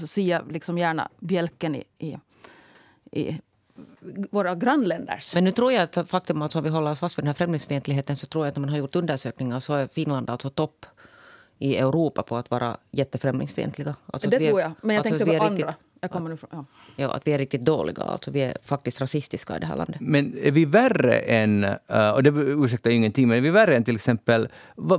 Så 0.00 0.06
ser 0.06 0.22
jag 0.22 0.52
liksom 0.52 0.78
gärna 0.78 1.08
bjälken 1.20 1.74
i, 1.74 1.84
i, 1.98 2.16
i 3.20 3.40
våra 4.30 4.54
grannländers. 4.54 5.34
Men 5.34 5.44
nu 5.44 5.50
tror 5.50 5.72
jag 5.72 5.82
att 5.82 6.10
faktum 6.10 6.42
att 6.42 6.56
vi 6.56 6.68
håller 6.68 6.90
oss 6.90 7.00
fast 7.00 7.18
vid 7.18 7.22
den 7.22 7.26
här 7.26 7.34
främlingsfientligheten 7.34 8.16
så 8.16 8.26
tror 8.26 8.44
jag 8.44 8.50
att 8.50 8.56
när 8.56 8.60
man 8.60 8.70
har 8.70 8.78
gjort 8.78 8.96
undersökningar 8.96 9.60
så 9.60 9.74
är 9.74 9.86
Finland 9.86 10.30
alltså 10.30 10.50
topp 10.50 10.86
i 11.58 11.76
Europa 11.76 12.22
på 12.22 12.36
att 12.36 12.50
vara 12.50 12.76
jättefrämlingsfientliga. 12.90 13.94
Alltså 14.06 14.30
det 14.30 14.38
tror 14.38 14.60
jag, 14.60 14.72
men 14.80 14.96
jag 14.96 15.06
alltså 15.06 15.18
tänkte 15.18 15.38
på 15.38 15.44
andra. 15.44 15.74
Jag 16.00 16.10
kommer 16.10 16.30
nu 16.30 16.38
ja. 16.50 16.64
ja, 16.96 17.12
att 17.12 17.26
vi 17.26 17.32
är 17.32 17.38
riktigt 17.38 17.60
dåliga. 17.60 18.02
Alltså 18.02 18.30
vi 18.30 18.40
är 18.40 18.58
faktiskt 18.62 19.00
rasistiska 19.00 19.56
i 19.56 19.60
det 19.60 19.66
här 19.66 19.76
landet. 19.76 19.96
Men 20.00 20.38
är 20.38 20.50
vi 20.50 20.64
värre 20.64 21.18
än, 21.18 21.64
eh, 21.64 22.10
och 22.10 22.22
det 22.22 22.30
ursäktar 22.36 22.90
ingenting, 22.90 23.28
men 23.28 23.38
är 23.38 23.42
vi 23.42 23.50
värre 23.50 23.76
än 23.76 23.84
till 23.84 23.94
exempel, 23.94 24.48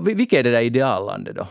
vilket 0.01 0.39
är 0.39 0.43
det 0.43 0.51
där 0.51 0.61
ideallandet 0.61 1.35
då? 1.35 1.47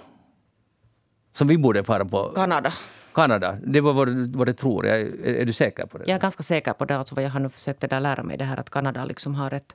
Som 1.32 1.46
vi 1.46 1.58
borde 1.58 1.84
fara 1.84 2.04
på? 2.04 2.32
Kanada. 2.34 2.72
Kanada, 3.14 3.58
det 3.66 3.80
var 3.80 3.92
vad, 3.92 4.36
vad 4.36 4.46
du 4.46 4.52
tror. 4.52 4.86
Är, 4.86 5.26
är, 5.26 5.44
du 5.44 5.52
säker 5.52 5.86
på 5.86 5.98
det? 5.98 6.04
Jag 6.06 6.16
är 6.16 6.20
ganska 6.20 6.42
säker 6.42 6.72
på 6.72 6.84
det. 6.84 6.96
Alltså 6.96 7.14
vad 7.14 7.24
jag 7.24 7.30
har 7.30 7.40
nu 7.40 7.48
försökt 7.48 7.90
där 7.90 8.00
lära 8.00 8.22
mig 8.22 8.36
det 8.36 8.44
här 8.44 8.60
att 8.60 8.70
Kanada 8.70 9.04
liksom 9.04 9.34
har 9.34 9.54
ett 9.54 9.74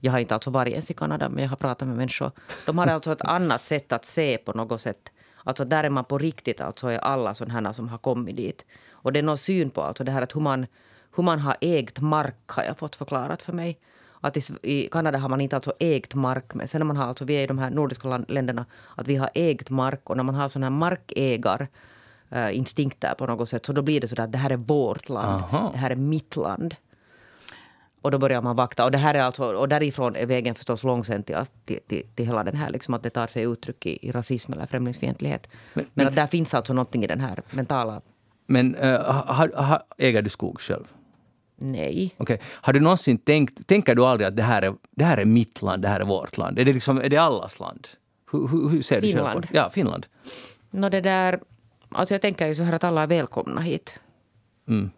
jag 0.00 0.12
har 0.12 0.18
inte 0.18 0.34
alltså 0.34 0.50
varit 0.50 0.72
ens 0.72 0.90
i 0.90 0.94
Kanada, 0.94 1.28
men 1.28 1.42
jag 1.42 1.50
har 1.50 1.56
pratat 1.56 1.88
med 1.88 1.96
människor. 1.96 2.30
De 2.66 2.78
har 2.78 2.86
alltså 2.86 3.12
ett 3.12 3.22
annat 3.24 3.62
sätt 3.62 3.92
att 3.92 4.04
se 4.04 4.38
på 4.38 4.52
något 4.52 4.80
sätt. 4.80 5.12
Alltså 5.44 5.64
där 5.64 5.84
är 5.84 5.90
man 5.90 6.04
på 6.04 6.18
riktigt, 6.18 6.60
alltså 6.60 6.88
är 6.88 6.98
alla 6.98 7.34
sådana 7.34 7.72
som 7.72 7.88
har 7.88 7.98
kommit 7.98 8.36
dit. 8.36 8.64
Och 8.90 9.12
det 9.12 9.18
är 9.18 9.22
någon 9.22 9.38
syn 9.38 9.70
på 9.70 9.82
alltså 9.82 10.04
det 10.04 10.12
här 10.12 10.22
att 10.22 10.36
hur 10.36 10.40
man, 10.40 10.66
hur 11.16 11.22
man 11.22 11.38
har 11.38 11.56
ägt 11.60 12.00
mark 12.00 12.34
har 12.46 12.62
jag 12.64 12.78
fått 12.78 12.96
förklarat 12.96 13.42
för 13.42 13.52
mig. 13.52 13.78
Att 14.20 14.36
i, 14.36 14.42
i 14.62 14.88
Kanada 14.88 15.18
har 15.18 15.28
man 15.28 15.40
inte 15.40 15.56
alltså 15.56 15.72
ägt 15.78 16.14
mark, 16.14 16.54
men 16.54 16.68
sen 16.68 16.78
när 16.78 16.86
man 16.86 16.96
har, 16.96 17.04
alltså 17.04 17.24
vi 17.24 17.34
är 17.34 17.44
i 17.44 17.46
de 17.46 17.58
här 17.58 17.70
nordiska 17.70 18.24
länderna, 18.28 18.66
att 18.96 19.08
vi 19.08 19.16
har 19.16 19.30
ägt 19.34 19.70
mark 19.70 20.10
och 20.10 20.16
när 20.16 20.24
man 20.24 20.34
har 20.34 20.48
sådana 20.48 20.66
här 20.66 20.70
markägar 20.78 21.68
uh, 22.34 22.56
instinkter 22.56 23.14
på 23.14 23.26
något 23.26 23.48
sätt. 23.48 23.66
Så 23.66 23.72
då 23.72 23.82
blir 23.82 24.00
det 24.00 24.08
så 24.08 24.22
att 24.22 24.32
det 24.32 24.38
här 24.38 24.50
är 24.50 24.56
vårt 24.56 25.08
land. 25.08 25.42
Aha. 25.42 25.70
Det 25.72 25.78
här 25.78 25.90
är 25.90 25.96
mitt 25.96 26.36
land. 26.36 26.76
Och 28.02 28.10
då 28.10 28.18
börjar 28.18 28.42
man 28.42 28.56
vakta. 28.56 28.84
Och, 28.84 28.90
det 28.90 28.98
här 28.98 29.14
är 29.14 29.22
alltså, 29.22 29.44
och 29.44 29.68
därifrån 29.68 30.16
är 30.16 30.26
vägen 30.26 30.54
förstås 30.54 30.84
lång 30.84 31.04
sen 31.04 31.22
till, 31.22 31.36
till, 31.64 31.80
till, 31.86 32.02
till 32.14 32.26
hela 32.26 32.44
den 32.44 32.56
här, 32.56 32.70
liksom 32.70 32.94
att 32.94 33.02
det 33.02 33.10
tar 33.10 33.26
sig 33.26 33.42
uttryck 33.42 33.86
i, 33.86 34.08
i 34.08 34.12
rasism 34.12 34.52
eller 34.52 34.66
främlingsfientlighet. 34.66 35.48
Men, 35.74 35.86
men, 35.94 36.06
att 36.08 36.16
där 36.16 36.26
finns 36.26 36.54
alltså 36.54 36.72
någonting 36.72 37.04
i 37.04 37.06
den 37.06 37.20
här 37.20 37.42
mentala... 37.50 38.00
Men 38.46 38.76
uh, 38.76 39.00
har, 39.10 39.52
har, 39.56 39.82
äger 39.98 40.22
du 40.22 40.30
skog 40.30 40.60
själv? 40.60 40.84
Nej. 41.56 42.14
Okay. 42.18 42.38
Har 42.44 42.72
du 42.72 42.80
någonsin 42.80 43.18
tänkt, 43.18 43.66
tänker 43.66 43.94
du 43.94 44.04
aldrig 44.04 44.28
att 44.28 44.36
det 44.36 44.42
här, 44.42 44.62
är, 44.62 44.74
det 44.90 45.04
här 45.04 45.18
är 45.18 45.24
mitt 45.24 45.62
land, 45.62 45.82
det 45.82 45.88
här 45.88 46.00
är 46.00 46.04
vårt 46.04 46.38
land? 46.38 46.58
Är 46.58 46.64
det, 46.64 46.72
liksom, 46.72 46.98
är 46.98 47.08
det 47.08 47.16
allas 47.16 47.60
land? 47.60 47.88
Hur, 48.32 48.48
hur, 48.48 48.68
hur 48.68 48.82
ser 48.82 49.00
Finland. 49.00 49.28
du 49.28 49.32
själv 49.32 49.42
på 49.42 49.56
Ja, 49.56 49.70
Finland. 49.70 50.06
No, 50.70 50.88
det 50.88 51.00
där, 51.00 51.40
alltså 51.88 52.14
jag 52.14 52.22
tänker 52.22 52.46
ju 52.46 52.54
så 52.54 52.62
här 52.62 52.72
att 52.72 52.84
alla 52.84 53.02
är 53.02 53.06
välkomna 53.06 53.60
hit. 53.60 53.94
Mm. 54.68 54.90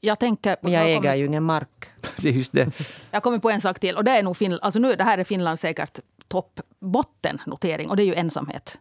Jag 0.00 0.18
tänker... 0.18 0.56
Men 0.62 0.72
jag, 0.72 0.90
äger 0.92 1.14
ju 1.14 1.26
ingen 1.26 1.42
mark. 1.42 1.86
det 2.16 2.28
är 2.28 2.32
just 2.32 2.52
det. 2.52 2.70
Jag 3.10 3.22
kommer 3.22 3.38
på 3.38 3.50
en 3.50 3.60
sak 3.60 3.80
till. 3.80 3.96
Och 3.96 4.04
det 4.04 4.10
är 4.10 4.22
nog 4.22 4.36
Finland, 4.36 4.62
alltså 4.62 4.80
nu, 4.80 4.96
det 4.96 5.04
här 5.04 5.18
är 5.18 5.24
Finland 5.24 5.60
säkert 5.60 6.00
topp 6.28 6.60
bottennotering 6.80 7.90
och 7.90 7.96
det 7.96 8.02
är 8.02 8.06
ju 8.06 8.14
ensamhet. 8.14 8.78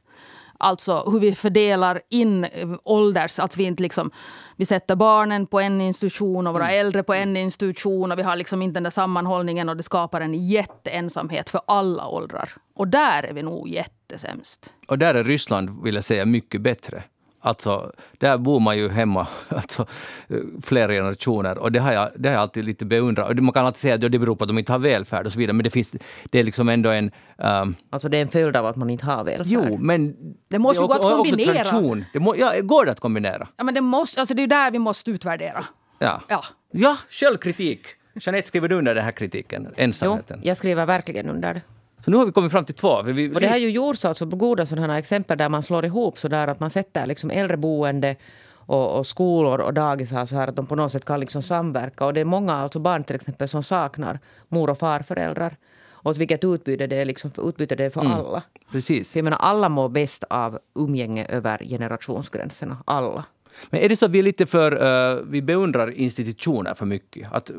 Alltså 0.59 1.09
hur 1.09 1.19
vi 1.19 1.35
fördelar 1.35 2.01
in 2.09 2.43
eh, 2.43 2.69
ålders... 2.83 3.39
Alltså 3.39 3.57
vi, 3.57 3.63
inte 3.63 3.83
liksom, 3.83 4.11
vi 4.55 4.65
sätter 4.65 4.95
barnen 4.95 5.47
på 5.47 5.59
en 5.59 5.81
institution 5.81 6.47
och 6.47 6.53
våra 6.53 6.69
mm. 6.69 6.79
äldre 6.79 7.03
på 7.03 7.13
en 7.13 7.37
institution. 7.37 8.11
och 8.11 8.19
Vi 8.19 8.23
har 8.23 8.35
liksom 8.35 8.61
inte 8.61 8.73
den 8.73 8.83
där 8.83 8.89
sammanhållningen 8.89 9.69
och 9.69 9.77
det 9.77 9.83
skapar 9.83 10.21
en 10.21 10.47
jätteensamhet 10.47 11.49
för 11.49 11.61
alla 11.67 12.07
åldrar. 12.07 12.49
Och 12.75 12.87
där 12.87 13.23
är 13.23 13.33
vi 13.33 13.43
nog 13.43 13.69
jättesämst. 14.11 14.73
Och 14.87 14.97
där 14.97 15.15
är 15.15 15.23
Ryssland, 15.23 15.83
vill 15.83 15.95
jag 15.95 16.03
säga, 16.03 16.25
mycket 16.25 16.61
bättre. 16.61 17.03
Alltså, 17.39 17.91
där 18.17 18.37
bor 18.37 18.59
man 18.59 18.77
ju 18.77 18.89
hemma 18.89 19.27
alltså, 19.47 19.85
flera 20.63 20.93
generationer 20.93 21.57
och 21.57 21.71
det 21.71 21.79
har, 21.79 21.93
jag, 21.93 22.11
det 22.15 22.29
har 22.29 22.33
jag 22.33 22.41
alltid 22.41 22.65
lite 22.65 22.85
beundrat. 22.85 23.39
man 23.39 23.53
kan 23.53 23.65
alltid 23.65 23.81
säga 23.81 23.95
att 23.95 24.01
det 24.01 24.19
beror 24.19 24.35
på 24.35 24.43
att 24.43 24.47
de 24.47 24.57
inte 24.57 24.71
har 24.71 24.79
välfärd 24.79 25.25
och 25.25 25.31
så 25.33 25.39
vidare, 25.39 25.53
men 25.53 25.63
det, 25.63 25.69
finns, 25.69 25.95
det 26.23 26.39
är 26.39 26.43
liksom 26.43 26.69
ändå 26.69 26.89
en... 26.89 27.11
Um, 27.37 27.75
alltså 27.89 28.09
det 28.09 28.17
är 28.17 28.21
en 28.21 28.27
följd 28.27 28.55
av 28.55 28.65
att 28.65 28.75
man 28.75 28.89
inte 28.89 29.05
har 29.05 29.23
välfärd? 29.23 29.47
Jo, 29.47 29.77
men... 29.77 30.15
Det 30.49 30.59
måste 30.59 30.81
ju 30.81 30.87
gå 30.87 30.93
att 30.93 31.01
kombinera. 31.01 31.53
tradition. 31.53 32.05
Det 32.13 32.19
må, 32.19 32.35
ja, 32.35 32.53
går 32.61 32.85
det 32.85 32.91
att 32.91 32.99
kombinera? 32.99 33.47
Ja, 33.57 33.63
men 33.63 33.73
det, 33.73 33.81
måste, 33.81 34.19
alltså 34.19 34.35
det 34.35 34.43
är 34.43 34.47
där 34.47 34.71
vi 34.71 34.79
måste 34.79 35.11
utvärdera. 35.11 35.65
Ja. 35.99 36.21
Ja, 36.27 36.43
ja 36.71 36.97
självkritik. 37.09 37.81
Jeanette, 38.13 38.47
skriver 38.47 38.67
du 38.67 38.75
under 38.75 38.95
den 38.95 39.03
här 39.03 39.11
kritiken? 39.11 39.67
Ensamheten? 39.77 40.39
Jo, 40.41 40.47
jag 40.47 40.57
skriver 40.57 40.85
verkligen 40.85 41.29
under. 41.29 41.61
Så 42.07 42.11
nu 42.11 42.17
har 42.17 42.25
vi 42.25 42.31
kommit 42.31 42.51
fram 42.51 42.65
till 42.65 42.75
två. 42.75 43.01
Vi, 43.01 43.35
och 43.35 43.41
det 43.41 43.47
har 43.47 43.57
ju 43.57 43.69
gjorts 43.69 44.05
alltså 44.05 44.25
goda 44.25 44.65
sådana 44.65 44.97
exempel 44.97 45.37
där 45.37 45.49
man 45.49 45.63
slår 45.63 45.85
ihop 45.85 46.17
så 46.17 46.27
där 46.27 46.47
att 46.47 46.59
man 46.59 46.69
sätter 46.69 47.05
liksom 47.05 47.31
äldreboende 47.31 48.15
och, 48.53 48.97
och 48.97 49.07
skolor 49.07 49.59
och 49.59 49.73
dagis 49.73 50.09
så 50.09 50.35
här 50.35 50.47
att 50.47 50.55
de 50.55 50.65
på 50.65 50.75
något 50.75 50.91
sätt 50.91 51.05
kan 51.05 51.19
liksom 51.19 51.41
samverka. 51.41 52.05
Och 52.05 52.13
det 52.13 52.19
är 52.19 52.25
många 52.25 52.53
alltså 52.53 52.79
barn 52.79 53.03
till 53.03 53.15
exempel 53.15 53.47
som 53.47 53.63
saknar 53.63 54.19
mor 54.47 54.69
och 54.69 54.77
farföräldrar. 54.77 55.55
Och 55.89 56.21
vilket 56.21 56.43
utbyte 56.43 56.87
det 56.87 56.95
är, 56.95 57.05
liksom, 57.05 57.31
utbyte 57.37 57.75
det 57.75 57.85
är 57.85 57.89
för 57.89 58.01
mm. 58.01 58.13
alla. 58.13 58.43
Precis. 58.71 59.11
För 59.11 59.19
jag 59.19 59.23
menar, 59.23 59.37
alla 59.37 59.69
mår 59.69 59.89
bäst 59.89 60.23
av 60.23 60.59
umgänge 60.75 61.25
över 61.25 61.57
generationsgränserna. 61.57 62.77
Alla. 62.85 63.25
Men 63.69 63.81
är 63.81 63.89
det 63.89 63.97
så 63.97 64.05
att 64.05 64.11
vi 64.11 64.19
är 64.19 64.23
lite 64.23 64.45
för, 64.45 64.83
uh, 64.83 65.23
vi 65.29 65.41
beundrar 65.41 65.91
institutioner 65.91 66.73
för 66.73 66.85
mycket? 66.85 67.31
Att 67.31 67.51
uh, 67.51 67.57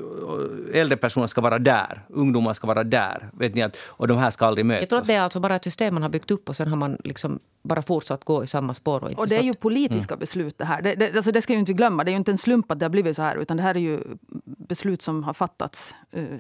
äldre 0.72 0.96
personer 0.96 1.26
ska 1.26 1.40
vara 1.40 1.58
där, 1.58 2.02
ungdomar 2.08 2.52
ska 2.52 2.66
vara 2.66 2.84
där, 2.84 3.30
vet 3.32 3.54
ni, 3.54 3.62
att, 3.62 3.76
och 3.86 4.08
de 4.08 4.18
här 4.18 4.30
ska 4.30 4.46
aldrig 4.46 4.66
mötas? 4.66 4.82
Jag 4.82 4.88
tror 4.88 4.98
att 4.98 5.06
det 5.06 5.14
är 5.14 5.20
alltså 5.20 5.40
bara 5.40 5.56
ett 5.56 5.64
system 5.64 5.94
man 5.94 6.02
har 6.02 6.10
byggt 6.10 6.30
upp 6.30 6.48
och 6.48 6.56
sen 6.56 6.68
har 6.68 6.76
man 6.76 6.96
liksom 7.04 7.38
bara 7.62 7.82
fortsatt 7.82 8.24
gå 8.24 8.44
i 8.44 8.46
samma 8.46 8.74
spår. 8.74 9.04
Och, 9.04 9.18
och 9.18 9.28
det 9.28 9.36
är 9.36 9.42
ju 9.42 9.54
politiska 9.54 10.14
mm. 10.14 10.20
beslut 10.20 10.58
det 10.58 10.64
här. 10.64 10.82
Det, 10.82 10.94
det, 10.94 11.16
alltså 11.16 11.32
det 11.32 11.42
ska 11.42 11.52
ju 11.52 11.58
inte 11.58 11.72
glömma. 11.72 12.04
Det 12.04 12.10
är 12.10 12.12
ju 12.12 12.18
inte 12.18 12.30
en 12.30 12.38
slump 12.38 12.70
att 12.70 12.78
det 12.78 12.84
har 12.84 12.90
blivit 12.90 13.16
så 13.16 13.22
här, 13.22 13.36
utan 13.36 13.56
det 13.56 13.62
här 13.62 13.74
är 13.74 13.80
ju 13.80 14.00
beslut 14.44 15.02
som 15.02 15.24
har 15.24 15.32
fattats 15.32 15.94
uh, 16.16 16.38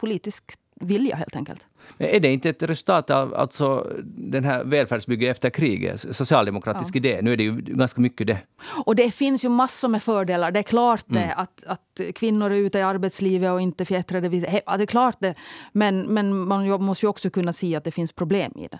politiskt 0.00 0.60
vilja 0.80 1.16
helt 1.16 1.36
enkelt. 1.36 1.66
Men 1.98 2.08
är 2.08 2.20
det 2.20 2.32
inte 2.32 2.48
ett 2.48 2.62
resultat 2.62 3.10
av 3.10 3.34
alltså, 3.34 3.92
den 4.04 4.44
här 4.44 4.64
välfärdsbygget 4.64 5.30
efter 5.30 5.50
kriget? 5.50 6.00
Socialdemokratisk 6.16 6.94
ja. 6.94 6.98
idé. 6.98 7.18
Nu 7.22 7.32
är 7.32 7.36
det 7.36 7.42
ju 7.42 7.60
ganska 7.60 8.00
mycket 8.00 8.26
det. 8.26 8.38
Och 8.86 8.96
det 8.96 9.10
finns 9.10 9.44
ju 9.44 9.48
massor 9.48 9.88
med 9.88 10.02
fördelar. 10.02 10.50
Det 10.50 10.58
är 10.58 10.62
klart 10.62 11.04
det, 11.06 11.18
mm. 11.18 11.34
att, 11.36 11.64
att 11.66 12.00
kvinnor 12.14 12.50
är 12.50 12.56
ute 12.56 12.78
i 12.78 12.82
arbetslivet 12.82 13.52
och 13.52 13.60
inte 13.60 13.84
fjättrade. 13.84 14.28
Det 14.28 14.46
är 14.66 14.86
klart 14.86 15.16
det. 15.20 15.34
Men, 15.72 16.02
men 16.02 16.38
man 16.38 16.82
måste 16.82 17.06
ju 17.06 17.10
också 17.10 17.30
kunna 17.30 17.52
se 17.52 17.76
att 17.76 17.84
det 17.84 17.90
finns 17.90 18.12
problem 18.12 18.52
i 18.56 18.68
det. 18.68 18.78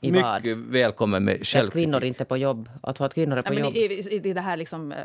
I 0.00 0.12
Mycket 0.12 0.24
vad? 0.24 0.58
välkommen 0.58 1.24
med 1.24 1.34
självkritik. 1.46 1.66
Att 1.66 1.72
kvinnor 1.72 2.04
inte 2.04 2.22
är 2.22 2.24
på 2.24 2.36
jobb. 2.36 2.68
Att, 2.82 3.00
att 3.00 3.14
kvinnor 3.14 3.36
är 3.36 3.42
på 3.42 3.54
ja, 3.54 3.58
jobb. 3.58 3.74
I, 3.74 4.14
i, 4.14 4.32
det 4.32 4.40
här 4.40 4.56
liksom, 4.56 4.92
eh, 4.92 4.98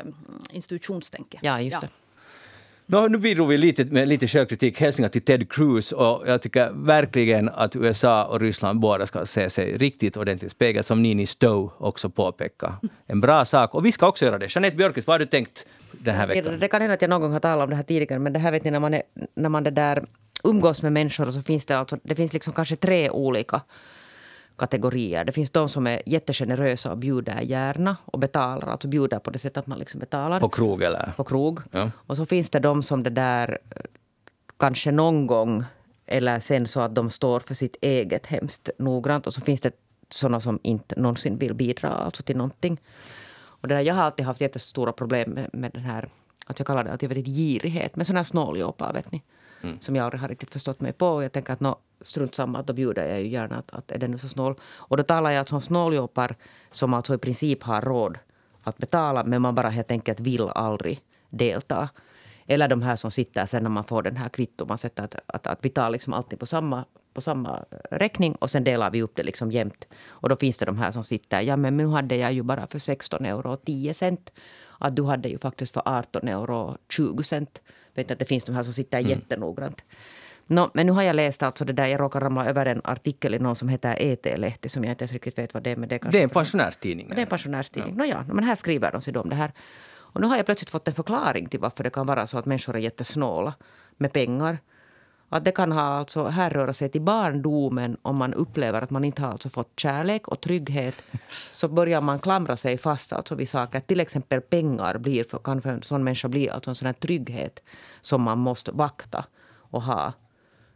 institutionstänket. 0.50 1.40
Ja, 1.42 1.60
just 1.60 1.80
det. 1.80 1.88
No, 2.86 3.08
nu 3.08 3.18
bidrog 3.18 3.48
vi 3.48 3.58
lite 3.58 3.84
med 3.84 4.08
lite 4.08 4.28
självkritik, 4.28 4.80
hälsningar 4.80 5.08
till 5.08 5.22
Ted 5.22 5.52
Cruz 5.52 5.92
och 5.92 6.22
jag 6.26 6.42
tycker 6.42 6.70
verkligen 6.70 7.48
att 7.48 7.76
USA 7.76 8.24
och 8.24 8.40
Ryssland 8.40 8.80
båda 8.80 9.06
ska 9.06 9.26
se 9.26 9.50
sig 9.50 9.76
riktigt 9.78 10.16
ordentligt 10.16 10.52
spegel, 10.52 10.84
som 10.84 11.02
Nini 11.02 11.26
Stowe 11.26 11.70
också 11.78 12.10
påpekar. 12.10 12.74
En 13.06 13.20
bra 13.20 13.44
sak. 13.44 13.74
Och 13.74 13.86
vi 13.86 13.92
ska 13.92 14.08
också 14.08 14.24
göra 14.24 14.38
det. 14.38 14.54
Jeanette 14.54 14.76
Björkis, 14.76 15.06
vad 15.06 15.14
har 15.14 15.18
du 15.18 15.26
tänkt 15.26 15.66
den 15.92 16.14
här 16.14 16.26
veckan? 16.26 16.58
Det 16.60 16.68
kan 16.68 16.80
hända 16.80 16.94
att 16.94 17.02
jag 17.02 17.08
någon 17.08 17.20
gång 17.20 17.32
har 17.32 17.40
talat 17.40 17.64
om 17.64 17.70
det 17.70 17.76
här 17.76 17.82
tidigare, 17.82 18.18
men 18.18 18.32
det 18.32 18.38
här 18.38 18.52
vet 18.52 18.64
ni 18.64 18.70
när 18.70 18.80
man, 18.80 18.94
är, 18.94 19.02
när 19.34 19.48
man 19.48 19.64
det 19.64 19.70
där 19.70 20.04
umgås 20.44 20.82
med 20.82 20.92
människor 20.92 21.30
så 21.30 21.42
finns 21.42 21.66
det 21.66 21.78
alltså, 21.78 21.98
det 22.02 22.14
finns 22.14 22.32
liksom 22.32 22.52
kanske 22.52 22.76
tre 22.76 23.10
olika 23.10 23.60
kategorier. 24.56 25.24
Det 25.24 25.32
finns 25.32 25.50
de 25.50 25.68
som 25.68 25.86
är 25.86 26.02
jättegenerösa 26.06 26.90
och 26.90 26.98
bjuder 26.98 27.40
gärna 27.40 27.96
och 28.04 28.18
betalar. 28.18 28.68
Alltså 28.68 28.88
bjuder 28.88 29.18
på 29.18 29.30
det 29.30 29.38
sättet 29.38 29.56
att 29.56 29.66
man 29.66 29.78
liksom 29.78 30.00
betalar. 30.00 30.40
På 30.40 30.48
krog 30.48 30.82
eller? 30.82 31.12
På 31.16 31.24
krog. 31.24 31.60
Ja. 31.70 31.90
Och 32.06 32.16
så 32.16 32.26
finns 32.26 32.50
det 32.50 32.58
de 32.58 32.82
som 32.82 33.02
det 33.02 33.10
där 33.10 33.58
kanske 34.56 34.92
någon 34.92 35.26
gång 35.26 35.64
eller 36.06 36.40
sen 36.40 36.66
så 36.66 36.80
att 36.80 36.94
de 36.94 37.10
står 37.10 37.40
för 37.40 37.54
sitt 37.54 37.76
eget 37.80 38.26
hemskt 38.26 38.70
noggrant. 38.78 39.26
Och 39.26 39.34
så 39.34 39.40
finns 39.40 39.60
det 39.60 39.72
såna 40.10 40.40
som 40.40 40.58
inte 40.62 41.00
någonsin 41.00 41.38
vill 41.38 41.54
bidra 41.54 41.88
alltså 41.88 42.22
till 42.22 42.36
någonting. 42.36 42.80
Och 43.64 43.68
det 43.68 43.74
där, 43.74 43.82
jag 43.82 43.94
har 43.94 44.02
alltid 44.02 44.26
haft 44.26 44.40
jättestora 44.40 44.92
problem 44.92 45.30
med, 45.30 45.50
med 45.52 45.72
den 45.72 45.82
här, 45.82 46.08
att 46.46 46.58
jag 46.58 46.66
kallar 46.66 46.84
det 46.84 46.92
att 46.92 47.02
jag 47.02 47.08
vet, 47.08 47.26
girighet, 47.26 47.96
med 47.96 48.06
såna 48.06 48.18
här 48.18 48.24
snåljåpar 48.24 48.92
vet 48.92 49.12
ni. 49.12 49.22
Mm. 49.64 49.80
Som 49.80 49.96
jag 49.96 50.04
aldrig 50.04 50.20
har 50.20 50.28
riktigt 50.28 50.52
förstått 50.52 50.80
mig 50.80 50.92
på. 50.92 51.08
Och 51.08 51.24
jag 51.24 51.32
tänker 51.32 51.52
att 51.52 51.60
no, 51.60 51.78
strunt 52.00 52.34
samma, 52.34 52.62
då 52.62 52.72
bjuder 52.72 53.08
jag 53.08 53.20
ju 53.20 53.28
gärna 53.28 53.56
att, 53.56 53.70
att 53.70 53.90
är 53.90 53.98
den 53.98 54.10
nu 54.10 54.18
så 54.18 54.28
snål. 54.28 54.54
Och 54.64 54.96
då 54.96 55.02
talar 55.02 55.30
jag 55.30 55.38
alltså 55.38 55.54
om 55.54 55.60
snåljåpar 55.60 56.36
som 56.70 56.94
alltså 56.94 57.14
i 57.14 57.18
princip 57.18 57.62
har 57.62 57.82
råd 57.82 58.18
att 58.62 58.78
betala 58.78 59.24
men 59.24 59.42
man 59.42 59.54
bara 59.54 59.68
helt 59.68 59.90
enkelt 59.90 60.20
vill 60.20 60.48
aldrig 60.48 61.00
delta. 61.30 61.88
Eller 62.46 62.68
de 62.68 62.82
här 62.82 62.96
som 62.96 63.10
sitter 63.10 63.46
sen 63.46 63.62
när 63.62 63.70
man 63.70 63.84
får 63.84 64.02
den 64.02 64.16
här 64.16 64.28
kvitton. 64.28 64.68
Man 64.68 64.78
sätter 64.78 65.02
att, 65.02 65.14
att, 65.26 65.46
att 65.46 65.58
vi 65.62 65.68
tar 65.68 65.90
liksom 65.90 66.12
allting 66.12 66.38
på 66.38 66.46
samma, 66.46 66.84
på 67.14 67.20
samma 67.20 67.64
eh, 67.70 67.96
räkning 67.96 68.34
och 68.34 68.50
sen 68.50 68.64
delar 68.64 68.90
vi 68.90 69.02
upp 69.02 69.16
det 69.16 69.22
liksom 69.22 69.52
jämnt. 69.52 69.86
Och 70.06 70.28
då 70.28 70.36
finns 70.36 70.58
det 70.58 70.66
de 70.66 70.78
här 70.78 70.90
som 70.90 71.04
sitter. 71.04 71.40
Ja 71.40 71.56
men 71.56 71.76
nu 71.76 71.86
hade 71.86 72.16
jag 72.16 72.32
ju 72.32 72.42
bara 72.42 72.66
för 72.66 72.78
16 72.78 73.24
euro 73.24 73.52
och 73.52 73.64
10 73.64 73.94
cent. 73.94 74.32
Att 74.78 74.96
du 74.96 75.02
hade 75.04 75.28
ju 75.28 75.38
faktiskt 75.38 75.72
för 75.72 75.82
18 75.84 76.28
euro 76.28 76.56
och 76.56 76.76
20 76.88 77.22
cent. 77.22 77.60
Vet 77.94 78.10
att 78.10 78.18
det 78.18 78.24
finns 78.24 78.44
de 78.44 78.54
här 78.54 78.62
som 78.62 78.72
sitter 78.72 78.98
mm. 78.98 79.10
jättenoggrant. 79.10 79.84
No, 80.46 80.70
men 80.74 80.86
nu 80.86 80.92
har 80.92 81.02
jag 81.02 81.16
läst 81.16 81.42
alltså 81.42 81.64
det 81.64 81.72
där, 81.72 81.86
jag 81.86 82.00
råkar 82.00 82.20
ramla 82.20 82.46
över 82.46 82.66
en 82.66 82.80
artikel 82.84 83.34
i 83.34 83.38
någon 83.38 83.56
som 83.56 83.68
heter 83.68 83.96
ET-lehti 84.00 84.68
som 84.68 84.84
jag 84.84 84.92
inte 84.92 85.02
ens 85.04 85.12
riktigt 85.12 85.38
vet 85.38 85.54
vad 85.54 85.62
det 85.62 85.70
är. 85.70 85.76
Men 85.76 85.88
det, 85.88 86.04
är 86.04 86.10
det 86.10 86.18
är 86.18 86.22
en 86.22 86.28
pensionärstidning. 86.28 87.08
Det 87.08 87.14
är 87.14 87.20
en 87.20 87.26
pensionärstidning. 87.26 87.94
Ja. 87.98 88.04
No, 88.04 88.10
ja, 88.10 88.34
men 88.34 88.44
här 88.44 88.56
skriver 88.56 88.92
de 88.92 89.02
sig 89.02 89.16
om 89.16 89.28
det 89.28 89.36
här. 89.36 89.52
Och 90.14 90.20
nu 90.20 90.26
har 90.26 90.36
jag 90.36 90.46
plötsligt 90.46 90.70
fått 90.70 90.88
en 90.88 90.94
förklaring 90.94 91.48
till 91.48 91.60
varför 91.60 91.84
det 91.84 91.90
kan 91.90 92.06
vara 92.06 92.26
så 92.26 92.38
att 92.38 92.46
människor 92.46 92.76
är 92.76 92.80
jättesnåla 92.80 93.54
med 93.96 94.12
pengar. 94.12 94.58
Att 95.28 95.44
det 95.44 95.52
kan 95.52 95.72
ha 95.72 95.82
alltså 95.82 96.24
härröra 96.24 96.72
sig 96.72 96.88
till 96.88 97.00
barndomen 97.00 97.96
om 98.02 98.16
man 98.16 98.34
upplever 98.34 98.82
att 98.82 98.90
man 98.90 99.04
inte 99.04 99.22
har 99.22 99.30
alltså 99.30 99.48
fått 99.48 99.72
kärlek 99.76 100.28
och 100.28 100.40
trygghet. 100.40 100.94
Så 101.52 101.68
börjar 101.68 102.00
man 102.00 102.18
klamra 102.18 102.56
sig 102.56 102.78
fast 102.78 103.12
alltså 103.12 103.34
vid 103.34 103.48
saker. 103.48 103.80
Till 103.80 104.00
exempel 104.00 104.40
pengar 104.40 104.98
blir 104.98 105.24
för, 105.24 105.38
kan 105.38 105.62
för 105.62 105.70
en 105.70 105.82
sån 105.82 106.04
människa 106.04 106.28
bli 106.28 106.50
alltså 106.50 106.70
en 106.70 106.74
sån 106.74 106.86
här 106.86 106.92
trygghet 106.92 107.62
som 108.00 108.22
man 108.22 108.38
måste 108.38 108.72
vakta 108.72 109.24
och 109.70 109.82
ha 109.82 110.12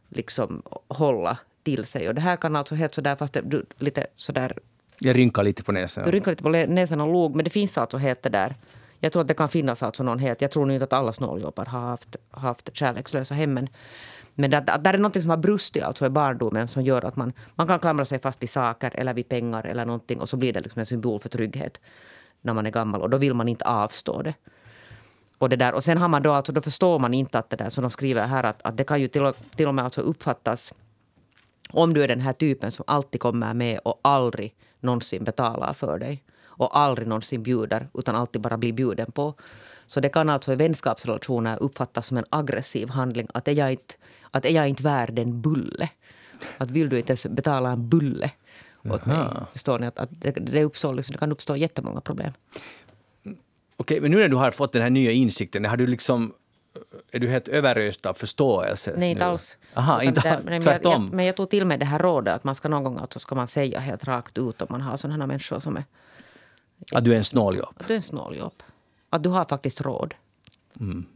liksom 0.08 0.62
hålla 0.88 1.38
till 1.62 1.84
sig. 1.84 2.08
Och 2.08 2.14
det 2.14 2.20
här 2.20 2.36
kan 2.36 2.56
alltså 2.56 2.74
helt 2.74 2.94
sådär, 2.94 3.16
fast 3.16 3.34
det, 3.34 3.40
du, 3.40 3.66
lite 3.78 4.06
sådär... 4.16 4.58
Jag 4.98 5.16
rynkar 5.16 5.42
lite 5.42 5.62
på 5.62 5.72
näsan. 5.72 6.04
Du 6.04 6.10
rynkar 6.10 6.32
lite 6.32 6.42
på 6.42 6.48
näsan 6.48 7.00
och 7.00 7.12
log, 7.12 7.34
men 7.34 7.44
det 7.44 7.50
finns 7.50 7.78
alltså 7.78 7.98
helt 7.98 8.22
det 8.22 8.28
där. 8.28 8.56
Jag 9.00 9.12
tror 9.12 9.22
att 9.22 9.28
det 9.28 9.34
kan 9.34 9.48
finnas 9.48 9.82
alltså 9.82 10.02
någon 10.02 10.18
helt... 10.18 10.40
Jag 10.40 10.50
tror 10.50 10.72
inte 10.72 10.84
att 10.84 10.92
alla 10.92 11.12
snåljåpar 11.12 11.64
har 11.64 11.80
haft, 11.80 12.16
haft 12.30 12.70
kärlekslösa 12.72 13.34
hemmen. 13.34 13.68
Men 14.40 14.50
det, 14.50 14.60
där 14.60 14.94
är 14.94 14.98
något 14.98 15.20
som 15.20 15.30
har 15.30 15.36
brustit 15.36 15.82
alltså 15.82 16.06
i 16.06 16.10
barndomen 16.10 16.68
som 16.68 16.82
gör 16.82 17.04
att 17.04 17.16
man, 17.16 17.32
man 17.54 17.66
kan 17.66 17.78
klamra 17.78 18.04
sig 18.04 18.18
fast 18.18 18.42
vid 18.42 18.50
saker 18.50 18.90
eller 18.94 19.14
vid 19.14 19.28
pengar 19.28 19.66
eller 19.66 19.84
någonting 19.84 20.20
och 20.20 20.28
så 20.28 20.36
blir 20.36 20.52
det 20.52 20.60
liksom 20.60 20.80
en 20.80 20.86
symbol 20.86 21.20
för 21.20 21.28
trygghet 21.28 21.80
när 22.42 22.54
man 22.54 22.66
är 22.66 22.70
gammal 22.70 23.02
och 23.02 23.10
då 23.10 23.16
vill 23.16 23.34
man 23.34 23.48
inte 23.48 23.64
avstå 23.64 24.22
det. 24.22 24.34
Och, 25.38 25.48
det 25.48 25.56
där. 25.56 25.74
och 25.74 25.84
sen 25.84 25.98
har 25.98 26.08
man 26.08 26.22
då, 26.22 26.32
alltså, 26.32 26.52
då 26.52 26.60
förstår 26.60 26.98
man 26.98 27.14
inte 27.14 27.38
att 27.38 27.50
det 27.50 27.56
där 27.56 27.68
som 27.68 27.82
de 27.82 27.90
skriver 27.90 28.26
här 28.26 28.44
att, 28.44 28.62
att 28.62 28.76
det 28.76 28.84
kan 28.84 29.00
ju 29.00 29.08
till 29.08 29.22
och, 29.22 29.36
till 29.56 29.68
och 29.68 29.74
med 29.74 29.84
alltså 29.84 30.00
uppfattas 30.00 30.72
om 31.70 31.94
du 31.94 32.02
är 32.02 32.08
den 32.08 32.20
här 32.20 32.32
typen 32.32 32.70
som 32.70 32.84
alltid 32.86 33.20
kommer 33.20 33.54
med 33.54 33.78
och 33.84 34.00
aldrig 34.02 34.54
någonsin 34.80 35.24
betalar 35.24 35.72
för 35.72 35.98
dig. 35.98 36.24
och 36.58 36.78
aldrig 36.78 37.08
någonsin 37.08 37.42
bjuder 37.42 37.88
utan 37.94 38.14
alltid 38.14 38.42
bara 38.42 38.56
blir 38.56 38.72
bjuden 38.72 39.12
på. 39.12 39.34
Så 39.88 40.00
det 40.00 40.08
kan 40.08 40.28
alltså 40.28 40.52
i 40.52 40.56
vänskapsrelationer 40.56 41.62
uppfattas 41.62 42.06
som 42.06 42.16
en 42.16 42.24
aggressiv 42.30 42.88
handling. 42.88 43.28
Att 43.34 43.48
är 43.48 43.52
jag 43.52 43.72
inte, 43.72 43.94
att 44.30 44.44
är 44.44 44.50
jag 44.50 44.68
inte 44.68 44.82
värd 44.82 45.18
en 45.18 45.40
bulle? 45.40 45.88
Att 46.58 46.70
vill 46.70 46.88
du 46.88 46.98
inte 46.98 47.10
ens 47.10 47.26
betala 47.26 47.70
en 47.70 47.88
bulle 47.88 48.30
åt 48.84 49.06
mig? 49.06 49.18
Förstår 49.52 49.78
ni? 49.78 49.86
Att, 49.86 49.98
att 49.98 50.08
det, 50.10 50.30
det, 50.30 50.64
uppstår 50.64 50.94
liksom, 50.94 51.12
det 51.12 51.18
kan 51.18 51.32
uppstå 51.32 51.56
jättemånga 51.56 52.00
problem. 52.00 52.32
Okej, 53.76 54.00
men 54.00 54.10
nu 54.10 54.16
när 54.16 54.28
du 54.28 54.36
har 54.36 54.50
fått 54.50 54.72
den 54.72 54.82
här 54.82 54.90
nya 54.90 55.10
insikten, 55.10 55.64
har 55.64 55.76
du 55.76 55.86
liksom 55.86 56.34
är 57.12 57.18
du 57.18 57.28
helt 57.28 57.48
överöst 57.48 58.06
av 58.06 58.14
förståelse? 58.14 58.94
Nej, 58.96 59.10
inte 59.10 59.24
nu? 59.24 59.30
alls. 59.30 59.56
Aha, 59.74 60.02
inte 60.02 60.20
det, 60.20 60.40
men 60.44 60.62
tvärtom? 60.62 60.92
Jag, 60.92 61.02
jag, 61.02 61.12
men 61.12 61.26
jag 61.26 61.36
tog 61.36 61.50
till 61.50 61.64
mig 61.64 61.78
det 61.78 61.84
här 61.84 61.98
rådet 61.98 62.34
att 62.34 62.44
man 62.44 62.54
ska 62.54 62.68
någon 62.68 62.84
gång 62.84 62.98
alltså 62.98 63.18
ska 63.18 63.34
man 63.34 63.48
säga 63.48 63.80
helt 63.80 64.04
rakt 64.04 64.38
ut 64.38 64.62
om 64.62 64.66
man 64.70 64.80
har 64.80 64.96
sådana 64.96 65.26
människor 65.26 65.60
som 65.60 65.76
är... 65.76 65.84
Att 66.92 67.04
du 67.04 67.12
är 67.12 67.16
en 67.16 67.24
snåljobb? 67.24 67.74
Att 67.76 67.86
du 67.86 67.92
är 67.92 67.96
en 67.96 68.02
snåljobb. 68.02 68.52
Att 69.10 69.22
du 69.22 69.28
har 69.30 69.44
faktiskt 69.44 69.80
råd. 69.80 70.14
Mm. 70.80 71.06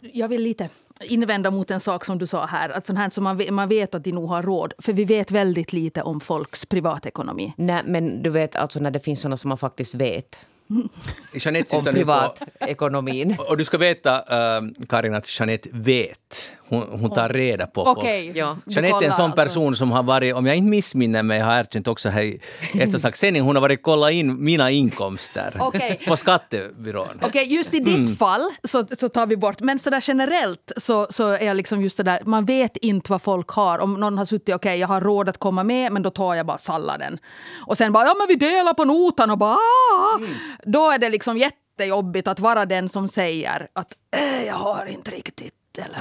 Jag 0.00 0.28
vill 0.28 0.42
lite 0.42 0.68
invända 1.00 1.50
mot 1.50 1.70
en 1.70 1.80
sak 1.80 2.04
som 2.04 2.18
du 2.18 2.26
sa 2.26 2.46
här. 2.46 2.70
Att 2.70 2.86
sånt 2.86 2.98
här 2.98 3.10
som 3.10 3.24
man, 3.24 3.36
vet, 3.36 3.50
man 3.50 3.68
vet 3.68 3.94
att 3.94 4.04
de 4.04 4.12
nog 4.12 4.28
har 4.28 4.42
råd. 4.42 4.72
För 4.78 4.92
vi 4.92 5.04
vet 5.04 5.30
väldigt 5.30 5.72
lite 5.72 6.02
om 6.02 6.20
folks 6.20 6.66
privatekonomi. 6.66 7.52
Nej, 7.56 7.82
men 7.86 8.22
du 8.22 8.30
vet 8.30 8.56
alltså 8.56 8.80
när 8.80 8.90
det 8.90 9.00
finns 9.00 9.20
såna 9.20 9.36
som 9.36 9.48
man 9.48 9.58
faktiskt 9.58 9.94
vet. 9.94 10.38
Jeanette 11.34 11.76
om 11.76 11.84
privatekonomin. 11.84 13.36
Och, 13.38 13.48
och 13.48 13.56
du 13.56 13.64
ska 13.64 13.78
veta, 13.78 14.18
uh, 14.18 14.68
Karin, 14.88 15.14
att 15.14 15.40
Jeanette 15.40 15.68
vet. 15.72 16.52
Hon, 16.68 17.00
hon 17.00 17.10
tar 17.10 17.28
reda 17.28 17.66
på 17.66 17.82
okay. 17.82 18.24
folk. 18.24 18.36
Ja. 18.36 18.56
Jeanette 18.66 19.04
är 19.04 19.08
en 19.08 19.12
sån 19.12 19.24
alltså. 19.24 19.36
person 19.36 19.76
som 19.76 19.90
har 19.90 20.02
varit, 20.02 20.34
om 20.34 20.46
jag 20.46 20.56
inte 20.56 20.70
missminner 20.70 21.22
mig, 21.22 21.40
har 21.40 21.60
erkänt 21.60 21.88
också 21.88 22.08
här 22.08 22.22
i 22.22 22.40
eftersnackssändning, 22.80 23.42
hon 23.42 23.56
har 23.56 23.60
varit 23.60 23.82
kolla 23.82 24.10
in 24.10 24.44
mina 24.44 24.70
inkomster 24.70 25.56
okay. 25.60 25.96
på 26.06 26.16
skattebyrån. 26.16 27.06
Okej, 27.16 27.28
okay, 27.28 27.44
just 27.44 27.74
i 27.74 27.78
ditt 27.78 27.96
mm. 27.96 28.16
fall 28.16 28.50
så, 28.64 28.86
så 28.98 29.08
tar 29.08 29.26
vi 29.26 29.36
bort, 29.36 29.60
men 29.60 29.78
så 29.78 29.90
där 29.90 30.04
generellt 30.08 30.72
så, 30.76 31.06
så 31.10 31.28
är 31.28 31.46
jag 31.46 31.56
liksom 31.56 31.82
just 31.82 31.96
det 31.96 32.02
där, 32.02 32.22
man 32.24 32.44
vet 32.44 32.76
inte 32.76 33.10
vad 33.10 33.22
folk 33.22 33.48
har. 33.48 33.78
Om 33.78 33.94
någon 33.94 34.18
har 34.18 34.24
suttit, 34.24 34.54
okej 34.54 34.54
okay, 34.54 34.76
jag 34.76 34.88
har 34.88 35.00
råd 35.00 35.28
att 35.28 35.38
komma 35.38 35.64
med, 35.64 35.92
men 35.92 36.02
då 36.02 36.10
tar 36.10 36.34
jag 36.34 36.46
bara 36.46 36.58
salladen. 36.58 37.18
Och 37.66 37.78
sen 37.78 37.92
bara, 37.92 38.06
ja 38.06 38.14
men 38.18 38.26
vi 38.28 38.34
delar 38.34 38.74
på 38.74 38.84
notan 38.84 39.30
och 39.30 39.38
bara, 39.38 39.54
ah! 39.54 40.16
mm. 40.18 40.30
Då 40.64 40.90
är 40.90 40.98
det 40.98 41.08
liksom 41.08 41.38
jättejobbigt 41.38 42.28
att 42.28 42.40
vara 42.40 42.66
den 42.66 42.88
som 42.88 43.08
säger 43.08 43.68
att 43.72 43.92
äh, 44.16 44.46
jag 44.46 44.54
har 44.54 44.86
inte 44.86 45.10
riktigt 45.10 45.57
eller, 45.82 45.98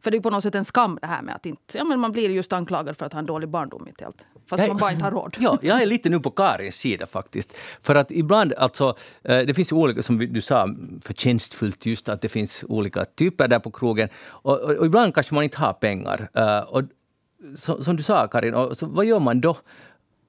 för 0.00 0.10
det 0.10 0.16
är 0.16 0.20
på 0.20 0.30
något 0.30 0.42
sätt 0.42 0.54
en 0.54 0.64
skam 0.64 0.98
det 1.00 1.06
här 1.06 1.22
med 1.22 1.34
att 1.34 1.46
inte... 1.46 1.78
Ja, 1.78 1.84
men 1.84 2.00
man 2.00 2.12
blir 2.12 2.30
just 2.30 2.52
anklagad 2.52 2.96
för 2.96 3.06
att 3.06 3.12
ha 3.12 3.20
en 3.20 3.26
dålig 3.26 3.48
barndom 3.48 3.82
mitt 3.84 4.00
i 4.00 4.04
allt. 4.04 4.26
Fast 4.46 4.60
Nej, 4.60 4.68
man 4.68 4.76
bara 4.76 4.92
inte 4.92 5.04
har 5.04 5.10
råd. 5.10 5.36
Ja, 5.40 5.58
jag 5.62 5.82
är 5.82 5.86
lite 5.86 6.08
nu 6.08 6.20
på 6.20 6.30
Karins 6.30 6.76
sida 6.76 7.06
faktiskt. 7.06 7.56
För 7.80 7.94
att 7.94 8.10
ibland, 8.10 8.52
alltså, 8.52 8.96
eh, 9.22 9.38
det 9.38 9.54
finns 9.54 9.72
olika, 9.72 10.02
som 10.02 10.18
du 10.18 10.40
sa 10.40 10.68
förtjänstfullt 11.02 11.86
just 11.86 12.08
att 12.08 12.20
det 12.20 12.28
finns 12.28 12.64
olika 12.68 13.04
typer 13.04 13.48
där 13.48 13.58
på 13.58 13.70
krogen. 13.70 14.08
Och, 14.26 14.60
och, 14.60 14.70
och 14.70 14.86
ibland 14.86 15.14
kanske 15.14 15.34
man 15.34 15.44
inte 15.44 15.58
har 15.58 15.72
pengar. 15.72 16.28
Uh, 16.38 16.58
och, 16.58 16.82
som 17.56 17.96
du 17.96 18.02
sa 18.02 18.28
Karin, 18.28 18.54
och, 18.54 18.76
så 18.76 18.86
vad 18.86 19.06
gör 19.06 19.20
man 19.20 19.40
då? 19.40 19.56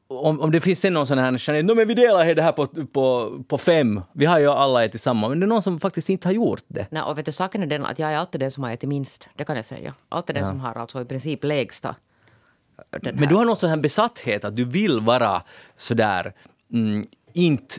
Om, 0.08 0.42
om 0.42 0.52
det 0.52 0.62
finns 0.62 0.84
någon 0.84 1.08
sån 1.08 1.18
här 1.18 1.64
no, 1.64 1.76
men 1.76 1.88
vi 1.88 1.94
delar 1.94 2.36
det 2.36 2.42
här 2.42 2.52
på, 2.52 2.68
på, 2.68 3.34
på 3.48 3.58
fem, 3.58 4.02
vi 4.14 4.26
har 4.26 4.40
ju 4.40 4.48
alla 4.48 4.86
ätit 4.86 5.02
samma, 5.02 5.30
men 5.30 5.40
det 5.40 5.46
är 5.46 5.48
någon 5.48 5.64
som 5.64 5.80
faktiskt 5.80 6.10
inte 6.10 6.28
har 6.28 6.34
gjort 6.34 6.64
det. 6.68 6.88
Nej, 6.90 7.02
och 7.02 7.18
vet 7.18 7.26
du, 7.26 7.32
saken 7.32 7.64
är 7.64 7.68
den 7.68 7.86
att 7.86 8.00
jag 8.00 8.12
är 8.12 8.18
alltid 8.18 8.42
den 8.42 8.52
som 8.52 8.64
har 8.64 8.72
ätit 8.72 8.90
minst, 8.90 9.30
det 9.36 9.44
kan 9.44 9.56
jag 9.56 9.66
säga. 9.66 9.94
Alltid 10.10 10.36
den 10.36 10.44
ja. 10.44 10.50
som 10.50 10.60
har 10.60 10.76
alltså 10.76 11.02
i 11.02 11.06
princip 11.06 11.44
lägsta. 11.44 11.96
Men 13.02 13.30
du 13.30 13.36
har 13.36 13.46
någon 13.46 13.58
sån 13.58 13.70
här 13.70 13.78
besatthet 13.78 14.46
att 14.46 14.56
du 14.56 14.66
vill 14.66 15.00
vara 15.00 15.42
sådär, 15.78 16.34
mm, 16.74 17.06
inte 17.34 17.76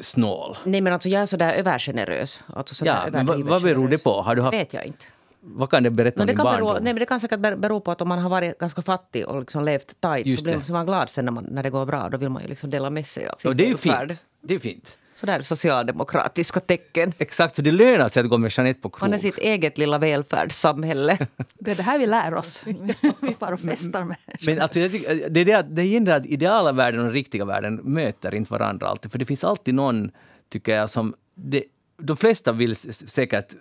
snål. 0.00 0.56
Nej 0.64 0.80
men 0.80 0.92
alltså 0.92 1.08
jag 1.08 1.22
är 1.22 1.26
sådär 1.26 1.52
övergenerös. 1.52 2.42
Alltså 2.54 2.74
sådär 2.74 3.02
ja, 3.04 3.10
men 3.12 3.26
vad, 3.26 3.40
vad 3.40 3.62
beror 3.62 3.88
det 3.88 4.04
på? 4.04 4.22
Har 4.22 4.36
du 4.36 4.42
haft... 4.42 4.56
vet 4.56 4.74
jag 4.74 4.86
inte. 4.86 5.04
Vad 5.46 5.70
kan 5.70 5.82
det 5.82 5.90
berätta 5.90 6.20
om 6.20 6.26
din 6.26 6.36
barndom? 6.36 6.74
nej, 6.74 6.92
men 6.92 6.96
det 6.96 7.06
kan 7.06 7.20
säkert 7.20 7.40
bero 7.40 7.80
på 7.80 7.90
att 7.90 8.00
om 8.00 8.08
man 8.08 8.18
har 8.18 8.30
varit 8.30 8.58
ganska 8.58 8.82
fattig 8.82 9.28
och 9.28 9.40
liksom 9.40 9.64
levt 9.64 10.00
tajt 10.00 10.26
Just 10.26 10.38
så 10.38 10.44
blir 10.44 10.72
man 10.72 10.86
glad 10.86 11.10
sen 11.10 11.24
när, 11.24 11.32
man, 11.32 11.46
när 11.50 11.62
det 11.62 11.70
går 11.70 11.86
bra. 11.86 12.08
Då 12.08 12.18
vill 12.18 12.28
man 12.28 12.42
ju 12.42 12.48
liksom 12.48 12.70
dela 12.70 12.90
med 12.90 13.06
sig 13.06 13.28
av 13.28 13.36
sin 13.36 13.56
det 13.56 13.70
är 13.70 13.74
fint. 13.74 14.24
Det 14.40 14.54
är 14.54 14.58
fint. 14.58 14.96
Sådär 15.14 15.42
socialdemokratiska 15.42 16.60
tecken. 16.60 17.12
Exakt, 17.18 17.54
så 17.54 17.62
det 17.62 17.70
lönar 17.70 18.08
sig 18.08 18.22
att 18.22 18.28
gå 18.28 18.38
med 18.38 18.52
Jeanette 18.56 18.80
på 18.80 18.90
krog. 18.90 19.00
Man 19.00 19.14
är 19.14 19.18
sitt 19.18 19.38
eget 19.38 19.78
lilla 19.78 19.98
välfärdssamhälle. 19.98 21.18
det 21.58 21.70
är 21.70 21.74
det 21.74 21.82
här 21.82 21.98
vi 21.98 22.06
lär 22.06 22.34
oss. 22.34 22.64
vi 23.20 23.34
far 23.34 23.52
och 23.52 23.60
festar 23.60 24.04
med 24.04 24.16
Men 24.46 24.60
alltså, 24.60 24.78
det, 24.78 24.84
är 24.84 25.44
det, 25.44 25.62
det 25.62 25.80
är 25.80 26.00
det 26.00 26.14
att 26.14 26.26
ideala 26.26 26.72
världen 26.72 27.06
och 27.06 27.12
riktiga 27.12 27.44
världen 27.44 27.74
möter 27.74 28.34
inte 28.34 28.52
varandra 28.52 28.86
alltid. 28.86 29.12
För 29.12 29.18
det 29.18 29.24
finns 29.24 29.44
alltid 29.44 29.74
någon, 29.74 30.10
tycker 30.48 30.76
jag, 30.76 30.90
som... 30.90 31.14
Det, 31.34 31.64
de 31.96 32.16
flesta 32.16 32.52
vill 32.52 32.76
säkert 32.76 33.54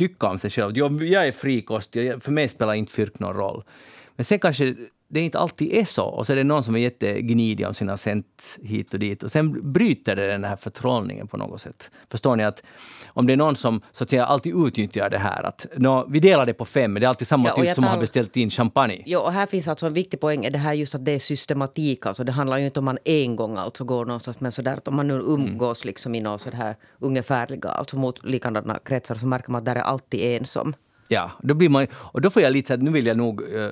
tycka 0.00 0.26
om 0.26 0.38
sig 0.38 0.50
själv. 0.50 0.78
Jag, 0.78 1.02
jag 1.02 1.26
är 1.26 1.32
frikostig, 1.32 2.22
för 2.22 2.32
mig 2.32 2.48
spelar 2.48 2.74
inte 2.74 2.92
fyrk 2.92 3.18
någon 3.18 3.36
roll. 3.36 3.64
Men 4.16 4.24
sen 4.24 4.38
kanske 4.38 4.74
det 5.12 5.20
inte 5.20 5.38
alltid 5.38 5.72
är 5.72 5.84
så. 5.84 6.04
Och 6.04 6.26
så 6.26 6.32
är 6.32 6.36
det 6.36 6.44
någon 6.44 6.62
som 6.62 6.74
är 6.74 6.78
jättegnidig 6.78 7.66
om 7.66 7.74
sina 7.74 7.96
cent 7.96 8.58
hit 8.62 8.94
och 8.94 9.00
dit. 9.00 9.22
Och 9.22 9.30
sen 9.30 9.72
bryter 9.72 10.16
det 10.16 10.26
den 10.26 10.44
här 10.44 10.56
förtrollningen 10.56 11.28
på 11.28 11.36
något 11.36 11.60
sätt. 11.60 11.90
Förstår 12.10 12.36
ni 12.36 12.44
att 12.44 12.62
om 13.08 13.26
det 13.26 13.32
är 13.32 13.36
någon 13.36 13.56
som 13.56 13.80
så 13.92 14.04
att 14.04 14.10
säga, 14.10 14.26
alltid 14.26 14.66
utnyttjar 14.66 15.10
det 15.10 15.18
här 15.18 15.42
att 15.42 15.66
no, 15.76 16.06
vi 16.08 16.20
delar 16.20 16.46
det 16.46 16.54
på 16.54 16.64
fem, 16.64 16.92
men 16.92 17.00
det 17.00 17.06
är 17.06 17.08
alltid 17.08 17.28
samma 17.28 17.48
ja, 17.48 17.54
typ 17.54 17.74
som 17.74 17.84
tar... 17.84 17.90
har 17.90 18.00
beställt 18.00 18.36
in 18.36 18.50
champagne. 18.50 19.02
Ja, 19.06 19.20
och 19.20 19.32
här 19.32 19.46
finns 19.46 19.68
alltså 19.68 19.86
en 19.86 19.92
viktig 19.92 20.20
poäng, 20.20 20.48
det 20.52 20.58
här 20.58 20.74
just 20.74 20.94
att 20.94 21.04
det 21.04 21.12
är 21.12 21.18
systematik. 21.18 22.06
Alltså 22.06 22.24
det 22.24 22.32
handlar 22.32 22.58
ju 22.58 22.64
inte 22.64 22.78
om 22.78 22.84
man 22.84 22.98
en 23.04 23.36
gång 23.36 23.56
alltså 23.56 23.84
går 23.84 24.04
någonstans, 24.04 24.40
men 24.40 24.52
sådär 24.52 24.74
att 24.76 24.88
om 24.88 24.96
man 24.96 25.08
nu 25.08 25.14
umgås 25.14 25.84
mm. 25.84 25.88
liksom 25.88 26.14
i 26.14 26.20
några 26.20 26.38
sådär 26.38 26.76
ungefärliga, 26.98 27.68
alltså 27.68 27.96
mot 27.96 28.24
likadana 28.24 28.78
kretsar 28.84 29.14
så 29.14 29.26
märker 29.26 29.50
man 29.50 29.58
att 29.58 29.64
där 29.64 29.76
är 29.76 29.80
alltid 29.80 30.20
en 30.20 30.44
som 30.44 30.74
Ja, 31.12 31.30
då 31.42 31.54
blir 31.54 31.68
man, 31.68 31.86
och 31.94 32.20
då 32.20 32.30
får 32.30 32.42
jag 32.42 32.52
lite 32.52 32.68
så 32.68 32.74
att 32.74 32.82
nu 32.82 32.90
vill 32.90 33.06
jag 33.06 33.16
nog 33.16 33.42
uh, 33.42 33.70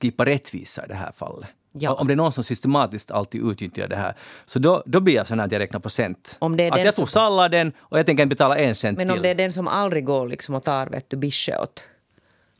skipa 0.00 0.24
rättvisa 0.24 0.84
i 0.84 0.88
det 0.88 0.94
här 0.94 1.12
fallet. 1.12 1.48
Ja. 1.72 1.92
Om 1.94 2.06
det 2.06 2.14
är 2.14 2.16
någon 2.16 2.32
som 2.32 2.44
systematiskt 2.44 3.10
alltid 3.10 3.50
utnyttjar 3.50 3.88
det 3.88 3.96
här, 3.96 4.14
så 4.46 4.58
då, 4.58 4.82
då 4.86 5.00
blir 5.00 5.14
jag 5.14 5.26
sån 5.26 5.40
att 5.40 5.52
jag 5.52 5.58
räknar 5.58 5.80
procent. 5.80 6.36
Om 6.38 6.56
det 6.56 6.64
är 6.64 6.72
att 6.72 6.84
jag 6.84 6.94
tog 6.94 7.08
salladen 7.08 7.72
och 7.78 7.98
jag 7.98 8.06
tänker 8.06 8.22
inte 8.22 8.34
betala 8.34 8.58
en 8.58 8.74
cent 8.74 8.98
Men 8.98 9.06
till. 9.06 9.16
om 9.16 9.22
det 9.22 9.28
är 9.28 9.34
den 9.34 9.52
som 9.52 9.68
aldrig 9.68 10.04
går 10.04 10.28
liksom 10.28 10.54
och 10.54 10.64
tar 10.64 10.86
vet 10.86 11.10
du, 11.10 11.16
bische 11.16 11.58
åt 11.62 11.82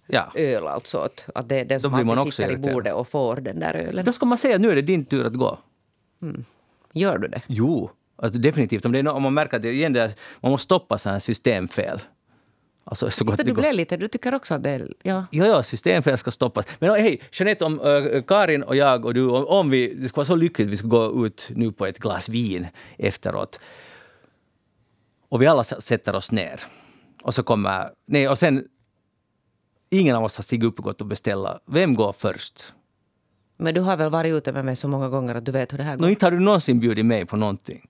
ja. 0.07 0.33
öl, 0.35 0.67
alltså 0.67 0.99
att, 0.99 1.29
att 1.35 1.49
det 1.49 1.61
är 1.61 1.65
den 1.65 1.81
som 1.81 1.95
alltid 1.95 2.35
sitter 2.35 2.53
i 2.53 2.57
bordet 2.57 2.95
och 2.95 3.09
får 3.09 3.37
den 3.37 3.61
där 3.61 3.75
ölen. 3.75 4.05
Då 4.05 4.13
ska 4.13 4.27
man 4.27 4.39
säga 4.39 4.55
att 4.55 4.61
nu 4.61 4.71
är 4.71 4.75
det 4.75 4.83
din 4.83 5.05
tur 5.05 5.27
att 5.27 5.35
gå. 5.35 5.59
Mm. 6.23 6.45
Gör 6.93 7.19
du 7.19 7.29
det? 7.29 7.43
Jo, 7.47 7.91
alltså 8.17 8.39
definitivt. 8.39 8.87
Om, 8.87 8.93
det 8.93 8.99
är 8.99 9.03
no 9.03 9.11
om 9.11 9.23
man 9.23 9.35
märker 9.35 9.57
att 9.57 9.63
det, 9.63 9.73
igen, 9.73 9.93
det, 9.93 10.15
man 10.41 10.53
måste 10.53 10.65
stoppa 10.65 10.99
sådana 10.99 11.15
här 11.15 11.21
systemfel. 11.21 12.01
Alltså, 12.87 13.11
så 13.11 13.25
gott 13.25 13.41
du 13.45 13.53
blev 13.53 13.75
lite, 13.75 13.97
du 13.97 14.09
tycker 14.09 14.35
också 14.35 14.55
att 14.55 14.63
det 14.63 14.71
är... 14.71 14.89
Ja, 15.03 15.27
ja, 15.31 15.47
ja 15.47 15.63
systemfel 15.63 16.19
ska 16.19 16.31
stoppas. 16.31 16.67
Men 16.79 16.91
hej, 16.91 17.21
Jeanette, 17.33 17.65
om 17.65 17.81
uh, 17.81 18.23
Karin 18.23 18.63
och 18.63 18.77
jag 18.77 19.05
och 19.05 19.15
du, 19.15 19.29
om, 19.29 19.47
om 19.47 19.71
vi, 19.71 19.95
det 19.95 20.09
skulle 20.09 20.17
vara 20.17 20.27
så 20.27 20.37
lyckligt 20.37 20.69
vi 20.69 20.77
skulle 20.77 20.91
gå 20.91 21.27
ut 21.27 21.51
nu 21.55 21.73
på 21.73 21.87
ett 21.87 21.99
glas 21.99 22.29
vin 22.29 22.67
efteråt. 22.99 23.61
Och 25.29 25.43
vi 25.43 25.47
alla 25.47 25.65
sätter 25.65 26.15
oss 26.15 26.31
ner. 26.31 26.61
Och 27.23 27.35
så 27.35 27.43
kommer... 27.43 27.91
Nej, 28.07 28.29
och 28.29 28.39
sen... 28.39 28.65
Ingen 29.91 30.17
av 30.17 30.25
oss 30.25 30.37
har 30.37 30.43
stigit 30.43 30.67
upp 30.67 30.79
och 30.79 30.85
gått 30.85 31.01
och 31.01 31.07
beställt. 31.07 31.49
Vem 31.67 31.95
går 31.95 32.13
först? 32.13 32.75
Men 33.57 33.75
du 33.75 33.81
har 33.81 33.97
väl 33.97 34.11
varit 34.11 34.33
ute 34.33 34.53
med 34.53 34.65
mig 34.65 34.77
så 34.77 34.89
många 34.89 35.09
gånger 35.09 35.35
att 35.35 35.45
du 35.45 35.53
vet 35.53 35.73
hur 35.73 35.79
det 35.79 35.85
här 35.85 35.97
går? 35.97 36.07
No, 36.07 36.11
inte 36.11 36.27
har 36.27 36.31
du 36.31 36.41
någonsin 36.41 36.81
bjudit 36.81 37.07
mig 37.07 37.27
på 37.27 37.37
någonting. 37.37 37.89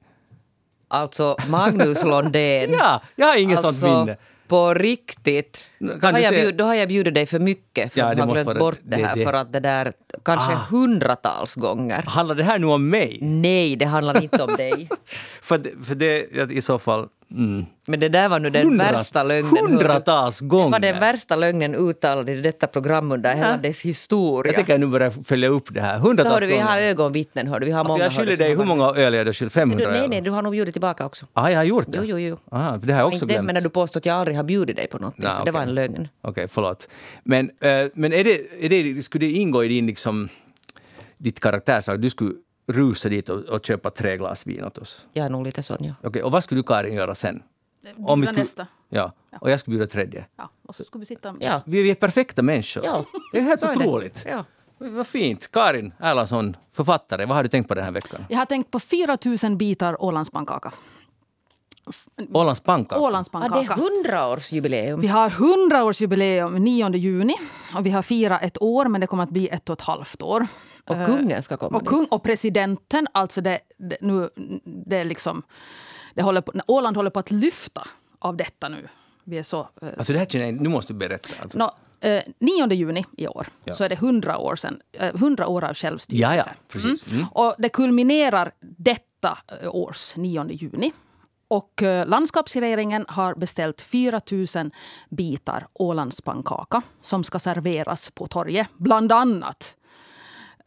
Alltså 0.89 1.37
Magnus 1.51 2.05
Londén. 2.05 2.71
ja, 2.79 3.03
jag 3.17 3.27
har 3.27 3.37
inget 3.37 3.65
alltså, 3.65 3.81
sånt 3.81 4.07
minne. 4.07 4.19
På 4.49 4.75
riktigt? 4.75 5.65
Då 5.79 6.07
har, 6.07 6.19
jag 6.19 6.35
bjud, 6.35 6.57
då 6.57 6.65
har 6.65 6.75
jag 6.75 6.89
bjudit 6.89 7.15
dig 7.15 7.27
för 7.27 7.39
mycket 7.39 7.93
så 7.93 8.01
ja, 8.01 8.15
du 8.15 8.23
har 8.23 8.33
glömt 8.33 8.47
vara, 8.47 8.59
bort 8.59 8.79
det 8.83 8.97
här 8.97 9.15
det, 9.15 9.21
det. 9.21 9.27
för 9.27 9.33
att 9.33 9.53
det 9.53 9.61
där 9.61 9.93
kanske 10.25 10.53
ah. 10.53 10.67
hundratals 10.71 11.55
gånger. 11.55 12.03
Handlar 12.07 12.35
det 12.35 12.45
här 12.45 12.59
nu 12.59 12.67
om 12.67 12.89
mig? 12.89 13.19
Nej, 13.23 13.77
det 13.77 13.85
handlar 13.85 14.23
inte 14.23 14.43
om 14.43 14.55
dig. 14.55 14.89
för, 15.43 15.85
för 15.85 15.95
det 15.95 16.51
i 16.51 16.61
så 16.61 16.79
fall 16.79 17.09
Mm. 17.31 17.67
Men 17.87 18.01
det 18.01 18.09
där 18.09 18.29
var 18.29 18.39
nu 18.39 18.51
den 18.51 18.67
Hundrat, 18.67 18.95
värsta 18.95 19.23
lögnen. 19.23 19.57
Hundratals 19.57 20.41
gånger! 20.41 20.81
Det 20.81 20.87
var 20.87 20.93
den 20.93 21.01
värsta 21.01 21.37
lögnen 21.37 21.75
uttalad 21.75 22.31
i 22.31 22.41
detta 22.41 22.67
program 22.67 23.13
under 23.13 23.31
ja. 23.31 23.37
hela 23.37 23.57
dess 23.57 23.83
historia. 23.83 24.53
Jag 24.53 24.57
tänker 24.57 24.79
nu 24.79 24.87
börja 24.87 25.11
följa 25.11 25.49
upp 25.49 25.75
det 25.75 25.81
här. 25.81 25.99
Hundratals 25.99 26.35
hörde, 26.35 26.47
gånger. 26.47 26.57
Vi 26.57 26.69
har 26.69 26.81
ögonvittnen. 26.81 27.47
Hörde. 27.47 27.67
Vi 27.67 27.73
har 27.73 27.79
alltså, 27.79 27.93
många, 27.93 28.05
jag 28.05 28.13
skyller 28.13 28.37
dig, 28.37 28.57
hur 28.57 28.65
många 28.65 28.85
öl 28.85 29.15
är 29.15 29.25
det 29.25 29.33
skyld? 29.33 29.53
500 29.53 29.87
du, 29.87 29.93
Nej, 29.93 30.09
nej, 30.09 30.21
du 30.21 30.31
har 30.31 30.43
nog 30.43 30.53
bjudit 30.53 30.75
tillbaka 30.75 31.07
också. 31.07 31.27
Ah, 31.33 31.49
jag 31.49 31.59
har 31.59 31.65
gjort 31.65 31.87
det? 31.89 31.99
Jo, 31.99 32.05
jo, 32.05 32.19
jo. 32.19 32.37
Ah, 32.51 32.77
det 32.77 32.93
har 32.93 33.01
jag 33.01 33.07
också 33.07 33.17
inte, 33.17 33.27
glömt. 33.27 33.47
Men 33.47 33.55
när 33.55 33.63
du 33.63 33.71
påstår 33.71 34.01
att 34.01 34.07
jag 34.07 34.17
aldrig 34.17 34.37
har 34.37 34.45
bjudit 34.45 34.77
dig 34.77 34.87
på 34.87 34.99
något. 34.99 35.19
Nah, 35.19 35.31
så 35.31 35.37
okay. 35.37 35.45
det 35.45 35.53
var 35.53 35.63
en 35.63 35.75
lögn. 35.75 35.93
Okej, 36.21 36.31
okay, 36.31 36.47
förlåt. 36.47 36.89
Men, 37.25 37.51
äh, 37.61 37.87
men 37.95 38.13
är 38.13 38.25
det, 38.25 38.41
är 38.61 38.69
det, 38.69 39.03
skulle 39.03 39.27
det 39.27 39.33
ingå 39.33 39.65
i 39.65 39.69
din 39.69 39.87
liksom, 39.87 40.29
ditt 41.19 41.41
karaktärsdrag? 41.41 42.01
Du 42.01 42.11
skulle 42.11 42.35
rusa 42.67 43.09
dit 43.09 43.29
och, 43.29 43.41
och 43.41 43.67
köpa 43.67 43.91
tre 43.91 44.17
glas 44.17 44.47
vin 44.47 44.65
åt 44.65 44.79
oss? 44.79 45.07
Jag 45.13 45.27
är 45.27 45.31
nog 45.31 45.45
lite 45.45 45.63
sån, 45.63 45.77
ja. 45.81 45.95
Okej, 45.99 46.09
okay, 46.09 46.23
och 46.23 46.33
vad 46.33 46.45
skulle 46.45 46.59
du 46.59 46.63
Karin 46.63 46.95
göra 46.95 47.15
sen? 47.15 47.43
Om 48.07 48.21
vi 48.21 48.27
skulle, 48.27 48.41
nästa. 48.41 48.67
Ja, 48.89 49.13
och 49.41 49.51
jag 49.51 49.61
skulle 49.61 49.79
bjuda 49.79 49.91
tredje. 49.91 50.27
Ja, 50.37 50.51
och 50.69 50.75
så 50.75 50.85
skulle 50.85 51.01
vi 51.01 51.07
sitta... 51.07 51.37
Ja. 51.41 51.63
Vi 51.67 51.91
är 51.91 51.95
perfekta 51.95 52.43
människor. 52.43 52.85
Ja. 52.85 53.05
Det 53.33 53.39
är 53.39 53.43
helt 53.43 53.61
så 53.61 53.71
otroligt. 53.71 54.25
Det. 54.25 54.31
Ja. 54.31 54.45
Vad 54.79 55.07
fint. 55.07 55.51
Karin 55.53 55.93
Erlandsson, 56.01 56.57
författare. 56.73 57.27
Vad 57.27 57.37
har 57.37 57.43
du 57.43 57.49
tänkt 57.49 57.69
på 57.69 57.75
den 57.75 57.85
här 57.85 57.93
veckan? 57.93 58.25
Jag 58.29 58.39
har 58.39 58.47
tänkt 58.47 58.71
på 58.71 58.81
4 58.81 59.19
000 59.45 59.57
bitar 59.57 60.03
Ålandspannkaka. 60.03 60.73
Ålands 62.33 62.61
pannkaka? 62.61 63.01
Ålandspannkaka. 63.01 63.65
Ja, 63.69 63.77
det 63.77 64.09
är 64.09 64.13
100-årsjubileum. 64.13 65.01
Vi 65.01 65.07
har 65.07 65.31
100-årsjubileum 65.31 66.59
9 66.59 66.91
juni. 66.95 67.37
Och 67.77 67.87
vi 67.87 67.91
har 67.91 68.03
firat 68.03 68.43
ett 68.43 68.63
år, 68.63 68.85
men 68.85 69.01
det 69.01 69.07
kommer 69.07 69.23
att 69.23 69.31
bli 69.31 69.49
ett 69.49 69.71
och 69.71 69.73
ett 69.73 69.87
halvt 69.87 70.23
år. 70.23 70.47
Och 70.85 71.07
kungen 71.07 71.43
ska 71.43 71.57
komma 71.57 71.79
och, 71.79 71.87
kung, 71.87 72.07
och 72.11 72.23
presidenten, 72.23 73.07
alltså 73.13 73.41
det, 73.41 73.61
det, 73.79 73.97
nu, 74.01 74.31
det 74.65 74.97
är 74.97 75.05
liksom... 75.05 75.43
Det 76.15 76.23
håller 76.23 76.41
på, 76.41 76.53
Åland 76.67 76.97
håller 76.97 77.11
på 77.11 77.19
att 77.19 77.31
lyfta 77.31 77.89
av 78.19 78.37
detta 78.37 78.69
nu. 78.69 78.89
Vi 79.25 79.39
är 79.39 79.43
så... 79.43 79.69
Eh, 79.83 79.89
alltså 79.99 80.13
det 80.13 80.19
här 80.19 80.27
känner 80.27 80.47
jag, 80.47 80.61
nu 80.61 80.69
måste 80.69 80.93
du 80.93 80.99
berätta. 80.99 81.29
Alltså. 81.43 81.59
No, 81.59 81.71
eh, 82.09 82.23
9 82.39 82.73
juni 82.73 83.05
i 83.17 83.27
år 83.27 83.47
ja. 83.65 83.73
så 83.73 83.85
är 83.85 83.89
det 83.89 83.95
100 83.95 84.39
år, 84.39 84.57
sedan, 84.57 84.81
eh, 84.93 85.15
100 85.15 85.47
år 85.47 85.65
av 85.65 85.75
självstyrelse. 85.75 86.23
Ja, 86.23 86.37
ja, 86.37 86.45
precis. 86.69 87.07
Mm. 87.07 87.19
Mm. 87.19 87.27
Och 87.33 87.55
det 87.59 87.69
kulminerar 87.69 88.53
detta 88.61 89.39
eh, 89.63 89.75
års 89.75 90.17
9 90.17 90.47
juni. 90.49 90.93
Och 91.49 91.83
eh, 91.83 92.07
landskapsregeringen 92.07 93.05
har 93.09 93.35
beställt 93.35 93.83
4 93.83 94.21
000 94.31 94.71
bitar 95.11 95.67
Ålandspannkaka 95.73 96.83
som 97.01 97.25
ska 97.25 97.39
serveras 97.39 98.11
på 98.11 98.27
torget, 98.27 98.69
bland 98.77 99.13
annat. 99.13 99.77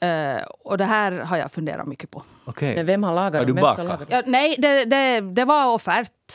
Uh, 0.03 0.43
och 0.63 0.77
det 0.77 0.85
här 0.85 1.11
har 1.11 1.37
jag 1.37 1.51
funderat 1.51 1.87
mycket 1.87 2.11
på. 2.11 2.23
Okay. 2.45 2.75
Men 2.75 2.85
vem 2.85 3.03
har 3.03 3.13
lagat? 3.13 3.47
Vem 3.47 3.57
ska 3.57 3.83
laga 3.83 4.05
ja, 4.09 4.21
nej, 4.25 4.55
det, 4.57 4.85
det, 4.85 5.21
det 5.21 5.45
var 5.45 5.73
offert 5.73 6.33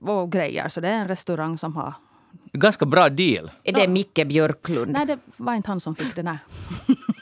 och 0.00 0.32
grejer. 0.32 0.68
Så 0.68 0.80
det 0.80 0.88
är 0.88 0.94
en 0.94 1.08
restaurang 1.08 1.58
som 1.58 1.76
har 1.76 1.94
Ganska 2.52 2.86
bra 2.86 3.08
deal. 3.08 3.50
Är 3.64 3.72
det 3.72 3.88
Micke 3.88 4.26
Björklund? 4.26 4.92
Nej, 4.92 5.06
det 5.06 5.18
var 5.36 5.54
inte 5.54 5.70
han 5.70 5.80
som 5.80 5.94
fick 5.94 6.16
den 6.16 6.26
här. 6.26 6.38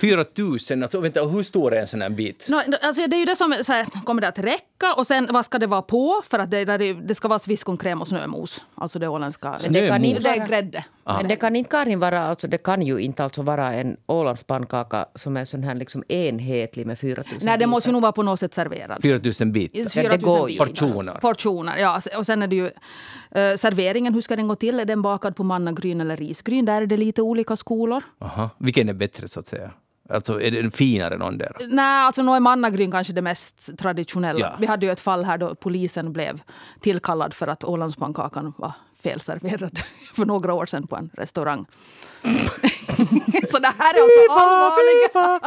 4 0.01 0.25
000, 0.37 0.83
alltså 0.83 1.01
vänta, 1.01 1.25
hur 1.25 1.43
stor 1.43 1.75
är 1.75 1.81
en 1.81 1.87
sån 1.87 2.03
här 2.03 2.11
bit? 2.11 2.47
No, 2.49 2.57
alltså 2.83 3.07
det 3.07 3.17
är 3.17 3.19
ju 3.19 3.25
det 3.25 3.37
som 3.37 3.55
så 3.63 3.73
här, 3.73 3.87
kommer 4.05 4.23
det 4.23 4.29
att 4.29 4.39
räcka 4.39 4.65
och 4.97 5.07
sen 5.07 5.29
vad 5.33 5.45
ska 5.45 5.59
det 5.59 5.67
vara 5.67 5.83
på? 5.83 6.23
För 6.25 6.39
att 6.39 6.51
det, 6.51 6.93
det 6.93 7.15
ska 7.15 7.29
vara 7.29 7.39
sviskonkräm 7.39 8.01
och 8.01 8.09
snömos. 8.09 8.65
Alltså 8.75 8.99
det 8.99 9.09
åländska. 9.09 9.59
Snömos? 9.59 9.81
Det, 9.81 9.89
kan 9.89 10.05
inte, 10.05 10.23
det 10.23 10.29
är 10.29 10.47
grädde. 10.47 10.85
Men 11.05 11.29
det 11.29 11.37
kan 11.37 11.57
inte 11.57 11.71
Karin 11.71 12.01
vara, 12.01 12.27
alltså 12.27 12.49
det 12.49 12.59
kan 12.59 12.83
ju 12.83 12.99
inte 12.99 13.25
alltså 13.25 13.43
vara 13.43 13.73
en 13.73 13.97
Ålandspannkaka 14.07 15.07
som 15.15 15.37
är 15.37 15.45
sån 15.45 15.63
här 15.63 15.75
liksom 15.75 16.05
enhetlig 16.09 16.87
med 16.87 16.99
4 16.99 17.23
000 17.31 17.41
Nej, 17.43 17.59
det 17.59 17.67
måste 17.67 17.89
ju 17.89 17.93
nog 17.93 18.03
vara 18.03 18.13
på 18.13 18.23
något 18.23 18.41
sätt 18.41 18.55
serverad. 18.55 19.03
4 19.03 19.21
000 19.41 19.53
bitar? 19.53 19.89
4 19.91 20.17
000 20.17 20.47
bitar. 20.47 20.65
Portioner? 20.67 21.13
Portioner, 21.13 21.79
ja. 21.79 22.01
Och 22.19 22.27
sen 22.27 22.43
är 22.43 22.47
det 22.47 22.57
ju 22.57 22.65
uh, 22.65 23.57
serveringen, 23.57 24.15
hur 24.15 24.21
ska 24.21 24.37
den 24.37 24.49
gå 24.49 24.55
till? 24.55 24.81
Är 24.81 24.85
den 24.85 25.03
bakad 25.03 25.37
på 25.37 25.45
mannagryn 25.45 26.01
eller 26.01 26.17
risgryn? 26.17 26.65
Där 26.65 26.83
är 26.83 26.87
det 26.87 26.97
lite 26.97 27.23
olika 27.23 27.57
skolor. 27.57 28.03
Aha. 28.21 28.51
Vilken 28.59 28.89
är 28.89 28.93
bättre 28.93 29.29
så 29.29 29.41
att 29.41 29.47
säga? 29.47 29.71
Alltså 30.09 30.41
är 30.41 30.51
den 30.51 30.71
finare 30.71 31.19
någon 31.19 31.39
där? 31.39 31.53
Nej, 31.69 32.05
alltså 32.05 32.23
nog 32.23 32.37
är 32.37 32.41
mannagryn 32.41 32.91
kanske 32.91 33.13
det 33.13 33.23
mest 33.23 33.79
traditionella. 33.79 34.41
Ja. 34.41 34.57
Vi 34.61 34.67
hade 34.67 34.87
ju 34.87 34.93
ett 34.93 35.01
fall 35.01 35.25
här 35.25 35.39
då 35.39 35.55
polisen 35.55 36.13
blev 36.13 36.43
tillkallad 36.81 37.35
för 37.35 37.47
att 37.47 37.65
Ålandspannkakan 37.65 38.53
var 38.59 38.73
felserverad 39.03 39.79
för 40.15 40.25
några 40.25 40.55
år 40.55 40.67
sedan 40.67 40.87
på 40.87 40.97
en 40.97 41.11
restaurang. 41.15 41.67
så 43.51 43.59
det 43.59 43.73
här 43.79 43.95
är 43.95 44.03
alltså 44.03 44.31
allvarliga, 44.31 45.41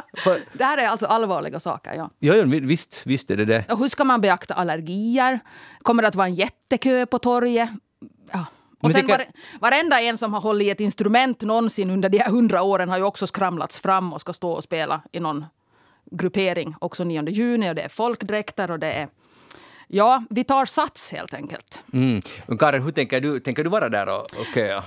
det 0.53 0.63
här 0.63 0.77
är 0.77 0.87
alltså 0.87 1.05
allvarliga 1.05 1.59
saker. 1.59 1.93
Ja. 1.93 2.09
Ja, 2.19 2.35
ja 2.35 2.45
visst, 2.45 3.01
visst 3.05 3.31
är 3.31 3.37
det 3.37 3.45
det. 3.45 3.65
Och 3.71 3.79
hur 3.79 3.87
ska 3.87 4.03
man 4.03 4.21
beakta 4.21 4.53
allergier? 4.53 5.39
Kommer 5.81 6.01
det 6.03 6.07
att 6.07 6.15
vara 6.15 6.27
en 6.27 6.35
jättekö 6.35 7.05
på 7.05 7.19
torget? 7.19 7.69
Ja. 8.31 8.45
Och 8.79 8.91
sen 8.91 9.07
var, 9.07 9.25
varenda 9.59 10.01
en 10.01 10.17
som 10.17 10.33
har 10.33 10.41
hållit 10.41 10.67
i 10.67 10.69
ett 10.69 10.79
instrument 10.79 11.41
någonsin 11.41 11.89
under 11.89 12.09
de 12.09 12.17
här 12.17 12.29
hundra 12.29 12.61
åren 12.61 12.89
har 12.89 12.97
ju 12.97 13.03
också 13.03 13.27
skramlats 13.27 13.79
fram 13.79 14.13
och 14.13 14.21
ska 14.21 14.33
stå 14.33 14.51
och 14.51 14.63
spela 14.63 15.01
i 15.11 15.19
någon 15.19 15.45
gruppering 16.11 16.75
också 16.79 17.03
9 17.03 17.29
juni. 17.29 17.69
Och 17.71 17.75
det 17.75 17.81
är 17.81 17.89
folkdräkter 17.89 18.71
och 18.71 18.79
det 18.79 18.91
är... 18.91 19.07
Ja, 19.87 20.23
vi 20.29 20.43
tar 20.43 20.65
sats 20.65 21.11
helt 21.11 21.33
enkelt. 21.33 21.83
Mm. 21.93 22.21
Men 22.47 22.57
Karin, 22.57 22.83
hur 22.83 22.91
tänker 22.91 23.21
du? 23.21 23.39
Tänker 23.39 23.63
du 23.63 23.69
vara 23.69 23.89
där 23.89 24.09
och, 24.09 24.21
och 24.21 24.45
köa? 24.53 24.83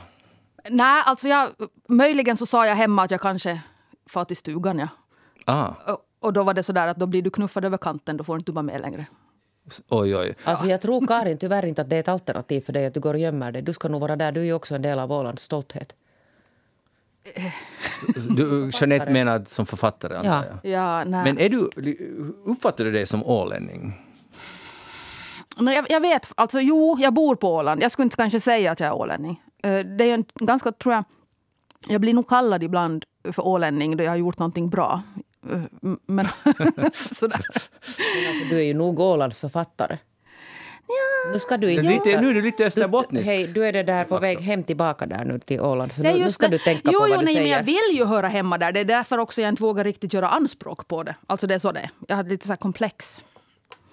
Nej, 0.71 1.03
alltså 1.07 1.29
jag, 1.29 1.49
möjligen 1.89 2.37
så 2.37 2.47
sa 2.47 2.67
jag 2.67 2.77
hemma 2.77 3.03
att 3.03 3.11
jag 3.11 3.21
kanske 3.21 3.61
far 4.07 4.25
till 4.25 4.37
stugan. 4.37 4.79
Ja. 4.79 4.89
Ah. 5.45 5.93
Och, 5.93 5.99
och 6.21 6.33
då 6.33 6.43
var 6.43 6.55
det 6.55 6.63
så 6.63 6.73
där 6.73 6.87
att 6.87 6.97
då 6.97 7.07
blir 7.07 7.23
du 7.23 7.31
knuffad 7.31 7.65
över 7.65 7.79
kanten, 7.79 8.17
då 8.17 8.25
får 8.25 8.35
du 8.35 8.39
inte 8.39 8.53
vara 8.53 8.63
med 8.63 8.81
längre. 8.81 9.07
Oj, 9.89 10.17
oj. 10.17 10.35
Alltså 10.45 10.67
jag 10.67 10.81
tror 10.81 11.07
Karin 11.07 11.39
tyvärr 11.39 11.67
inte 11.67 11.83
att 11.83 11.91
det 11.91 11.97
är 11.97 12.01
ett 12.01 12.09
alternativ 12.09 12.61
för 12.61 12.73
dig 12.73 12.87
att 12.87 12.95
du 12.95 13.01
går 13.01 13.15
och 13.15 13.21
gömmer 13.21 13.53
dig. 13.53 13.63
Du 13.63 13.73
ska 13.73 13.89
nog 13.89 14.01
vara 14.01 14.17
där. 14.17 14.33
Du 14.33 14.41
är 14.41 14.45
ju 14.45 14.53
också 14.53 14.75
en 14.75 14.83
del 14.83 14.99
av 14.99 15.13
Ålands 15.13 15.43
stolthet. 15.43 15.95
Du, 18.29 18.71
Jeanette 18.75 19.11
menar 19.11 19.45
som 19.45 19.67
författare, 19.67 20.17
antar 20.17 20.59
jag. 20.63 20.73
Ja, 20.73 21.05
nej. 21.05 21.25
Men 21.25 21.39
är 21.39 21.49
du, 21.49 21.71
uppfattar 22.45 22.85
du 22.85 22.91
dig 22.93 23.07
som 23.07 23.25
ålänning? 23.25 23.95
Nej, 25.59 25.75
jag, 25.75 25.87
jag, 25.89 26.01
vet. 26.01 26.33
Alltså, 26.35 26.61
jo, 26.61 26.97
jag 27.01 27.15
bor 27.15 27.35
på 27.35 27.55
Åland. 27.55 27.83
Jag 27.83 27.91
skulle 27.91 28.05
inte 28.05 28.17
kanske 28.17 28.41
säga 28.41 28.73
att 28.73 28.81
jag 28.81 28.87
är 28.87 28.95
ålänning. 28.95 29.43
Eh, 29.63 29.79
det 29.79 30.05
är 30.05 30.15
en 30.15 30.25
ganska, 30.35 30.73
tror 30.73 30.95
jag... 30.95 31.05
Jag 31.89 32.01
blir 32.01 32.15
nog 32.15 32.29
kallad 32.29 32.63
ibland 32.63 33.05
för 33.33 33.47
ålänning 33.47 33.97
då 33.97 34.05
jag 34.05 34.11
har 34.11 34.17
gjort 34.17 34.39
någonting 34.39 34.71
bra. 34.71 35.03
Eh, 35.51 35.61
men 36.07 36.29
sådär. 37.11 37.47
Men 37.97 38.31
alltså, 38.31 38.45
du 38.51 38.57
är 38.57 38.65
ju 38.65 38.75
nog 38.75 39.01
Ålands 39.01 39.39
författare. 39.39 39.99
Ja. 40.87 41.33
Nu 41.33 41.39
ska 41.39 41.57
du 41.57 41.71
inte... 41.71 41.83
Lite, 41.83 42.21
nu 42.21 42.29
är 42.29 42.35
du 42.35 42.43
lite 42.43 42.65
österbottnisk. 42.65 43.27
Hej, 43.27 43.47
du 43.47 43.67
är 43.67 43.73
det 43.73 43.83
där 43.83 44.05
på 44.05 44.19
väg 44.19 44.41
hem 44.41 44.63
tillbaka 44.65 45.07
där 45.07 45.25
nu 45.25 45.39
till 45.39 45.61
Åland. 45.61 45.93
Så 45.93 46.03
nu, 46.03 46.19
nu 46.19 46.31
ska 46.31 46.49
det. 46.49 46.55
du 46.55 46.59
tänka 46.59 46.91
jo, 46.93 46.93
på 46.93 46.99
vad 46.99 47.11
jo, 47.11 47.17
du 47.17 47.25
nej, 47.25 47.35
säger. 47.35 47.41
Men 47.41 47.51
jag 47.51 47.63
vill 47.63 47.99
ju 47.99 48.05
höra 48.05 48.29
hemma 48.29 48.59
där. 48.59 48.73
Det 48.73 48.81
är 48.81 48.85
därför 48.85 49.19
också 49.19 49.43
jag 49.43 49.49
inte 49.49 49.63
vågar 49.63 49.85
riktigt 49.85 50.13
göra 50.15 50.29
anspråk 50.29 50.89
på 50.89 51.03
det. 51.03 51.15
Alltså 51.27 51.47
det 51.47 51.55
är 51.55 51.59
så 51.59 51.73
det 51.73 51.91
Jag 52.09 52.17
hade 52.17 52.31
lite 52.31 52.47
så 52.47 52.57
komplex 52.57 53.23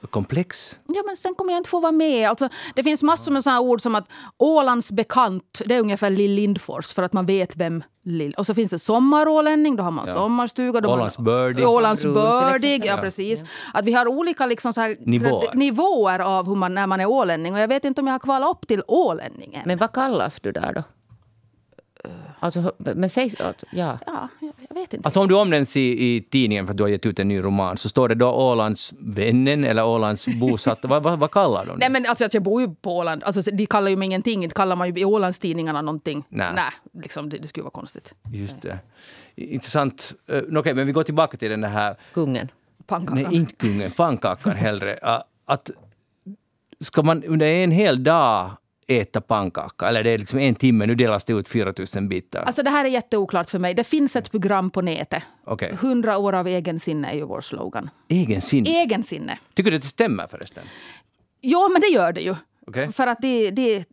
komplex. 0.07 0.79
Ja, 0.87 1.03
men 1.05 1.17
sen 1.17 1.35
kommer 1.35 1.53
jag 1.53 1.59
inte 1.59 1.69
få 1.69 1.79
vara 1.79 1.91
med. 1.91 2.29
Alltså, 2.29 2.49
det 2.75 2.83
finns 2.83 3.03
massor 3.03 3.31
med 3.31 3.43
såna 3.43 3.59
ord 3.59 3.81
som 3.81 3.95
att 3.95 4.09
Ålands 4.37 4.91
bekant, 4.91 5.61
det 5.65 5.75
är 5.75 5.79
ungefär 5.79 6.09
Lill 6.09 6.31
Lindfors 6.31 6.93
för 6.93 7.03
att 7.03 7.13
man 7.13 7.25
vet 7.25 7.55
vem 7.55 7.83
Lill... 8.03 8.33
Och 8.37 8.45
så 8.45 8.53
finns 8.53 8.71
det 8.71 8.79
sommarålänning, 8.79 9.75
då 9.75 9.83
har 9.83 9.91
man 9.91 10.05
ja. 10.07 10.13
sommarstuga. 10.13 10.89
Ålands 10.89 11.17
bördig. 11.17 11.67
Ålands 11.67 12.05
bördig, 12.05 12.85
ja 12.85 12.97
precis. 12.97 13.43
Att 13.73 13.85
vi 13.85 13.93
har 13.93 14.07
olika 14.07 14.45
liksom 14.45 14.73
så 14.73 14.81
här, 14.81 14.97
nivåer. 14.99 15.53
nivåer 15.53 16.19
av 16.19 16.47
hur 16.47 16.55
man, 16.55 16.73
när 16.73 16.87
man 16.87 16.99
är 16.99 17.05
ålänning. 17.05 17.53
Och 17.53 17.59
jag 17.59 17.67
vet 17.67 17.85
inte 17.85 18.01
om 18.01 18.07
jag 18.07 18.13
har 18.13 18.19
kvalat 18.19 18.49
upp 18.49 18.67
till 18.67 18.83
ålänningen. 18.87 19.63
Men 19.65 19.77
vad 19.77 19.91
kallas 19.93 20.39
du 20.39 20.51
där 20.51 20.73
då? 20.73 20.83
Alltså, 22.39 22.73
men 22.77 23.09
säg... 23.09 23.33
Ja. 23.71 23.99
ja, 24.05 24.29
jag 24.69 24.75
vet 24.75 24.93
inte. 24.93 25.07
Alltså 25.07 25.19
om 25.19 25.27
du 25.27 25.35
omnämns 25.35 25.77
i, 25.77 26.15
i 26.15 26.21
tidningen 26.21 26.65
för 26.65 26.73
att 26.73 26.77
du 26.77 26.83
har 26.83 26.89
gett 26.89 27.05
ut 27.05 27.19
en 27.19 27.27
ny 27.27 27.41
roman, 27.41 27.77
så 27.77 27.89
står 27.89 28.09
det 28.09 28.15
då 28.15 28.31
Ålandsvännen 28.31 29.63
eller 29.63 29.85
Ålands 29.85 30.27
bosatta? 30.27 30.87
vad, 30.87 31.03
vad, 31.03 31.19
vad 31.19 31.31
kallar 31.31 31.65
de 31.65 31.71
det? 31.71 31.77
Nej, 31.79 31.89
men 31.89 32.05
alltså, 32.09 32.29
jag 32.31 32.43
bor 32.43 32.61
ju 32.61 32.75
på 32.75 32.97
Åland. 32.97 33.23
Alltså, 33.23 33.51
de 33.51 33.65
kallar 33.65 33.89
ju 33.89 33.95
mig 33.95 34.05
ingenting. 34.05 34.43
Inte 34.43 34.55
kallar 34.55 34.75
man 34.75 34.95
ju 34.95 35.01
i 35.01 35.05
Ålandstidningarna 35.05 35.81
någonting. 35.81 36.23
Nej. 36.29 36.51
Nej 36.55 36.71
liksom, 37.03 37.29
det, 37.29 37.37
det 37.37 37.47
skulle 37.47 37.63
vara 37.63 37.71
konstigt. 37.71 38.13
Just 38.31 38.61
det. 38.61 38.79
Intressant. 39.35 40.13
Uh, 40.31 40.37
Okej, 40.37 40.57
okay, 40.57 40.73
men 40.73 40.87
vi 40.87 40.91
går 40.91 41.03
tillbaka 41.03 41.37
till 41.37 41.49
den 41.49 41.63
här... 41.63 41.95
Kungen. 42.13 42.51
Pannkakan. 42.85 43.23
Nej, 43.23 43.35
inte 43.35 43.55
kungen. 43.55 43.91
Pannkakan 43.91 44.53
hellre. 44.53 44.93
Uh, 44.93 45.21
att 45.45 45.71
ska 46.79 47.03
man 47.03 47.23
under 47.23 47.45
en 47.45 47.71
hel 47.71 48.03
dag 48.03 48.51
äta 48.89 49.21
pannkaka? 49.21 49.87
Eller 49.87 50.03
det 50.03 50.09
är 50.09 50.17
liksom 50.17 50.39
en 50.39 50.55
timme, 50.55 50.85
nu 50.85 50.95
delas 50.95 51.25
det 51.25 51.33
ut 51.33 51.49
4 51.49 51.73
000 51.95 52.07
bitar. 52.07 52.41
Alltså 52.41 52.63
det 52.63 52.69
här 52.69 52.85
är 52.85 52.89
jätteoklart 52.89 53.49
för 53.49 53.59
mig. 53.59 53.73
Det 53.73 53.83
finns 53.83 54.15
ett 54.15 54.31
program 54.31 54.69
på 54.69 54.81
nätet. 54.81 55.23
Okay. 55.45 55.71
100 55.71 56.17
år 56.17 56.33
av 56.33 56.47
egensinne 56.47 57.11
är 57.11 57.15
ju 57.15 57.23
vår 57.23 57.41
slogan. 57.41 57.89
Egensinne? 58.07 58.69
Egensinne. 58.69 59.39
Tycker 59.53 59.71
du 59.71 59.77
att 59.77 59.83
det 59.83 59.89
stämmer 59.89 60.27
förresten? 60.27 60.63
Ja, 61.41 61.69
men 61.71 61.81
det 61.81 61.87
gör 61.87 62.13
det 62.13 62.21
ju. 62.21 62.35
Okay. 62.67 62.91
För 62.91 63.07
att 63.07 63.21
de, 63.21 63.51
de, 63.51 63.83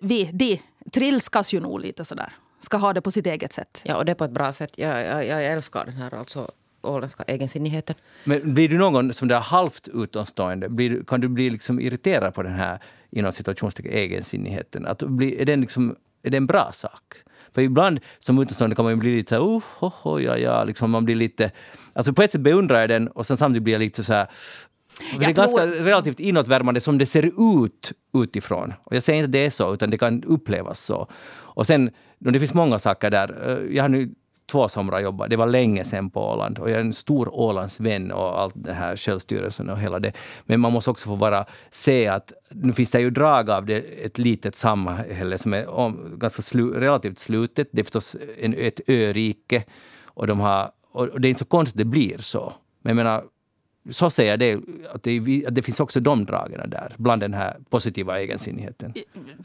vi, 0.00 0.30
de 0.32 0.60
trilskas 0.92 1.54
ju 1.54 1.60
nog 1.60 1.80
lite 1.80 2.04
sådär. 2.04 2.32
Ska 2.60 2.76
ha 2.76 2.92
det 2.92 3.00
på 3.00 3.10
sitt 3.10 3.26
eget 3.26 3.52
sätt. 3.52 3.82
Ja, 3.84 3.96
och 3.96 4.04
det 4.04 4.14
på 4.14 4.24
ett 4.24 4.30
bra 4.30 4.52
sätt. 4.52 4.72
Jag, 4.76 5.06
jag, 5.06 5.26
jag 5.26 5.46
älskar 5.46 5.84
den 5.84 5.94
här 5.94 6.14
alltså 6.14 6.50
åländska 6.82 7.22
egensinnigheten. 7.22 7.96
Men 8.24 8.54
blir 8.54 8.68
du 8.68 8.78
någon 8.78 9.14
som 9.14 9.28
där 9.28 9.40
halvt 9.40 9.88
utomstående, 9.94 10.68
blir, 10.68 11.04
kan 11.04 11.20
du 11.20 11.28
bli 11.28 11.50
liksom 11.50 11.80
irriterad 11.80 12.34
på 12.34 12.42
den 12.42 12.54
här 12.54 12.80
inom 13.16 13.32
situationstecken 13.32 13.92
egensinnigheten? 13.92 14.86
Att 14.86 15.02
bli, 15.02 15.40
är, 15.40 15.44
den 15.44 15.60
liksom, 15.60 15.96
är 16.22 16.30
det 16.30 16.36
en 16.36 16.46
bra 16.46 16.72
sak? 16.74 17.14
För 17.54 17.62
ibland 17.62 18.00
som 18.18 18.38
utomstående 18.38 18.76
kan 18.76 18.84
man 18.84 18.92
ju 18.92 18.96
bli 18.96 19.16
lite 19.16 19.28
så 19.28 19.34
här, 19.34 19.42
oh, 19.42 19.62
oh, 19.80 20.06
oh, 20.06 20.24
ja, 20.24 20.36
ja, 20.36 20.64
liksom 20.64 20.90
man 20.90 21.04
blir 21.04 21.14
lite... 21.14 21.50
Alltså 21.92 22.12
på 22.12 22.22
ett 22.22 22.30
sätt 22.30 22.40
beundrar 22.40 22.80
jag 22.80 22.88
den 22.88 23.08
och 23.08 23.26
sen 23.26 23.36
samtidigt 23.36 23.62
blir 23.62 23.74
jag 23.74 23.80
lite 23.80 24.04
så 24.04 24.12
här 24.12 24.28
det 25.18 25.24
är 25.24 25.34
tror... 25.34 25.34
ganska 25.34 25.66
relativt 25.66 26.20
inåtvärmande 26.20 26.80
som 26.80 26.98
det 26.98 27.06
ser 27.06 27.56
ut 27.62 27.92
utifrån. 28.14 28.74
Och 28.84 28.96
jag 28.96 29.02
säger 29.02 29.18
inte 29.18 29.26
att 29.26 29.32
det 29.32 29.46
är 29.46 29.50
så, 29.50 29.74
utan 29.74 29.90
det 29.90 29.98
kan 29.98 30.24
upplevas 30.24 30.80
så. 30.80 31.08
Och 31.56 31.66
sen, 31.66 31.90
det 32.18 32.40
finns 32.40 32.54
många 32.54 32.78
saker 32.78 33.10
där. 33.10 33.48
Eh, 33.48 33.76
jag 33.76 33.84
har 33.84 33.88
nu 33.88 34.10
två 34.46 34.68
somrar 34.68 35.00
jobbat. 35.00 35.30
Det 35.30 35.36
var 35.36 35.46
länge 35.46 35.84
sedan 35.84 36.10
på 36.10 36.20
Åland 36.20 36.58
och 36.58 36.70
jag 36.70 36.76
är 36.76 36.80
en 36.80 36.92
stor 36.92 37.34
Ålandsvän 37.34 38.12
och 38.12 38.40
allt 38.40 38.54
det 38.56 38.72
här 38.72 38.96
självstyrelsen 38.96 39.70
och 39.70 39.78
hela 39.78 39.98
det. 39.98 40.12
Men 40.44 40.60
man 40.60 40.72
måste 40.72 40.90
också 40.90 41.08
få 41.08 41.16
bara 41.16 41.44
se 41.70 42.06
att 42.06 42.32
nu 42.50 42.72
finns 42.72 42.90
det 42.90 43.00
ju 43.00 43.10
drag 43.10 43.50
av 43.50 43.66
det, 43.66 43.76
ett 43.76 44.18
litet 44.18 44.54
samhälle 44.54 45.38
som 45.38 45.54
är 45.54 45.68
om, 45.68 46.18
ganska 46.18 46.42
slu, 46.42 46.80
relativt 46.80 47.18
slutet. 47.18 47.68
Det 47.72 47.80
är 47.80 47.84
förstås 47.84 48.16
en, 48.38 48.54
ett 48.54 48.90
örike 48.90 49.64
och 50.04 50.26
de 50.26 50.40
har 50.40 50.70
och 50.92 51.20
det 51.20 51.28
är 51.28 51.30
inte 51.30 51.38
så 51.38 51.44
konstigt 51.44 51.74
att 51.74 51.78
det 51.78 51.84
blir 51.84 52.18
så. 52.18 52.52
Men 52.82 52.90
jag 52.90 53.04
menar, 53.04 53.24
så 53.90 54.10
säger 54.10 54.30
jag 54.30 54.38
det, 54.38 54.54
att 54.94 55.02
det, 55.02 55.44
att 55.46 55.54
det 55.54 55.62
finns 55.62 55.80
också 55.80 56.00
de 56.00 56.24
dragen 56.24 56.70
där, 56.70 56.94
bland 56.96 57.22
den 57.22 57.34
här 57.34 57.56
positiva 57.70 58.20
egensinnigheten. 58.20 58.94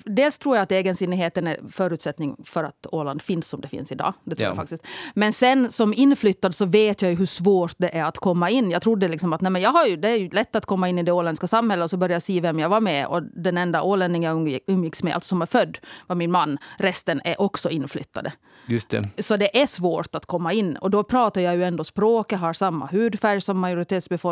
Dels 0.06 0.38
tror 0.38 0.56
jag 0.56 0.64
att 0.64 0.72
egensinnigheten 0.72 1.48
är 1.48 1.58
förutsättning 1.70 2.36
för 2.44 2.64
att 2.64 2.88
Åland 2.92 3.22
finns 3.22 3.48
som 3.48 3.62
det 3.62 3.68
finns 3.68 3.92
idag. 3.92 4.14
Det 4.24 4.36
tror 4.36 4.44
ja. 4.44 4.50
jag 4.50 4.56
faktiskt. 4.56 4.88
Men 5.14 5.34
sen 5.34 5.72
som 5.72 5.94
inflyttad 5.94 6.56
så 6.56 6.66
vet 6.66 7.02
jag 7.02 7.12
ju 7.12 7.18
hur 7.18 7.26
svårt 7.26 7.76
det 7.78 7.98
är 7.98 8.04
att 8.04 8.18
komma 8.18 8.50
in. 8.50 8.72
Jag 8.72 8.82
trodde 8.82 9.08
liksom 9.08 9.34
att 9.34 9.42
nej, 9.42 9.52
men 9.52 9.62
jag 9.62 9.72
har 9.72 9.86
ju, 9.86 9.96
det 9.96 10.10
är 10.10 10.18
ju 10.18 10.30
lätt 10.30 10.56
att 10.56 10.66
komma 10.66 10.90
in 10.90 11.00
i 11.00 11.04
det 11.04 11.12
åländska 11.12 11.48
samhället 11.48 11.84
och 11.84 11.90
så 11.90 11.98
börja 11.98 12.20
se 12.20 12.42
vem 12.42 12.60
jag 12.60 12.70
var 12.70 12.82
med. 12.82 13.08
Och 13.08 13.24
den 13.24 13.58
enda 13.58 13.82
ålänning 13.82 14.24
jag 14.24 14.60
umgicks 14.68 15.04
med, 15.04 15.14
alltså 15.14 15.28
som 15.28 15.42
är 15.42 15.46
född, 15.46 15.78
var 16.08 16.16
min 16.16 16.32
man. 16.32 16.58
Resten 16.78 17.22
är 17.24 17.42
också 17.42 17.70
inflyttade. 17.70 18.34
Just 18.68 18.90
det. 18.90 19.10
Så 19.18 19.38
det 19.38 19.62
är 19.62 19.66
svårt 19.66 20.16
att 20.16 20.26
komma 20.26 20.54
in. 20.54 20.78
Och 20.78 20.90
då 20.90 21.04
pratar 21.04 21.42
jag 21.42 21.56
ju 21.56 21.64
ändå 21.64 21.84
språket, 21.84 22.40
har 22.40 22.54
samma 22.54 22.86
hudfärg 22.86 23.42
som 23.42 23.60
majoritetsbefolkningen. 23.60 24.31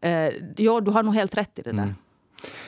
Eh, 0.00 0.12
ja, 0.56 0.80
du 0.80 0.90
har 0.90 1.02
nog 1.02 1.14
helt 1.14 1.36
rätt 1.36 1.58
i 1.58 1.62
det 1.62 1.72
där. 1.72 1.82
Mm. 1.82 1.94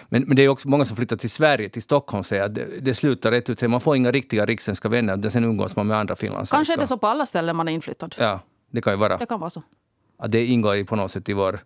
Men, 0.09 0.23
men 0.23 0.37
det 0.37 0.43
är 0.43 0.49
också 0.49 0.69
många 0.69 0.85
som 0.85 0.97
flyttar 0.97 1.17
till 1.17 1.31
Sverige, 1.31 1.69
till 1.69 1.83
Stockholm, 1.83 2.25
säger 2.25 2.43
att 2.43 2.55
det, 2.55 2.81
det 2.81 2.95
slutar 2.95 3.31
rätt 3.31 3.51
ut. 3.51 3.63
Man 3.63 3.81
får 3.81 3.97
inga 3.97 4.11
riktiga 4.11 4.47
rikssvenska 4.47 4.89
vänner, 4.89 5.31
sen 5.31 5.45
umgås 5.45 5.77
man 5.77 5.87
med 5.87 5.97
andra 5.97 6.17
finlandssvenskar. 6.17 6.57
Kanske 6.57 6.75
är 6.75 6.79
det 6.79 6.87
så 6.87 6.99
på 6.99 7.07
alla 7.07 7.27
ställen 7.27 7.57
man 7.57 7.69
är 7.69 7.73
inflyttad. 7.73 8.15
Ja, 8.19 8.41
det 8.71 8.83
kan 8.83 8.93
ju 8.93 8.99
vara. 8.99 9.17
Det 9.17 9.27
kan 9.27 9.41
vara 9.41 9.51
så. 9.51 9.63
Att 10.19 10.33
det 10.33 10.47
ingår 10.47 10.85
på 10.85 10.97
något 10.97 11.11
sätt 11.11 11.29
i 11.29 11.33
vår 11.33 11.61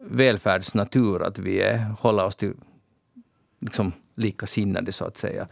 välfärdsnatur 0.00 1.22
att 1.22 1.38
vi 1.38 1.60
är, 1.60 1.78
håller 1.78 2.24
oss 2.24 2.36
till 2.36 2.54
liksom, 3.60 3.92
likasinnade, 4.16 4.92
så 4.92 5.04
att 5.04 5.16
säga. 5.16 5.48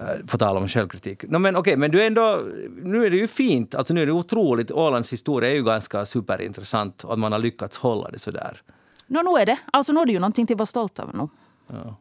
Uh, 0.00 0.26
på 0.26 0.38
tal 0.38 0.56
om 0.56 0.68
självkritik. 0.68 1.22
No, 1.28 1.38
men 1.38 1.56
okay, 1.56 1.76
men 1.76 1.90
du 1.90 2.06
ändå, 2.06 2.42
nu 2.82 3.06
är 3.06 3.10
det 3.10 3.16
ju 3.16 3.28
fint, 3.28 3.74
alltså 3.74 3.94
nu 3.94 4.02
är 4.02 4.06
det 4.06 4.12
otroligt. 4.12 4.70
Ålands 4.70 5.12
historia 5.12 5.50
är 5.50 5.54
ju 5.54 5.64
ganska 5.64 6.06
superintressant 6.06 7.04
och 7.04 7.12
att 7.12 7.18
man 7.18 7.32
har 7.32 7.38
lyckats 7.38 7.78
hålla 7.78 8.10
det 8.10 8.18
sådär. 8.18 8.62
No, 9.06 9.22
nu 9.22 9.40
är 9.40 9.46
det. 9.46 9.58
Alltså 9.72 9.92
nu 9.92 10.00
är 10.00 10.06
det 10.06 10.12
ju 10.12 10.18
någonting 10.18 10.46
till 10.46 10.54
att 10.54 10.58
vara 10.58 10.66
stolt 10.66 10.98
över 10.98 11.12
nu. 11.12 11.28
Ja. 11.66 11.96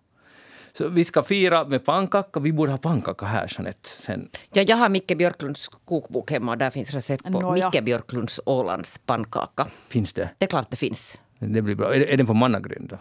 Så 0.74 0.88
vi 0.88 1.06
ska 1.06 1.24
fira 1.24 1.66
med 1.66 1.86
pannkaka. 1.86 2.40
Vi 2.40 2.54
borde 2.54 2.72
ha 2.72 2.78
pannkaka 2.78 3.26
här, 3.26 3.54
Jeanette. 3.58 3.90
Sen. 3.90 4.30
Ja, 4.54 4.62
jag 4.62 4.78
har 4.78 4.90
Micke 4.90 5.18
Björklunds 5.18 5.68
kokbok 5.68 6.32
hemma 6.32 6.52
och 6.52 6.58
där 6.58 6.70
finns 6.70 6.92
recept 6.92 7.24
på 7.24 7.30
no, 7.30 7.58
ja. 7.58 7.72
Micke 7.74 7.84
Björklunds 7.84 8.40
Ålands 8.46 9.00
pannkaka. 9.06 9.68
Finns 9.88 10.14
det? 10.14 10.30
Det 10.38 10.46
är 10.46 10.50
klart 10.50 10.70
det 10.70 10.78
finns. 10.78 11.20
Det 11.40 11.62
blir 11.62 11.76
bra. 11.76 11.96
Är, 11.96 12.00
är 12.02 12.18
den 12.18 12.26
på 12.26 12.34
mannagryn 12.34 12.88
då? 12.88 12.98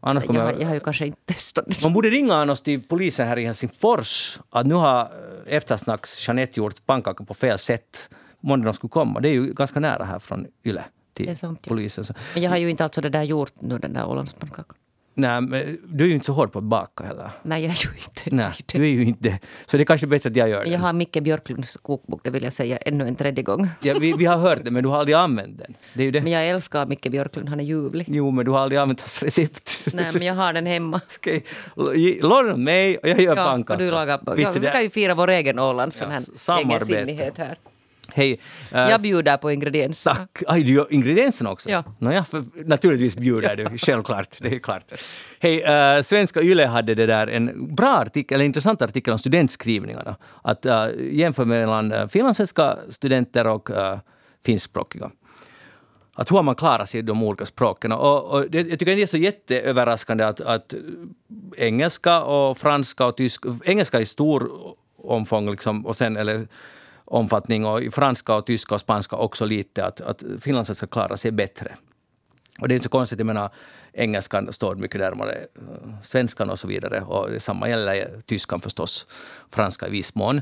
Annars 0.00 0.24
kommer 0.24 0.40
jag, 0.40 0.60
jag 0.60 0.66
har 0.66 0.74
ju 0.74 0.80
kanske 0.80 1.06
inte 1.06 1.18
testat. 1.24 1.82
Man 1.82 1.92
borde 1.92 2.10
ringa 2.10 2.34
annars 2.34 2.60
till 2.60 2.82
polisen 2.82 3.28
här 3.28 3.38
i 3.38 3.44
Helsingfors 3.44 4.38
att 4.50 4.66
nu 4.66 4.74
har 4.74 5.00
eh, 5.00 5.56
eftersnacks 5.56 6.28
Jeanette 6.28 6.60
gjort 6.60 6.86
pannkaka 6.86 7.24
på 7.24 7.34
fel 7.34 7.58
sätt. 7.58 8.10
Måndag 8.40 8.64
de 8.64 8.74
skulle 8.74 8.90
komma. 8.90 9.20
Det 9.20 9.28
är 9.28 9.32
ju 9.32 9.52
ganska 9.52 9.80
nära 9.80 10.04
här 10.04 10.18
från 10.18 10.46
Yle 10.64 10.84
till 11.14 11.36
sant, 11.36 11.66
polisen. 11.68 12.04
Ja. 12.08 12.14
Men 12.34 12.42
jag 12.42 12.50
har 12.50 12.56
ju 12.56 12.70
inte 12.70 12.84
alltså 12.84 13.00
det 13.00 13.08
där 13.08 13.22
gjort 13.22 13.52
nu, 13.60 13.78
den 13.78 13.92
där 13.92 14.06
Ålandspannkakan. 14.06 14.76
Nej, 15.18 15.40
men 15.40 15.78
du 15.84 16.04
är 16.04 16.08
ju 16.08 16.14
inte 16.14 16.26
så 16.26 16.32
hård 16.32 16.52
på 16.52 16.58
att 16.58 16.64
baka 16.64 17.04
heller. 17.04 17.30
Nej, 17.42 17.62
jag 17.62 17.70
är 17.70 17.84
ju 17.84 17.90
inte 17.90 18.36
Nej, 18.36 18.52
du 18.66 18.82
är 18.82 18.88
ju 18.88 19.04
inte 19.04 19.38
Så 19.66 19.76
det 19.76 19.82
är 19.82 19.84
kanske 19.84 20.06
bättre 20.06 20.30
att 20.30 20.36
jag 20.36 20.48
gör 20.48 20.64
det. 20.64 20.70
Jag 20.70 20.78
har 20.78 20.92
Micke 20.92 21.22
Björklunds 21.22 21.76
kokbok, 21.76 22.20
det 22.24 22.30
vill 22.30 22.42
jag 22.42 22.52
säga 22.52 22.76
ännu 22.76 23.08
en 23.08 23.16
tredje 23.16 23.44
gång. 23.44 23.68
Ja, 23.82 23.94
vi, 24.00 24.12
vi 24.12 24.24
har 24.24 24.36
hört 24.36 24.64
det, 24.64 24.70
men 24.70 24.82
du 24.82 24.88
har 24.88 24.98
aldrig 24.98 25.16
använt 25.16 25.58
den. 25.58 25.74
Det 25.94 26.02
är 26.02 26.04
ju 26.04 26.10
det. 26.10 26.20
Men 26.20 26.32
jag 26.32 26.48
älskar 26.48 26.86
Micke 26.86 27.10
Björklund, 27.10 27.48
han 27.48 27.60
är 27.60 27.64
ljuvlig. 27.64 28.04
Jo, 28.08 28.30
men 28.30 28.44
du 28.44 28.50
har 28.50 28.58
aldrig 28.58 28.80
använt 28.80 29.00
hans 29.00 29.22
recept. 29.22 29.80
Nej, 29.92 30.10
men 30.12 30.22
jag 30.22 30.34
har 30.34 30.52
den 30.52 30.66
hemma. 30.66 31.00
Okej, 31.16 31.44
okay. 31.74 32.20
låna 32.22 32.56
mig 32.56 32.98
och 32.98 33.08
jag 33.08 33.20
gör 33.20 33.36
ja, 33.36 33.44
pannkaka. 33.44 33.72
och 33.72 33.78
du 33.78 33.90
lagar... 33.90 34.20
Ja, 34.36 34.52
vi 34.60 34.66
kan 34.66 34.82
ju 34.82 34.90
fira 34.90 35.14
vår 35.14 35.30
egen 35.30 35.58
Åland, 35.58 35.94
sån 35.94 36.10
här 36.10 36.22
ja, 36.48 36.60
egensinnighet 36.60 37.38
här. 37.38 37.58
Hej. 38.14 38.40
Uh, 38.72 38.78
jag 38.78 39.00
bjuder 39.00 39.36
på 39.36 39.52
ingredienserna. 39.52 40.14
Tack. 40.14 40.42
Aj, 40.46 40.62
du 40.62 40.72
gör 40.72 40.92
ingredienserna 40.92 41.50
också? 41.50 41.70
Ja. 41.70 41.84
Nåja, 41.98 42.24
naturligtvis 42.64 43.16
bjuder 43.16 43.56
du, 43.56 43.78
självklart. 43.78 44.38
Det 44.40 44.48
är 44.48 44.58
klart. 44.58 44.92
Hej, 45.40 45.96
uh, 45.96 46.02
Svenska 46.02 46.42
Yle 46.42 46.66
hade 46.66 46.94
det 46.94 47.06
där 47.06 47.26
en 47.26 47.74
bra 47.74 47.96
artikel, 47.96 48.34
eller 48.34 48.44
intressant 48.44 48.82
artikel 48.82 49.12
om 49.12 49.18
studentskrivningarna. 49.18 50.16
Att 50.42 50.66
uh, 50.66 50.86
jämföra 51.12 51.46
mellan 51.46 52.08
finlandssvenska 52.08 52.78
studenter 52.90 53.46
och 53.46 53.70
uh, 53.70 53.98
finskspråkiga. 54.44 55.10
Att 56.18 56.32
hur 56.32 56.42
man 56.42 56.54
klarat 56.54 56.90
sig 56.90 57.00
i 57.00 57.02
de 57.02 57.22
olika 57.22 57.46
språken? 57.46 57.92
Och, 57.92 58.24
och 58.24 58.50
det, 58.50 58.58
jag 58.58 58.78
tycker 58.78 58.96
det 58.96 59.02
är 59.02 59.06
så 59.06 59.16
jätteöverraskande 59.16 60.24
att, 60.24 60.40
att 60.40 60.74
engelska 61.56 62.22
och 62.22 62.58
franska 62.58 63.06
och 63.06 63.16
tyska, 63.16 63.48
engelska 63.64 64.00
i 64.00 64.04
stor 64.04 64.50
omfång 64.96 65.50
liksom, 65.50 65.86
och 65.86 65.96
sen, 65.96 66.16
eller 66.16 66.48
omfattning 67.10 67.66
och 67.66 67.82
i 67.82 67.90
franska, 67.90 68.34
och 68.34 68.46
tyska 68.46 68.74
och 68.74 68.80
spanska 68.80 69.16
också 69.16 69.44
lite, 69.44 69.84
att, 69.84 70.00
att 70.00 70.22
finlandssvenska 70.40 70.86
klarar 70.86 71.16
sig 71.16 71.30
bättre. 71.30 71.76
Och 72.60 72.68
det 72.68 72.74
är 72.74 72.76
inte 72.76 72.84
så 72.84 72.90
konstigt, 72.90 73.18
jag 73.18 73.26
menar, 73.26 73.50
engelskan 73.92 74.52
står 74.52 74.74
mycket 74.74 75.00
närmare 75.00 75.32
eh, 75.32 76.02
svenskan 76.02 76.50
och 76.50 76.58
så 76.58 76.68
vidare. 76.68 77.00
Och 77.00 77.30
detsamma 77.30 77.68
gäller 77.68 78.20
tyskan 78.20 78.60
förstås, 78.60 79.06
franska 79.50 79.86
i 79.86 79.90
viss 79.90 80.14
mån. 80.14 80.40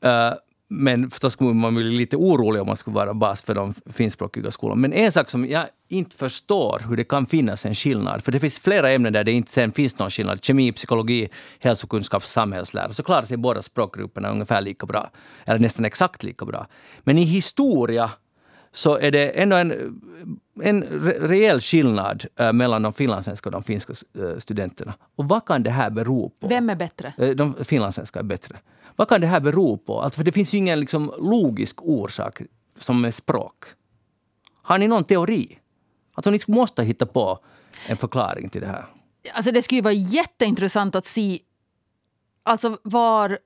Eh, 0.00 0.32
men 0.72 1.10
förstås 1.10 1.32
skulle 1.32 1.54
man 1.54 1.74
bli 1.74 1.84
lite 1.84 2.16
orolig 2.16 2.60
om 2.60 2.66
man 2.66 2.76
skulle 2.76 2.94
vara 2.94 3.14
bas 3.14 3.42
för 3.42 3.54
de 3.54 3.74
finskspråkiga 3.86 4.50
skolorna. 4.50 4.80
Men 4.80 4.92
en 4.92 5.12
sak 5.12 5.30
som 5.30 5.46
jag 5.46 5.66
inte 5.88 6.16
förstår 6.16 6.82
hur 6.88 6.96
det 6.96 7.04
kan 7.04 7.26
finnas 7.26 7.66
en 7.66 7.74
skillnad, 7.74 8.24
för 8.24 8.32
det 8.32 8.40
finns 8.40 8.58
flera 8.58 8.90
ämnen 8.90 9.12
där 9.12 9.24
det 9.24 9.32
inte 9.32 9.52
sen 9.52 9.72
finns 9.72 9.98
någon 9.98 10.10
skillnad. 10.10 10.44
Kemi, 10.44 10.72
psykologi, 10.72 11.28
hälsokunskap, 11.58 12.24
samhällslära. 12.24 12.92
Så 12.92 13.02
klarar 13.02 13.22
sig 13.22 13.36
båda 13.36 13.62
språkgrupperna 13.62 14.30
ungefär 14.30 14.60
lika 14.60 14.86
bra. 14.86 15.10
Eller 15.46 15.58
nästan 15.58 15.84
exakt 15.84 16.22
lika 16.22 16.44
bra. 16.44 16.66
Men 17.00 17.18
i 17.18 17.24
historia 17.24 18.10
så 18.72 18.98
är 18.98 19.10
det 19.10 19.40
ändå 19.40 19.56
en, 19.56 20.00
en 20.62 20.82
rejäl 21.20 21.60
skillnad 21.60 22.24
äh, 22.38 22.52
mellan 22.52 22.82
de 22.82 22.92
finlandssvenska 22.92 23.48
och 23.48 23.52
de 23.52 23.62
finska 23.62 23.92
äh, 24.18 24.38
studenterna. 24.38 24.94
Och 25.16 25.28
vad 25.28 25.44
kan 25.44 25.62
det 25.62 25.70
här 25.70 25.90
bero 25.90 26.28
på? 26.28 26.48
Vem 26.48 26.70
är 26.70 26.76
bättre? 26.76 27.12
Äh, 27.18 27.30
de 27.30 27.54
finlandssvenska 27.64 28.18
är 28.18 28.22
bättre. 28.22 28.56
Vad 28.96 29.08
kan 29.08 29.20
det 29.20 29.26
här 29.26 29.40
bero 29.40 29.76
på? 29.76 30.00
Alltså, 30.00 30.16
för 30.16 30.24
det 30.24 30.32
finns 30.32 30.54
ju 30.54 30.58
ingen 30.58 30.80
liksom, 30.80 31.14
logisk 31.18 31.82
orsak 31.82 32.42
som 32.78 33.00
med 33.00 33.14
språk. 33.14 33.64
Har 34.62 34.78
ni 34.78 34.88
någon 34.88 35.04
teori? 35.04 35.58
Alltså, 36.14 36.30
ni 36.30 36.38
måste 36.46 36.82
hitta 36.82 37.06
på 37.06 37.38
en 37.86 37.96
förklaring 37.96 38.48
till 38.48 38.60
det 38.60 38.66
här. 38.66 38.86
Alltså, 39.32 39.52
det 39.52 39.62
skulle 39.62 39.78
ju 39.78 39.82
vara 39.82 39.92
jätteintressant 39.92 40.94
att 40.94 41.06
se 41.06 41.38
Alltså 42.42 42.78
var, 42.82 43.38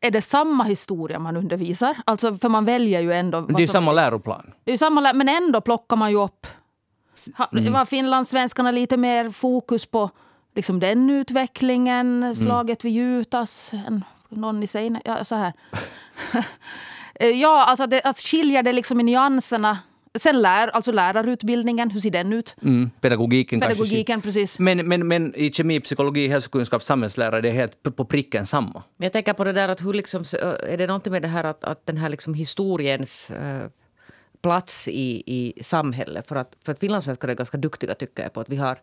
är 0.00 0.10
det 0.10 0.22
samma 0.22 0.64
historia 0.64 1.18
man 1.18 1.36
undervisar? 1.36 1.96
Alltså 2.04 2.34
för 2.34 2.48
man 2.48 2.64
väljer 2.64 3.00
ju 3.00 3.12
ändå... 3.12 3.40
Det 3.40 3.54
är 3.54 3.60
ju 3.60 3.66
samma 3.66 3.92
läroplan. 3.92 4.52
Det 4.64 4.72
är 4.72 4.76
samma, 4.76 5.12
men 5.12 5.28
ändå 5.28 5.60
plockar 5.60 5.96
man 5.96 6.10
ju 6.10 6.22
upp... 6.22 6.46
Mm. 7.52 7.72
Var 7.72 7.84
finlandssvenskarna 7.84 8.70
lite 8.70 8.96
mer 8.96 9.30
fokus 9.30 9.86
på 9.86 10.10
liksom 10.54 10.80
den 10.80 11.10
utvecklingen, 11.10 12.22
mm. 12.22 12.36
slaget 12.36 12.84
vid 12.84 12.92
Jutas, 12.92 13.72
någon 14.28 14.62
i 14.62 14.66
sig. 14.66 15.00
Ja, 15.04 15.24
så 15.24 15.34
här. 15.34 15.52
ja, 17.34 17.64
alltså, 17.64 17.86
det, 17.86 18.02
alltså 18.02 18.26
skiljer 18.26 18.62
det 18.62 18.72
liksom 18.72 19.00
i 19.00 19.02
nyanserna. 19.02 19.78
Sen 20.18 20.42
lär, 20.42 20.68
alltså 20.68 20.92
lärarutbildningen, 20.92 21.90
hur 21.90 22.00
ser 22.00 22.10
den 22.10 22.32
ut? 22.32 22.56
Mm, 22.62 22.90
pedagogiken, 23.00 23.60
pedagogiken 23.60 24.04
kanske. 24.04 24.28
precis. 24.28 24.58
Men, 24.58 24.88
men, 24.88 25.08
men 25.08 25.34
i 25.34 25.52
kemi, 25.52 25.80
psykologi, 25.80 26.28
hälsokunskap, 26.28 26.82
samhällslära, 26.82 27.40
det 27.40 27.48
är 27.48 27.52
helt 27.52 27.82
på 27.96 28.04
pricken 28.04 28.46
samma. 28.46 28.82
Men 28.96 29.04
jag 29.06 29.12
tänker 29.12 29.32
på 29.32 29.44
det 29.44 29.52
där 29.52 29.68
att 29.68 29.84
hur 29.84 29.92
liksom, 29.92 30.24
är 30.66 30.76
det 30.76 30.86
någonting 30.86 31.12
med 31.12 31.22
det 31.22 31.28
här 31.28 31.44
att, 31.44 31.64
att 31.64 31.86
den 31.86 31.96
här 31.96 32.08
liksom 32.08 32.34
historiens 32.34 33.30
äh, 33.30 33.68
plats 34.42 34.88
i, 34.88 35.22
i 35.26 35.62
samhället? 35.62 36.28
För 36.28 36.36
att, 36.36 36.56
för 36.64 36.72
att 36.72 36.78
finlandssvenskar 36.78 37.28
är 37.28 37.34
ganska 37.34 37.58
duktiga 37.58 37.94
tycker 37.94 38.22
jag 38.22 38.32
på 38.32 38.40
att 38.40 38.48
vi 38.48 38.56
har 38.56 38.78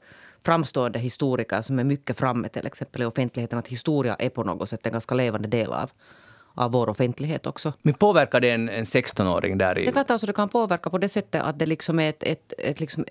framstående 0.46 1.00
historiker 1.00 1.62
som 1.62 1.80
är 1.80 1.84
mycket 1.84 2.18
framme 2.18 2.50
till 2.50 2.68
exempel 2.68 3.02
i 3.02 3.06
offentligheten. 3.06 3.60
Att 3.60 3.68
historia 3.68 4.16
är 4.16 4.30
på 4.30 4.44
något 4.44 4.70
sätt 4.70 4.86
en 4.86 4.92
ganska 4.92 5.16
levande 5.16 5.48
del 5.48 5.74
av, 5.74 5.92
av 6.56 6.72
vår 6.72 6.90
offentlighet 6.90 7.46
också. 7.46 7.74
Men 7.82 7.94
påverkar 7.94 8.40
det 8.40 8.52
en, 8.52 8.70
en 8.70 8.84
16-åring 8.84 9.58
där? 9.58 9.80
I... 9.80 9.84
Det 9.84 9.90
är 9.90 9.92
klart 9.92 10.12
alltså 10.12 10.28
det 10.28 10.34
kan 10.34 10.50
påverka 10.50 10.90
på 10.90 10.98
det 10.98 11.10
sättet 11.10 11.42
att 11.42 11.60
det 11.60 11.66
liksom 11.66 12.00
är 12.00 12.10
ett, 12.10 12.24
ett, 12.24 12.54
ett 12.58 12.80
liksom 12.80 13.06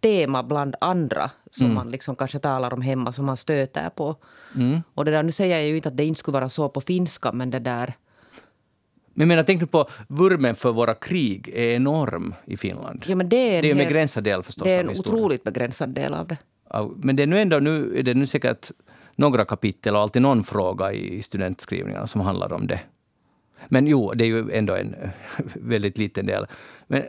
tema 0.00 0.42
bland 0.42 0.76
andra 0.80 1.30
som 1.50 1.64
mm. 1.64 1.74
man 1.74 1.90
liksom 1.90 2.16
kanske 2.16 2.38
talar 2.38 2.72
om 2.72 2.82
hemma, 2.82 3.12
som 3.12 3.26
man 3.26 3.36
stöter 3.36 3.90
på. 3.90 4.16
Mm. 4.56 4.82
Och 4.94 5.04
det 5.04 5.10
där, 5.10 5.22
nu 5.22 5.32
säger 5.32 5.56
jag 5.56 5.66
ju 5.66 5.76
inte 5.76 5.88
att 5.88 5.96
det 5.96 6.04
inte 6.04 6.18
skulle 6.18 6.32
vara 6.32 6.48
så 6.48 6.68
på 6.68 6.80
finska, 6.80 7.32
men 7.32 7.50
det 7.50 7.58
där... 7.58 7.94
Men 9.14 9.28
menar, 9.28 9.42
tänk 9.42 9.60
nu 9.60 9.66
på 9.66 9.88
vurmen 10.08 10.54
för 10.54 10.72
våra 10.72 10.94
krig 10.94 11.48
är 11.48 11.76
enorm 11.76 12.34
i 12.44 12.56
Finland. 12.56 13.04
Ja, 13.06 13.16
men 13.16 13.28
det 13.28 13.36
är 13.36 13.56
en, 13.56 13.62
det 13.62 13.68
är 13.68 13.72
en 13.72 13.78
begränsad 13.78 14.24
del 14.24 14.42
förstås. 14.42 14.64
Det 14.64 14.70
är 14.70 14.80
en 14.80 14.90
otroligt 14.90 15.44
begränsad 15.44 15.88
del 15.88 16.14
av 16.14 16.26
det. 16.26 16.36
Men 16.96 17.16
det 17.16 17.22
är 17.22 17.26
nu 17.26 17.40
ändå 17.40 17.58
nu 17.58 17.98
är 17.98 18.02
det 18.02 18.14
nu 18.14 18.26
säkert 18.26 18.70
några 19.16 19.44
kapitel 19.44 19.94
och 19.96 20.00
alltid 20.00 20.22
någon 20.22 20.44
fråga 20.44 20.92
i 20.92 21.22
studentskrivningarna 21.22 22.06
som 22.06 22.20
handlar 22.20 22.52
om 22.52 22.66
det. 22.66 22.80
Men 23.68 23.86
jo, 23.86 24.12
det 24.14 24.24
är 24.24 24.26
ju 24.26 24.50
ändå 24.52 24.74
en 24.74 24.96
väldigt 25.54 25.98
liten 25.98 26.26
del. 26.26 26.46
Men, 26.86 27.02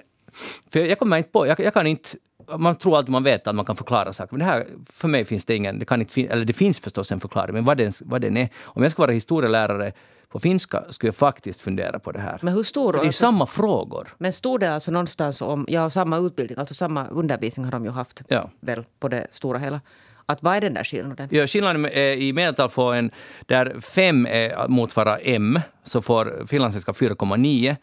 för 0.70 0.80
jag 0.80 0.99
kommer 0.99 1.18
inte 1.18 1.30
på, 1.30 1.47
jag, 1.47 1.60
jag 1.60 1.74
kan 1.74 1.88
inte 1.88 2.10
man 2.58 2.76
tror 2.76 2.97
alltid 2.97 3.12
man 3.12 3.24
vet 3.24 3.47
att 3.47 3.56
man 3.56 3.66
kan 3.66 3.76
förklara 3.76 4.14
saker. 4.14 4.38
Men 4.38 4.39
det 4.39 4.45
här, 4.45 4.68
för 4.89 5.08
mig 5.08 5.26
finns 5.26 5.45
det 5.45 5.56
ingen, 5.56 5.80
det 5.80 5.86
kan 5.86 6.02
inte, 6.02 6.22
eller 6.22 6.45
det 6.45 6.54
finns 6.54 6.80
förstås 6.80 7.12
en 7.12 7.20
förklaring, 7.20 7.54
men 7.54 7.66
vad 7.66 7.78
den, 7.78 7.93
vad 8.02 8.22
den 8.22 8.38
är. 8.38 8.49
Om 8.62 8.84
jag 8.84 8.91
ska 8.91 9.02
vara 9.02 9.12
historielärare 9.12 9.93
på 10.30 10.39
finska 10.39 10.84
skulle 10.89 11.08
jag 11.08 11.16
faktiskt 11.16 11.62
fundera 11.62 11.99
på 11.99 12.12
det 12.12 12.20
här. 12.20 12.39
Men 12.41 12.54
hur 12.54 12.64
stor? 12.64 12.91
För 12.91 12.93
det 12.93 13.02
är 13.02 13.04
ju 13.04 13.08
alltså, 13.08 13.20
samma 13.20 13.45
frågor. 13.45 14.08
Men 14.18 14.34
stod 14.34 14.60
det 14.60 14.74
alltså 14.74 14.91
någonstans 14.91 15.41
om, 15.41 15.66
ja 15.70 15.89
samma 15.89 16.18
utbildning, 16.18 16.60
alltså 16.60 16.74
samma 16.74 17.08
undervisning 17.08 17.64
har 17.66 17.72
de 17.72 17.86
ju 17.86 17.91
haft 17.91 18.22
Ja. 18.28 18.49
väl 18.60 18.86
på 18.99 19.08
det 19.08 19.28
stora 19.32 19.60
hela. 19.60 19.82
Att 20.26 20.43
vad 20.43 20.55
är 20.55 20.61
den 20.61 20.74
där 20.74 20.84
skillnaden? 20.84 21.28
Ja, 21.32 21.47
skillnaden 21.47 21.86
är 21.86 21.91
eh, 21.91 22.13
i 22.13 22.34
medeltal 22.34 22.69
får 22.69 22.93
en, 22.93 23.11
där 23.45 23.80
5 23.80 24.26
eh, 24.26 24.67
motsvarar 24.67 25.19
M, 25.24 25.59
så 25.84 26.01
får 26.01 26.45
finlandssvenska 26.47 26.91
4,9 26.91 27.76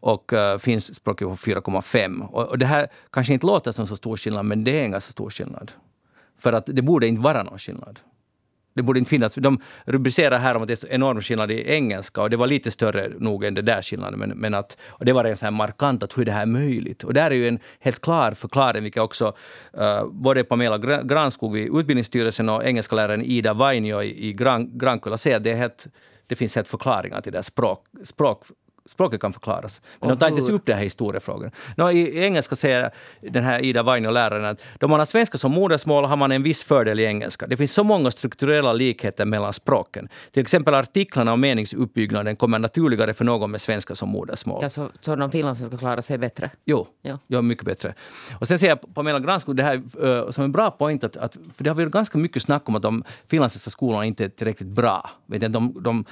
och 0.00 0.32
eh, 0.32 0.52
uh, 0.52 0.58
finskspråkig 0.58 1.28
får 1.28 1.52
4,5. 1.54 2.26
Och, 2.26 2.48
och 2.48 2.58
det 2.58 2.66
här 2.66 2.88
kanske 3.10 3.32
inte 3.32 3.46
låter 3.46 3.72
som 3.72 3.86
så 3.86 3.96
stor 3.96 4.16
skillnad, 4.16 4.44
men 4.44 4.64
det 4.64 4.80
är 4.80 4.84
en 4.84 4.90
ganska 4.90 5.12
stor 5.12 5.30
skillnad. 5.30 5.72
För 6.38 6.52
att 6.52 6.66
det 6.66 6.82
borde 6.82 7.06
inte 7.06 7.22
vara 7.22 7.42
någon 7.42 7.58
skillnad. 7.58 8.00
Det 8.76 8.82
borde 8.82 8.98
inte 8.98 9.08
finnas. 9.08 9.34
De 9.34 9.60
rubricerar 9.84 10.38
här 10.38 10.56
om 10.56 10.62
att 10.62 10.68
det 10.68 10.74
är 10.74 10.76
så 10.76 10.86
enorm 10.86 11.20
skillnad 11.20 11.50
i 11.50 11.70
engelska 11.70 12.22
och 12.22 12.30
det 12.30 12.36
var 12.36 12.46
lite 12.46 12.70
större 12.70 13.08
nog 13.18 13.44
än 13.44 13.54
det 13.54 13.62
där 13.62 13.82
skillnaden. 13.82 14.18
Men, 14.18 14.30
men 14.30 14.54
att, 14.54 14.76
och 14.88 15.04
det 15.04 15.12
var 15.12 15.24
en 15.24 15.36
sån 15.36 15.46
här 15.46 15.50
markant 15.50 16.02
att 16.02 16.18
hur 16.18 16.24
det 16.24 16.32
här 16.32 16.42
är 16.42 16.46
möjligt. 16.46 17.04
Och 17.04 17.14
där 17.14 17.30
är 17.30 17.34
ju 17.34 17.48
en 17.48 17.58
helt 17.80 18.00
klar 18.00 18.32
förklaring, 18.32 18.82
vilket 18.82 19.02
också 19.02 19.34
uh, 19.80 20.06
både 20.10 20.44
Pamela 20.44 20.78
Granskog 21.02 21.52
vid 21.52 21.66
Utbildningsstyrelsen 21.66 22.48
och 22.48 22.64
engelskaläraren 22.64 23.22
Ida 23.22 23.54
Vainio 23.54 24.02
i, 24.02 24.28
i 24.28 24.32
Gran, 24.32 24.78
Grankulla 24.78 25.18
säger 25.18 25.36
att 25.36 25.44
det, 25.44 25.50
är 25.50 25.56
helt, 25.56 25.86
det 26.26 26.34
finns 26.34 26.54
helt 26.54 26.68
förklaringar 26.68 27.20
till 27.20 27.32
det 27.32 27.38
här 27.38 27.42
språk, 27.42 27.84
språk 28.04 28.44
språket 28.86 29.20
kan 29.20 29.32
förklaras. 29.32 29.80
Men 30.00 30.08
de 30.08 30.18
tar 30.18 30.28
inte 30.28 30.52
upp 30.52 30.66
den 30.66 30.76
här 30.76 30.84
historiefrågan. 30.84 31.50
Nå, 31.76 31.90
i, 31.90 32.24
engelska 32.24 32.56
säger 32.56 32.90
den 33.20 33.44
här 33.44 33.60
Ida 33.64 33.82
Vainio, 33.82 34.10
läraren, 34.10 34.44
att 34.44 34.62
då 34.78 34.88
man 34.88 34.98
har 34.98 35.06
svenska 35.06 35.38
som 35.38 35.52
modersmål 35.52 36.04
har 36.04 36.16
man 36.16 36.32
en 36.32 36.42
viss 36.42 36.64
fördel 36.64 37.00
i 37.00 37.04
engelska. 37.04 37.46
Det 37.46 37.56
finns 37.56 37.72
så 37.72 37.84
många 37.84 38.10
strukturella 38.10 38.72
likheter 38.72 39.24
mellan 39.24 39.52
språken. 39.52 40.08
Till 40.32 40.40
exempel 40.40 40.74
artiklarna 40.74 41.32
och 41.32 41.38
meningsuppbyggnaden 41.38 42.36
kommer 42.36 42.58
naturligare 42.58 43.14
för 43.14 43.24
någon 43.24 43.50
med 43.50 43.60
svenska 43.60 43.94
som 43.94 44.08
modersmål. 44.08 44.62
Ja, 44.62 44.70
så, 44.70 44.88
så 45.00 45.16
de 45.16 45.30
finlandssvenska 45.30 45.78
klarar 45.78 46.02
sig 46.02 46.18
bättre? 46.18 46.50
Jo, 46.64 46.86
Ja. 47.02 47.18
ja. 47.26 47.42
mycket 47.42 47.64
bättre. 47.64 47.94
Och 48.40 48.48
sen 48.48 48.58
säger 48.58 48.76
Pamela 48.76 49.20
Granskog 49.20 49.56
det 49.56 49.62
här 49.62 49.82
eh, 50.04 50.30
som 50.30 50.44
en 50.44 50.52
bra 50.52 50.70
point, 50.70 51.04
att, 51.04 51.16
att, 51.16 51.36
för 51.54 51.64
det 51.64 51.70
har 51.70 51.74
varit 51.74 51.90
ganska 51.92 52.18
mycket 52.18 52.42
snack 52.42 52.68
om 52.68 52.76
att 52.76 52.82
de 52.82 53.04
finlandssvenska 53.30 53.70
skolorna 53.70 54.04
inte 54.04 54.24
är 54.24 54.28
tillräckligt 54.28 54.68
bra. 54.68 55.10
Vet 55.26 55.52
de, 55.52 55.82
de, 55.82 56.04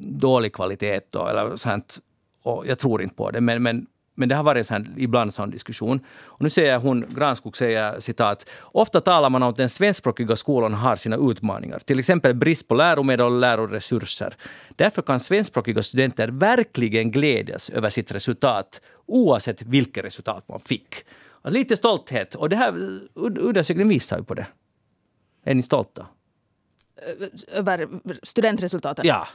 dålig 0.00 0.52
kvalitet 0.52 1.00
och, 1.14 1.30
eller 1.30 1.56
sånt. 1.56 1.98
Och 2.42 2.64
jag 2.66 2.78
tror 2.78 3.02
inte 3.02 3.14
på 3.14 3.30
det, 3.30 3.40
men, 3.40 3.62
men, 3.62 3.86
men 4.14 4.28
det 4.28 4.34
har 4.34 4.42
varit 4.42 4.66
så 4.66 4.84
ibland 4.96 5.34
sån 5.34 5.50
diskussion. 5.50 6.00
Och 6.24 6.42
nu 6.42 6.50
säger 6.50 6.78
hon, 6.78 7.04
Granskog 7.14 7.56
säger 7.56 8.00
citat, 8.00 8.50
ofta 8.62 9.00
talar 9.00 9.30
man 9.30 9.42
om 9.42 9.48
att 9.48 9.56
den 9.56 9.68
svenskspråkiga 9.70 10.36
skolan 10.36 10.74
har 10.74 10.96
sina 10.96 11.16
utmaningar, 11.16 11.78
till 11.78 11.98
exempel 11.98 12.34
brist 12.34 12.68
på 12.68 12.74
läromedel 12.74 13.26
och 13.26 13.40
läroresurser. 13.40 14.34
Därför 14.76 15.02
kan 15.02 15.20
svenskspråkiga 15.20 15.82
studenter 15.82 16.28
verkligen 16.28 17.10
glädjas 17.10 17.70
över 17.70 17.90
sitt 17.90 18.12
resultat, 18.12 18.80
oavsett 19.06 19.62
vilket 19.62 20.04
resultat 20.04 20.48
man 20.48 20.60
fick. 20.60 20.94
Alltså 21.42 21.58
lite 21.58 21.76
stolthet, 21.76 22.34
och 22.34 22.48
det 22.48 22.56
här 22.56 22.74
undersökningen 23.14 23.88
visar 23.88 24.18
ju 24.18 24.24
på 24.24 24.34
det. 24.34 24.46
Är 25.44 25.54
ni 25.54 25.62
stolta? 25.62 26.06
Över 27.48 27.88
studentresultaten? 28.22 29.06
Ja. 29.06 29.28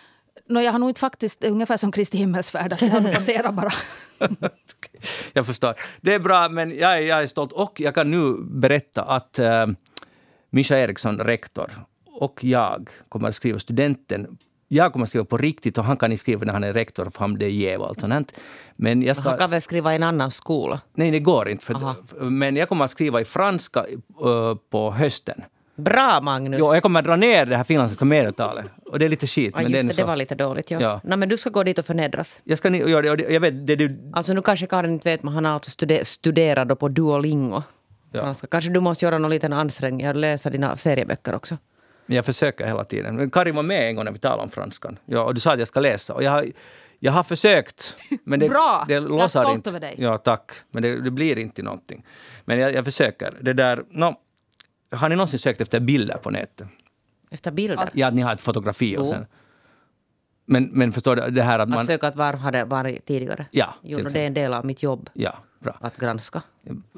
Nå, 0.48 0.62
jag 0.62 0.72
har 0.72 0.80
nog 0.80 0.90
inte 0.90 1.00
faktiskt, 1.00 1.44
ungefär 1.44 1.78
som 1.78 1.92
Kristi 1.92 2.18
himmelsfärd, 2.18 2.74
att 2.74 2.82
jag 2.82 3.14
passerar 3.14 3.52
bara. 3.52 3.72
jag 5.34 5.46
förstår. 5.46 5.76
Det 6.02 6.14
är 6.14 6.20
bra, 6.20 6.50
men 6.50 6.78
jag 6.78 6.92
är, 6.92 7.02
jag 7.02 7.24
är 7.24 7.28
stolt. 7.28 7.52
Och 7.52 7.80
jag 7.80 7.96
kan 7.96 8.12
nu 8.12 8.38
berätta 8.40 9.04
att 9.04 9.40
uh, 9.40 9.66
Mischa 10.50 10.80
Eriksson, 10.80 11.20
rektor, 11.20 11.72
och 12.06 12.44
jag 12.44 12.90
kommer 13.10 13.30
att 13.30 13.36
skriva 13.36 13.60
studenten 13.60 14.38
jag 14.68 14.94
kommer 14.94 15.04
att 15.04 15.10
skriva 15.10 15.26
på 15.26 15.38
riktigt 15.38 15.78
och 15.78 15.84
han 15.84 15.98
kan 15.98 16.12
inte 16.12 16.22
skriva 16.22 16.46
när 16.46 16.54
han 16.54 16.64
är 16.64 16.74
rektor, 16.74 17.10
för 17.10 17.20
han 17.20 17.42
är 17.42 17.48
jäv 17.48 17.82
och 17.82 17.88
allt 17.88 18.00
sånt. 18.00 18.40
Men 18.76 19.02
jag 19.02 19.18
ska... 19.18 19.30
Han 19.30 19.38
kan 19.38 19.50
väl 19.50 19.62
skriva 19.62 19.94
i 19.94 19.96
en 19.96 20.04
annan 20.04 20.32
skola? 20.32 20.82
Nej, 20.94 21.12
det 21.12 21.20
går 21.20 21.50
inte. 21.50 21.66
För, 21.66 21.76
men 22.30 22.56
jag 22.56 22.70
kommer 22.70 22.86
att 22.86 22.92
skriva 22.92 23.22
i 23.22 23.26
franska 23.26 23.86
uh, 24.26 24.56
på 24.70 24.92
hösten. 24.92 25.42
Bra 25.76 26.22
Magnus! 26.22 26.60
Jo, 26.60 26.74
jag 26.74 26.84
kommer 26.84 27.00
att 27.00 27.06
dra 27.06 27.16
ner 27.16 27.46
det 27.46 27.58
här 27.58 27.64
finlandssvenska 27.64 28.06
medeltalet. 28.06 28.66
Och 28.86 29.00
det 29.00 29.06
är 29.06 29.10
lite 29.10 29.28
skit. 29.28 29.54
ja, 29.56 29.62
men 29.62 29.72
det, 29.72 29.82
det, 29.82 29.94
det 29.94 30.04
var 30.04 30.16
lite 30.16 30.36
dåligt. 30.36 30.72
Ja. 30.72 30.82
Ja. 30.82 31.02
Nej, 31.04 31.18
men 31.18 31.30
du 31.30 31.38
ska 31.38 31.50
gå 31.50 31.64
dit 31.64 31.80
och 31.80 31.86
förnedras. 31.86 32.40
Jag 32.44 32.58
ska 32.58 32.70
göra 32.70 33.16
det. 33.16 33.34
Jag 33.34 33.40
vet, 33.42 33.68
det 33.68 33.76
du... 33.76 34.12
Alltså 34.14 34.34
nu 34.34 34.42
kanske 34.42 34.68
Karin 34.68 34.92
inte 34.94 35.10
vet, 35.10 35.24
men 35.24 35.34
han 35.34 35.46
har 35.46 35.52
alltså 35.52 35.70
stude- 35.72 36.04
studerat 36.06 36.68
då 36.70 36.76
på 36.76 36.88
Duolingo. 36.88 37.64
Ja. 38.12 38.34
Ska, 38.34 38.48
kanske 38.48 38.70
du 38.70 38.80
måste 38.80 39.06
göra 39.06 39.18
någon 39.18 39.32
liten 39.32 39.54
ansträngning 39.54 40.08
och 40.10 40.16
läsa 40.16 40.50
dina 40.50 40.78
serieböcker 40.78 41.36
också. 41.36 41.58
Men 42.06 42.16
jag 42.16 42.26
försöker 42.26 42.66
hela 42.68 42.84
tiden. 42.84 43.16
Men 43.16 43.30
Karin 43.30 43.56
var 43.56 43.64
med 43.64 43.90
en 43.90 43.96
gång 43.96 44.06
när 44.06 44.12
vi 44.12 44.20
talade 44.20 44.44
om 44.44 44.50
franskan. 44.50 45.00
Ja, 45.06 45.22
och 45.24 45.34
du 45.34 45.40
sa 45.40 45.54
att 45.54 45.60
jag 45.60 45.68
ska 45.68 45.80
läsa. 45.80 46.14
Och 46.14 46.24
jag 46.24 46.32
har, 46.32 46.46
jag 47.00 47.12
har 47.12 47.24
försökt. 47.24 47.96
Men 48.24 48.40
det, 48.40 48.50
Bra! 48.50 48.86
Det 48.88 48.94
Jag 48.94 49.20
är 49.22 49.28
stolt 49.28 49.56
inte. 49.56 49.70
över 49.70 49.80
dig. 49.80 49.96
Ja, 49.98 50.18
tack. 50.18 50.52
Men 50.72 50.84
det, 50.84 51.02
det 51.02 51.12
blir 51.12 51.38
inte 51.38 51.64
någonting. 51.64 52.06
Men 52.46 52.60
jag, 52.60 52.74
jag 52.74 52.86
försöker. 52.86 53.34
Det 53.42 53.54
där... 53.54 53.84
No, 53.92 54.16
har 54.92 55.10
ni 55.10 55.16
någonsin 55.16 55.40
sökt 55.40 55.62
efter 55.62 55.80
bilder 55.80 56.18
på 56.18 56.30
nätet? 56.30 56.68
Efter 57.30 57.52
bilder. 57.52 57.90
Ja, 57.94 58.08
att 58.08 58.14
ni 58.14 58.22
har 58.22 58.34
ett 58.34 58.42
fotografi 58.42 58.98
och 58.98 59.08
sen... 59.08 59.26
Men, 60.46 60.70
men 60.74 60.92
förstår 60.92 61.16
du, 61.16 61.30
det 61.30 61.44
här 61.44 61.60
att 61.60 61.70
man... 61.70 61.80
Att 61.80 61.86
söka 61.86 62.08
att 62.08 62.16
var 62.16 62.34
har 62.34 62.52
det 62.52 62.66
varit 62.66 63.06
tidigare. 63.06 63.46
Ja, 63.52 63.76
Jo, 63.84 64.00
det 64.00 64.20
är 64.20 64.28
en 64.28 64.34
del 64.34 64.54
av 64.54 64.66
mitt 64.66 64.84
jobb 64.84 65.10
Ja, 65.14 65.38
bra. 65.60 65.78
att 65.82 65.98
granska. 65.98 66.42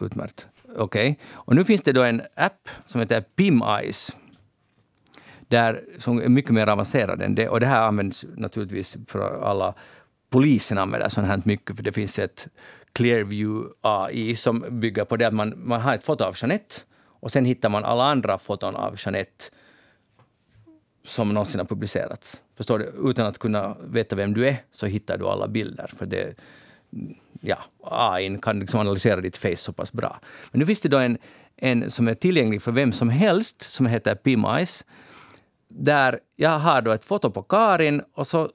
Utmärkt. 0.02 0.48
Okej. 0.76 1.20
Och 1.34 1.56
nu 1.56 1.64
finns 1.64 1.82
det 1.82 1.92
då 1.92 2.04
en 2.04 2.22
app 2.36 2.70
som 2.86 3.02
heter 3.02 3.22
PimEyes. 3.22 4.18
Där, 5.48 5.84
som 5.98 6.22
är 6.22 6.30
mycket 6.30 6.52
mer 6.52 6.68
avancerad 6.68 7.22
än 7.22 7.36
det. 7.36 7.50
Och 7.50 7.60
det 7.60 7.66
här 7.66 7.82
används 7.82 8.26
naturligtvis 8.36 8.98
för 9.08 9.44
alla 9.44 9.74
polisen 10.30 10.78
använder 10.78 11.10
sånt 11.10 11.28
här 11.28 11.42
mycket, 11.46 11.76
för 11.76 11.84
det 11.84 11.92
finns 11.92 12.20
ett 12.20 12.48
Clearview 12.94 13.70
AI 13.82 14.36
som 14.36 14.66
bygger 14.80 15.06
på 15.06 15.18
det 15.18 15.28
att 15.28 15.34
man, 15.34 15.54
man 15.68 15.82
har 15.82 15.94
ett 15.94 16.04
foto 16.04 16.24
av 16.24 16.36
Jeanette 16.38 16.76
och 17.20 17.32
sen 17.32 17.45
hittar 17.45 17.70
man 17.70 17.86
alla 17.86 18.03
andra 18.03 18.38
foton 18.38 18.76
av 18.76 18.95
Jeanette 18.97 19.45
som 21.07 21.30
någonsin 21.30 21.59
har 21.59 21.65
publicerats. 21.65 22.41
Förstår 22.53 22.80
du? 22.80 23.09
Utan 23.09 23.26
att 23.26 23.38
kunna 23.38 23.78
veta 23.84 24.15
vem 24.15 24.34
du 24.34 24.47
är 24.47 24.63
så 24.72 24.86
hittar 24.86 25.18
du 25.18 25.26
alla 25.26 25.47
bilder. 25.47 25.91
För 25.97 26.05
det, 26.05 26.36
ja, 27.41 27.57
AI 27.84 28.38
kan 28.41 28.59
liksom 28.59 28.80
analysera 28.80 29.22
ditt 29.22 29.38
face 29.38 29.55
så 29.55 29.74
pass 29.74 29.93
bra. 29.93 30.20
Men 30.51 30.59
nu 30.59 30.65
finns 30.65 30.82
det 30.82 30.89
då 30.89 30.97
en, 30.97 31.18
en 31.55 31.91
som 31.91 32.07
är 32.07 32.15
tillgänglig 32.15 32.61
för 32.61 32.72
vem 32.72 32.91
som 32.91 33.09
helst 33.09 33.61
som 33.61 33.86
heter 33.86 34.15
PimEyes. 34.15 34.86
Där 35.68 36.20
jag 36.36 36.59
har 36.59 36.82
då 36.82 36.91
ett 36.91 37.05
foto 37.05 37.32
på 37.32 37.43
Karin 37.43 38.01
och 38.13 38.28
så... 38.28 38.43
Eh, 38.43 38.49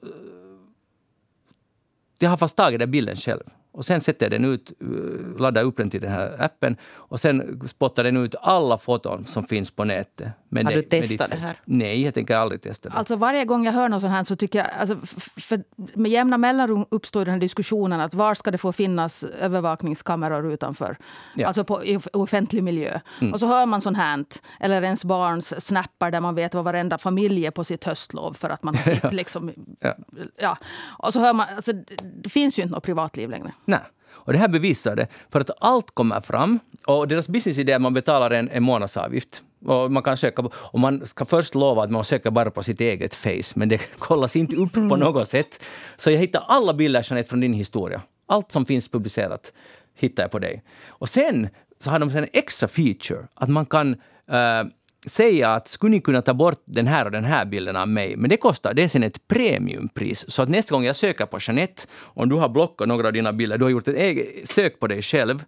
jag 2.19 2.29
har 2.29 2.37
fast 2.37 2.57
tagit 2.57 2.79
den 2.79 2.91
bilden 2.91 3.15
själv. 3.15 3.43
Och 3.73 3.85
sen 3.85 4.01
sätter 4.01 4.29
den 4.29 4.45
ut, 4.45 4.71
eh, 4.81 5.39
laddar 5.41 5.63
upp 5.63 5.77
den 5.77 5.89
till 5.89 6.01
den 6.01 6.11
här 6.11 6.35
appen 6.39 6.77
och 6.93 7.19
sen 7.19 7.61
spottar 7.67 8.03
den 8.03 8.17
ut 8.17 8.35
alla 8.41 8.77
foton 8.77 9.25
som 9.25 9.45
finns 9.45 9.71
på 9.71 9.83
nätet. 9.83 10.27
Med 10.49 10.65
Har 10.65 10.71
du 10.71 10.77
med 10.77 10.89
testat 10.89 11.29
det 11.29 11.37
här? 11.37 11.59
Nej, 11.65 12.03
jag 12.03 12.13
tänker 12.13 12.35
aldrig 12.35 12.61
testa 12.61 12.89
det. 12.89 12.95
Alltså 12.95 13.15
varje 13.15 13.45
gång 13.45 13.65
jag 13.65 13.73
hör 13.73 13.89
något 13.89 14.01
sånt 14.01 14.13
här 14.13 14.23
så 14.23 14.35
tycker 14.35 14.59
jag, 14.59 14.67
alltså, 14.79 14.97
för 15.41 15.63
med 15.93 16.11
jämna 16.11 16.37
mellanrum 16.37 16.85
uppstår 16.89 17.25
den 17.25 17.33
här 17.33 17.41
diskussionen 17.41 17.99
att 17.99 18.13
var 18.13 18.33
ska 18.33 18.51
det 18.51 18.57
få 18.57 18.71
finnas 18.71 19.23
övervakningskameror 19.23 20.53
utanför? 20.53 20.97
Ja. 21.35 21.47
Alltså 21.47 21.63
på, 21.63 21.83
i 21.83 21.99
offentlig 22.13 22.63
miljö. 22.63 22.99
Och 23.33 23.39
så 23.39 23.47
hör 23.47 23.65
man 23.65 23.81
sånt 23.81 23.97
här, 23.97 24.25
eller 24.59 24.81
ens 24.81 25.05
barns 25.05 25.65
snappar 25.65 26.11
där 26.11 26.21
man 26.21 26.35
vet 26.35 26.53
vad 26.53 26.63
varenda 26.63 26.97
familj 26.97 27.45
är 27.45 27.51
på 27.51 27.63
sitt 27.63 27.83
höstlov 27.83 28.33
för 28.33 28.49
att 28.49 28.63
man 28.63 28.75
har 28.75 28.83
sitt 28.93 29.13
liksom... 29.13 29.51
Ja. 29.79 29.95
Ja. 30.37 30.57
Och 30.99 31.13
så 31.13 31.19
hör 31.19 31.33
man, 31.33 31.47
alltså, 31.55 31.73
det, 31.73 31.95
det 32.23 32.29
finns 32.29 32.59
ju 32.59 32.63
inte 32.63 32.75
något 32.75 32.83
privatliv 32.83 33.29
längre. 33.29 33.53
Nej. 33.65 33.79
Och 34.25 34.33
det 34.33 34.39
här 34.39 34.47
bevisar 34.47 34.95
det, 34.95 35.07
för 35.31 35.39
att 35.39 35.49
allt 35.59 35.91
kommer 35.91 36.21
fram. 36.21 36.59
Och 36.85 37.07
deras 37.07 37.27
businessidé 37.27 37.71
är 37.71 37.75
att 37.75 37.81
man 37.81 37.93
betalar 37.93 38.31
en, 38.31 38.49
en 38.49 38.63
månadsavgift. 38.63 39.41
Och 39.65 39.91
man 39.91 40.03
kan 40.03 40.17
söka, 40.17 40.49
och 40.53 40.79
man 40.79 41.05
ska 41.05 41.25
först 41.25 41.55
lova 41.55 41.83
att 41.83 41.91
man 41.91 42.05
söker 42.05 42.31
bara 42.31 42.51
på 42.51 42.63
sitt 42.63 42.81
eget 42.81 43.15
face, 43.15 43.53
men 43.55 43.69
det 43.69 43.77
kollas 43.97 44.35
inte 44.35 44.55
upp 44.55 44.73
på 44.73 44.95
något 44.95 45.29
sätt. 45.29 45.63
Så 45.97 46.11
jag 46.11 46.17
hittar 46.17 46.43
alla 46.47 46.73
bilder 46.73 47.05
Jeanette, 47.09 47.29
från 47.29 47.39
din 47.39 47.53
historia. 47.53 48.01
Allt 48.27 48.51
som 48.51 48.65
finns 48.65 48.89
publicerat 48.89 49.53
hittar 49.95 50.23
jag 50.23 50.31
på 50.31 50.39
dig. 50.39 50.63
Och 50.87 51.09
sen 51.09 51.49
så 51.79 51.89
har 51.89 51.99
de 51.99 52.09
en 52.09 52.27
extra 52.33 52.67
feature, 52.67 53.27
att 53.33 53.49
man 53.49 53.65
kan 53.65 53.91
eh, 54.27 54.63
säga 55.05 55.49
att 55.49 55.67
skulle 55.67 55.91
ni 55.91 56.01
kunna 56.01 56.21
ta 56.21 56.33
bort 56.33 56.61
den 56.65 56.87
här 56.87 57.05
och 57.05 57.11
den 57.11 57.23
här 57.23 57.45
bilden 57.45 57.75
av 57.75 57.87
mig, 57.87 58.15
men 58.17 58.29
det 58.29 58.37
kostar, 58.37 58.73
det 58.73 58.83
är 58.83 58.87
sen 58.87 59.03
ett 59.03 59.27
premiumpris. 59.27 60.31
Så 60.31 60.43
att 60.43 60.49
nästa 60.49 60.75
gång 60.75 60.85
jag 60.85 60.95
söker 60.95 61.25
på 61.25 61.37
Jeanette, 61.41 61.83
om 62.01 62.29
du 62.29 62.35
har 62.35 62.49
blockat 62.49 62.87
några 62.87 63.07
av 63.07 63.13
dina 63.13 63.33
bilder, 63.33 63.57
du 63.57 63.65
har 63.65 63.69
gjort 63.69 63.87
ett 63.87 63.95
eget 63.95 64.49
sök 64.49 64.79
på 64.79 64.87
dig 64.87 65.01
själv, 65.01 65.43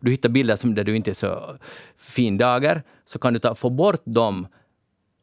du 0.00 0.10
hittar 0.10 0.28
bilder 0.28 0.56
som 0.56 0.74
där 0.74 0.84
du 0.84 0.96
inte 0.96 1.10
är 1.10 1.14
så 1.14 1.56
fin 1.96 2.38
dagar, 2.38 2.82
så 3.04 3.18
kan 3.18 3.32
du 3.32 3.38
ta, 3.38 3.54
få 3.54 3.70
bort 3.70 4.02
dem 4.04 4.46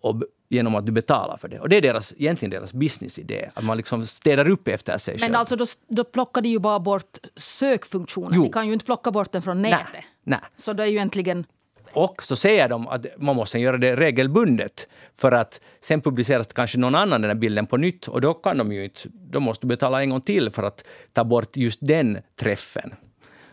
och, 0.01 0.23
genom 0.49 0.75
att 0.75 0.85
du 0.85 0.91
betalar 0.91 1.37
för 1.37 1.47
det. 1.47 1.59
Och 1.59 1.69
det 1.69 1.77
är 1.77 1.81
deras, 1.81 2.13
egentligen 2.17 2.49
deras 2.51 2.73
businessidé, 2.73 3.49
att 3.53 3.63
man 3.63 3.77
liksom 3.77 4.05
städar 4.05 4.49
upp 4.49 4.67
efter 4.67 4.97
sig 4.97 5.19
själv. 5.19 5.31
Men 5.31 5.39
alltså 5.39 5.55
då, 5.55 5.65
då 5.87 6.03
plockar 6.03 6.41
de 6.41 6.49
ju 6.49 6.59
bara 6.59 6.79
bort 6.79 7.17
sökfunktionen. 7.35 8.31
Jo. 8.35 8.43
De 8.43 8.51
kan 8.51 8.67
ju 8.67 8.73
inte 8.73 8.85
plocka 8.85 9.11
bort 9.11 9.31
den 9.31 9.41
från 9.41 9.61
nätet. 9.61 10.03
Nej. 10.23 10.39
Så 10.57 10.73
då 10.73 10.83
är 10.83 10.87
ju 10.87 10.95
egentligen 10.95 11.45
och 11.93 12.23
så 12.23 12.35
säger 12.35 12.69
de 12.69 12.87
att 12.87 13.05
man 13.17 13.35
måste 13.35 13.59
göra 13.59 13.77
det 13.77 13.95
regelbundet 13.95 14.87
för 15.15 15.31
att 15.31 15.61
sen 15.81 16.01
publiceras 16.01 16.47
kanske 16.47 16.77
någon 16.77 16.95
annan 16.95 17.21
den 17.21 17.29
här 17.29 17.35
bilden 17.35 17.65
på 17.65 17.77
nytt 17.77 18.07
och 18.07 18.21
då 18.21 18.33
kan 18.33 18.57
de 18.57 18.71
ju 18.71 18.83
inte, 18.83 18.99
då 19.13 19.39
måste 19.39 19.65
betala 19.65 20.01
en 20.01 20.09
gång 20.09 20.21
till 20.21 20.49
för 20.49 20.63
att 20.63 20.83
ta 21.13 21.23
bort 21.23 21.57
just 21.57 21.79
den 21.81 22.17
träffen. 22.39 22.93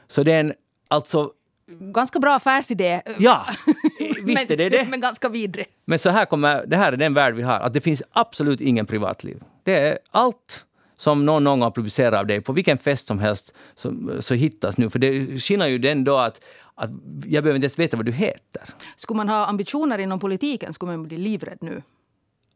Så 0.09 0.23
det 0.23 0.33
är 0.33 0.41
en, 0.41 0.53
alltså 0.89 1.33
ganska 1.67 2.19
bra 2.19 2.35
affärsidé. 2.35 3.03
Ja, 3.19 3.47
visst 4.23 4.51
är 4.51 4.57
det 4.57 4.69
det. 4.69 4.87
men 4.91 5.01
ganska 5.01 5.29
vidrig. 5.29 5.67
Men 5.85 5.99
så 5.99 6.11
här 6.11 6.25
kommer, 6.25 6.67
det 6.67 6.77
här 6.77 6.93
är 6.93 6.97
den 6.97 7.15
värld 7.15 7.35
vi 7.35 7.43
har, 7.43 7.61
att 7.61 7.73
det 7.73 7.81
finns 7.81 8.03
absolut 8.13 8.61
ingen 8.61 8.87
privatliv. 8.87 9.43
Det 9.63 9.79
är 9.79 9.99
allt 10.11 10.65
som 10.97 11.27
någon 11.27 11.45
någon 11.45 11.61
gång 11.61 11.63
har 11.63 11.71
publicerat 11.71 12.21
av 12.21 12.27
dig, 12.27 12.41
på 12.41 12.53
vilken 12.53 12.79
fest 12.79 13.07
som 13.07 13.19
helst, 13.19 13.55
så, 13.75 13.95
så 14.21 14.35
hittas 14.35 14.77
nu. 14.77 14.91
För 14.91 14.99
det 14.99 15.39
skillnaden 15.39 15.73
ju 15.73 15.79
den 15.79 16.05
då 16.05 16.17
att 16.17 16.41
att 16.75 16.91
jag 17.27 17.45
behöver 17.45 17.55
inte 17.55 17.65
ens 17.65 17.79
veta 17.79 17.97
vad 17.97 18.07
du 18.07 18.13
heter. 18.13 18.63
Skulle 18.97 19.17
man 19.17 19.29
ha 19.29 19.47
ambitioner 19.47 19.99
inom 19.99 20.21
politiken 20.21 20.73
skulle 20.73 20.93
man 20.93 21.09
bli 21.09 21.19
livrädd 21.19 21.59
nu. 21.61 21.83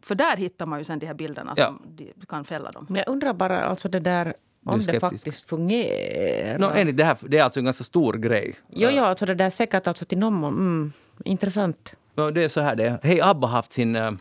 För 0.03 0.15
där 0.15 0.37
hittar 0.37 0.67
man 0.67 0.79
ju 0.79 0.85
sen 0.85 0.99
de 0.99 1.07
här 1.07 1.15
bilderna 1.15 1.57
som 1.57 1.83
ja. 1.99 2.07
kan 2.29 2.45
fälla 2.45 2.71
dem. 2.71 2.87
Men 2.89 2.97
jag 2.97 3.09
undrar 3.09 3.33
bara 3.33 3.65
alltså 3.65 3.89
det 3.89 4.01
där 4.01 4.35
om 4.65 4.81
det 4.81 5.01
faktiskt 5.01 5.49
fungerar. 5.49 6.59
No, 6.59 6.65
enligt 6.75 6.97
det, 6.97 7.05
här, 7.05 7.17
det 7.21 7.39
är 7.39 7.43
alltså 7.43 7.61
en 7.61 7.65
ganska 7.65 7.85
stor 7.85 8.15
grej. 8.15 8.55
Jo, 8.69 8.89
jo 8.93 9.03
alltså 9.03 9.27
det 9.27 9.35
där 9.35 9.47
är 9.47 9.51
säkert 9.51 9.87
alltså 9.87 10.05
till 10.05 10.19
någon 10.19 10.45
mm, 10.45 10.93
Intressant. 11.25 11.95
No, 12.15 12.31
det 12.31 12.45
är 12.45 12.49
så 12.49 12.61
här 12.61 12.77
det 12.77 12.85
är. 12.85 12.99
Hej, 13.03 13.21
ABBA 13.21 13.47
har 13.47 13.55
haft 13.55 13.73
sin 13.73 13.97
uh, 13.97 14.13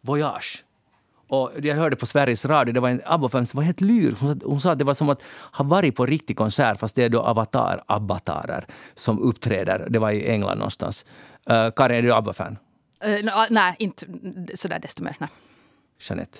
Voyage 0.00 0.63
och 1.34 1.50
jag 1.62 1.76
hörde 1.76 1.96
på 1.96 2.06
Sveriges 2.06 2.44
Radio, 2.44 2.72
det 2.72 2.80
var 2.80 2.88
en 2.88 3.02
ABBA-fan 3.04 3.46
som 3.46 3.58
var 3.58 3.64
helt 3.64 3.80
lyrisk. 3.80 4.22
Hon, 4.22 4.40
hon, 4.44 4.60
sa 4.60 4.72
att 4.72 4.78
det 4.78 4.84
var 4.84 4.94
som 4.94 5.08
att 5.08 5.22
ha 5.52 5.64
varit 5.64 5.96
på 5.96 6.06
riktig 6.06 6.36
konsert 6.36 6.78
fast 6.78 6.96
det 6.96 7.04
är 7.04 7.08
då 7.08 7.20
avatar, 7.20 7.84
abbatarer 7.86 8.66
som 8.94 9.18
uppträder. 9.18 9.86
Det 9.90 9.98
var 9.98 10.10
i 10.10 10.30
England 10.30 10.58
någonstans. 10.58 11.04
Uh, 11.50 11.70
Karin, 11.76 11.98
är 11.98 12.02
du 12.02 12.14
ABBA-fan? 12.14 12.58
Uh, 13.06 13.24
no, 13.24 13.30
nej, 13.50 13.74
inte 13.78 14.06
sådär 14.54 14.78
desto 14.78 15.02
mer. 15.02 15.16
Nej. 15.18 15.28
Jeanette? 16.08 16.38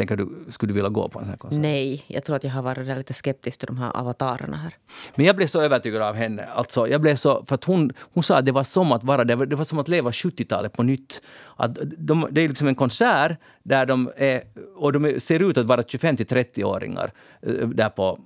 Tänker 0.00 0.16
du, 0.16 0.28
skulle 0.48 0.70
du 0.70 0.74
vilja 0.74 0.88
gå 0.88 1.08
på 1.08 1.18
en 1.18 1.24
sån 1.24 1.30
här 1.30 1.38
konsert? 1.38 1.60
Nej, 1.60 2.04
jag 2.06 2.24
tror 2.24 2.36
att 2.36 2.44
jag 2.44 2.50
har 2.50 2.62
varit 2.62 2.86
lite 2.86 3.14
skeptisk 3.14 3.58
till 3.58 3.66
de 3.66 3.78
här 3.78 3.96
avatarerna 3.96 4.56
här. 4.56 4.74
Men 5.14 5.26
jag 5.26 5.36
blev 5.36 5.46
så 5.46 5.60
övertygad 5.60 6.02
av 6.02 6.14
henne. 6.14 6.44
Alltså, 6.44 6.88
jag 6.88 7.00
blev 7.00 7.16
så, 7.16 7.44
för 7.44 7.54
att 7.54 7.64
hon, 7.64 7.92
hon 8.14 8.22
sa 8.22 8.38
att 8.38 8.46
det 8.46 8.52
var 8.52 8.64
som 8.64 8.92
att 8.92 9.04
vara 9.04 9.24
det 9.24 9.36
var, 9.36 9.46
det 9.46 9.56
var 9.56 9.64
som 9.64 9.78
att 9.78 9.88
leva 9.88 10.10
70-talet 10.10 10.72
på 10.72 10.82
nytt. 10.82 11.22
Att 11.56 11.78
de, 11.98 12.28
det 12.30 12.40
är 12.40 12.48
liksom 12.48 12.68
en 12.68 12.74
konsert 12.74 13.38
där 13.62 13.86
de 13.86 14.10
är, 14.16 14.42
och 14.76 14.92
de 14.92 15.20
ser 15.20 15.42
ut 15.42 15.58
att 15.58 15.66
vara 15.66 15.82
25 15.82 16.16
till 16.16 16.26
30-åringar 16.26 17.12
eh, 17.42 17.68
där 17.68 17.88
på 17.88 18.18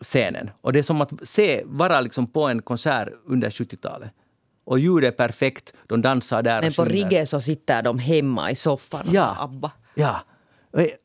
scenen. 0.00 0.50
Och 0.60 0.72
det 0.72 0.78
är 0.78 0.82
som 0.82 1.00
att 1.00 1.12
se, 1.22 1.62
vara 1.64 2.00
liksom 2.00 2.26
på 2.26 2.42
en 2.48 2.62
konsert 2.62 3.08
under 3.26 3.50
70-talet. 3.50 4.10
Och 4.64 4.78
ljudet 4.78 5.14
är 5.14 5.16
perfekt, 5.16 5.72
de 5.86 6.02
dansar 6.02 6.42
där 6.42 6.62
Men 6.62 6.72
på 6.72 6.84
Rigge 6.84 7.26
så 7.26 7.40
sitter 7.40 7.82
de 7.82 7.98
hemma 7.98 8.50
i 8.50 8.54
soffan 8.54 9.08
och 9.08 9.14
ja, 9.14 9.36
ABBA. 9.40 9.72
Ja, 9.94 10.20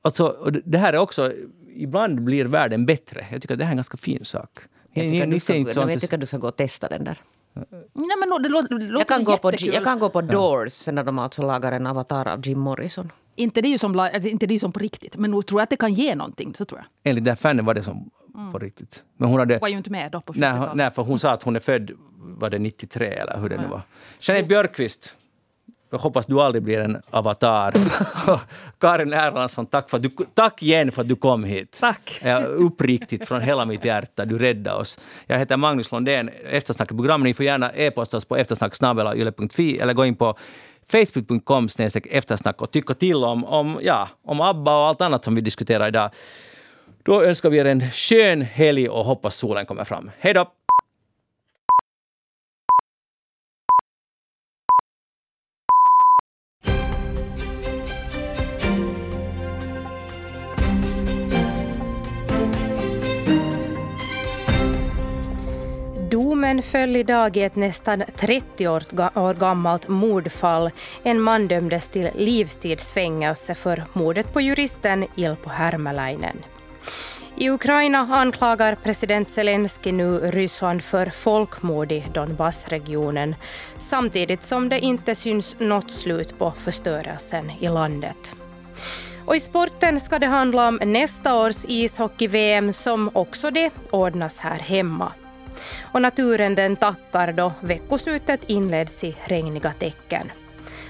Alltså, 0.02 0.52
det 0.66 0.78
här 0.78 0.94
är 0.94 0.98
också... 0.98 1.34
Ibland 1.76 2.22
blir 2.22 2.46
världen 2.46 2.86
bättre. 2.86 3.28
Jag 3.32 3.42
tycker 3.42 3.56
att 3.56 3.60
det 3.60 3.66
här 3.66 3.72
är 3.72 3.74
en 3.74 3.78
ganska 3.78 3.98
fin 3.98 4.26
sak. 4.26 4.60
Jag 4.94 5.10
tycker, 5.10 5.28
du, 5.28 5.40
ska, 5.40 5.56
jag 5.56 6.02
tycker 6.02 6.18
du 6.18 6.26
ska 6.26 6.38
gå 6.38 6.48
och 6.48 6.56
testa 6.56 6.88
den 6.88 7.04
där. 7.04 7.18
Nej, 7.94 8.18
men 8.20 8.44
det 8.44 8.50
låter, 8.50 8.80
det 8.80 8.86
låter 8.86 9.00
jag, 9.00 9.08
kan 9.08 9.24
gå 9.24 9.38
på, 9.38 9.52
jag 9.60 9.84
kan 9.84 10.00
gå 10.00 10.10
på 10.10 10.22
Doors 10.22 10.72
sen 10.72 10.96
när 10.96 11.04
de 11.04 11.20
alltså 11.20 11.42
lagar 11.42 11.72
en 11.72 11.88
avatar 11.88 12.28
av 12.28 12.48
Jim 12.48 12.60
Morrison. 12.60 13.12
Inte 13.36 13.62
det 13.62 13.68
är 13.68 13.72
ju 13.72 13.78
som, 13.78 14.00
alltså, 14.00 14.30
inte 14.30 14.46
det 14.46 14.60
som 14.60 14.72
på 14.72 14.80
riktigt, 14.80 15.18
men 15.18 15.32
nog 15.32 15.46
tror 15.46 15.60
jag 15.60 15.64
att 15.64 15.70
det 15.70 15.76
kan 15.76 15.94
ge 15.94 16.16
någonting. 16.16 16.56
Så 16.58 16.66
tror 16.66 16.80
jag. 16.80 17.10
Enligt 17.10 17.24
den 17.24 17.38
fanen 17.38 17.66
var 17.66 17.74
det 17.74 17.84
som 17.84 18.10
mm. 18.36 18.52
på 18.52 18.60
riktigt. 18.60 19.04
Men 19.18 19.30
hon 19.30 19.40
hade, 19.40 19.58
var 19.58 19.68
ju 19.68 19.78
inte 19.78 19.90
med 19.90 20.12
då 20.12 20.22
på 20.22 20.34
nej, 20.36 20.54
nej, 20.76 20.92
för 20.92 21.04
hon 21.04 21.20
sa 21.20 21.32
att 21.32 21.44
hon 21.44 21.56
är 21.56 21.60
född 21.60 21.92
var 22.16 22.50
det 22.50 22.60
93 22.60 23.08
eller 23.08 23.38
hur 23.38 23.50
det 23.50 23.58
nu 23.58 23.68
var. 23.68 23.82
Jeanette 24.20 24.48
Björkqvist, 24.48 25.18
jag 25.94 26.00
hoppas 26.00 26.26
du 26.26 26.42
aldrig 26.42 26.64
blir 26.64 26.80
en 26.80 27.02
avatar. 27.10 27.74
Karin 28.80 29.14
Erlandsson, 29.14 29.66
tack, 29.66 29.90
för 29.90 30.00
du, 30.00 30.10
tack 30.34 30.64
igen 30.64 30.92
för 30.92 31.02
att 31.02 31.08
du 31.08 31.16
kom 31.16 31.44
hit. 31.44 31.78
Tack. 31.80 32.22
Ja, 32.24 32.40
uppriktigt 32.40 33.28
från 33.28 33.42
hela 33.42 33.66
mitt 33.66 33.86
hjärta. 33.86 34.26
Du 34.26 34.38
räddade 34.38 34.78
oss. 34.78 35.00
Jag 35.28 35.40
heter 35.40 35.58
Magnus 35.58 35.92
Lundén, 35.92 36.30
programmet. 36.88 37.26
Ni 37.26 37.34
får 37.34 37.46
gärna 37.46 37.72
e-posta 37.72 38.18
oss 38.18 38.26
på 38.26 38.38
eftersnacksnabelayle.fi 38.38 39.80
eller 39.80 39.94
gå 39.94 40.06
in 40.06 40.16
på 40.16 40.38
facebook.com 40.92 41.68
eftersnack 42.10 42.62
och 42.62 42.72
tycka 42.72 42.94
till 42.94 43.24
om, 43.24 43.46
om, 43.46 43.80
ja, 43.82 44.10
om 44.24 44.42
ABBA 44.42 44.78
och 44.78 44.88
allt 44.88 45.02
annat 45.02 45.26
som 45.26 45.36
vi 45.36 45.42
diskuterar 45.42 45.88
idag. 45.88 46.10
Då 47.04 47.24
önskar 47.24 47.50
vi 47.50 47.58
er 47.58 47.66
en 47.66 47.92
skön 47.92 48.42
helg 48.42 48.90
och 48.90 49.06
hoppas 49.06 49.36
solen 49.36 49.66
kommer 49.66 49.84
fram. 49.84 50.12
Hej 50.20 50.34
då! 50.34 50.63
Domen 66.14 66.62
föll 66.62 66.96
idag 66.96 67.38
i 67.38 67.44
ett 67.44 67.56
nästan 67.56 68.04
30 68.16 68.68
år 68.68 69.34
gammalt 69.34 69.88
mordfall. 69.88 70.72
En 71.04 71.22
man 71.22 71.48
dömdes 71.48 71.88
till 71.88 72.10
livstidsfängelse 72.16 73.56
för 73.56 73.84
mordet 73.94 74.34
på 74.34 74.42
juristen 74.42 75.06
Ilpo 75.16 75.50
Härmäläinen. 75.50 76.38
I 77.38 77.50
Ukraina 77.50 78.00
anklagar 78.00 78.76
president 78.76 79.30
Zelensky 79.30 79.92
nu 79.92 80.20
Ryssland 80.20 80.84
för 80.84 81.06
folkmord 81.06 81.92
i 81.92 82.06
Donbassregionen 82.14 83.36
samtidigt 83.80 84.44
som 84.44 84.70
det 84.70 84.80
inte 84.80 85.16
syns 85.16 85.56
något 85.60 85.92
slut 85.92 86.40
på 86.40 86.52
förstörelsen 86.52 87.52
i 87.60 87.70
landet. 87.70 88.36
Och 89.26 89.36
I 89.36 89.40
sporten 89.40 90.00
ska 90.00 90.20
det 90.20 90.28
handla 90.28 90.68
om 90.68 90.80
nästa 90.86 91.36
års 91.36 91.66
ishockey-VM 91.68 92.74
som 92.74 93.10
också 93.14 93.52
det 93.52 93.72
ordnas 93.92 94.40
här 94.40 94.60
hemma. 94.60 95.12
Och 95.82 96.02
naturen 96.02 96.56
den 96.56 96.76
tackar 96.76 97.34
då 97.34 97.54
veckoslutet 97.60 98.44
inleds 98.48 99.04
i 99.04 99.16
regniga 99.26 99.74
tecken. 99.74 100.32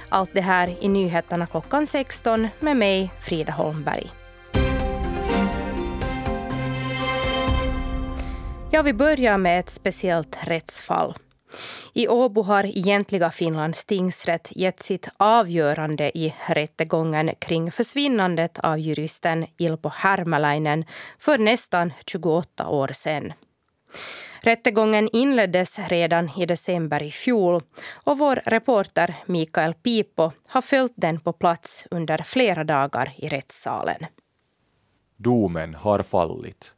Allt 0.09 0.29
det 0.33 0.41
här 0.41 0.75
i 0.79 0.87
nyheterna 0.87 1.45
klockan 1.45 1.87
16 1.87 2.47
med 2.59 2.77
mig, 2.77 3.11
Frida 3.21 3.51
Holmberg. 3.51 4.11
Jag 8.71 8.83
vill 8.83 8.95
börja 8.95 9.37
med 9.37 9.59
ett 9.59 9.69
speciellt 9.69 10.37
rättsfall. 10.41 11.15
I 11.93 12.07
Åbo 12.07 12.41
har 12.41 12.63
egentliga 12.63 13.31
Finlands 13.31 13.85
tingsrätt 13.85 14.51
gett 14.55 14.83
sitt 14.83 15.09
avgörande 15.17 16.17
i 16.17 16.35
rättegången 16.47 17.31
kring 17.39 17.71
försvinnandet 17.71 18.59
av 18.59 18.79
juristen 18.79 19.45
Ilpo 19.57 19.89
Härmäläinen 19.89 20.85
för 21.19 21.37
nästan 21.37 21.93
28 22.05 22.67
år 22.67 22.89
sedan. 22.93 23.33
Rättegången 24.45 25.09
inleddes 25.13 25.79
redan 25.79 26.29
i 26.37 26.45
december 26.45 27.03
i 27.03 27.11
fjol 27.11 27.61
och 27.93 28.17
vår 28.17 28.35
reporter 28.45 29.15
Mikael 29.25 29.73
Pipo 29.73 30.31
har 30.47 30.61
följt 30.61 30.93
den 30.95 31.19
på 31.19 31.33
plats 31.33 31.87
under 31.91 32.17
flera 32.17 32.63
dagar 32.63 33.13
i 33.17 33.27
rättssalen. 33.27 34.05
Domen 35.17 35.73
har 35.73 36.03
fallit. 36.03 36.75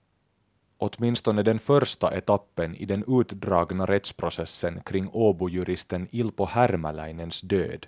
Åtminstone 0.77 1.43
den 1.43 1.59
första 1.59 2.17
etappen 2.17 2.75
i 2.75 2.85
den 2.85 3.03
utdragna 3.21 3.85
rättsprocessen 3.85 4.81
kring 4.85 5.09
Åbojuristen 5.13 6.07
Ilpo 6.11 6.45
Härmäläinens 6.45 7.41
död 7.41 7.87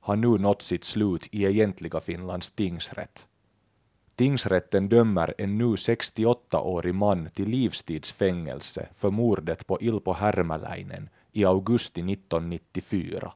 har 0.00 0.16
nu 0.16 0.28
nått 0.28 0.62
sitt 0.62 0.84
slut 0.84 1.28
i 1.30 1.44
egentliga 1.44 2.00
Finlands 2.00 2.50
tingsrätt. 2.50 3.26
Tingsrätten 4.16 4.88
dömer 4.88 5.34
en 5.38 5.58
nu 5.58 5.64
68-årig 5.64 6.94
man 6.94 7.28
till 7.30 7.48
livstidsfängelse 7.48 8.88
för 8.94 9.10
mordet 9.10 9.66
på 9.66 9.80
Ilpo 9.80 10.12
Härmäläinen 10.12 11.08
i 11.32 11.44
augusti 11.44 12.00
1994. 12.00 13.32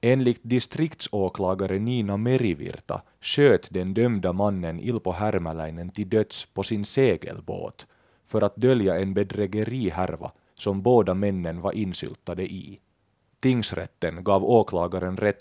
Enligt 0.00 0.40
distriktsåklagare 0.42 1.78
Nina 1.78 2.16
Merivirta 2.16 3.02
sköt 3.20 3.68
den 3.70 3.94
dömda 3.94 4.32
mannen 4.32 4.80
Ilpo 4.80 5.12
Härmäläinen 5.12 5.90
till 5.90 6.08
döds 6.08 6.46
på 6.46 6.62
sin 6.62 6.84
segelbåt 6.84 7.86
för 8.24 8.42
att 8.42 8.56
dölja 8.56 9.00
en 9.00 9.14
bedrägerihärva 9.14 10.32
som 10.54 10.82
båda 10.82 11.14
männen 11.14 11.60
var 11.60 11.72
insyltade 11.72 12.42
i. 12.42 12.78
Tingsrätten 13.40 14.24
gav 14.24 14.44
åklagaren 14.44 15.16
rätt 15.16 15.40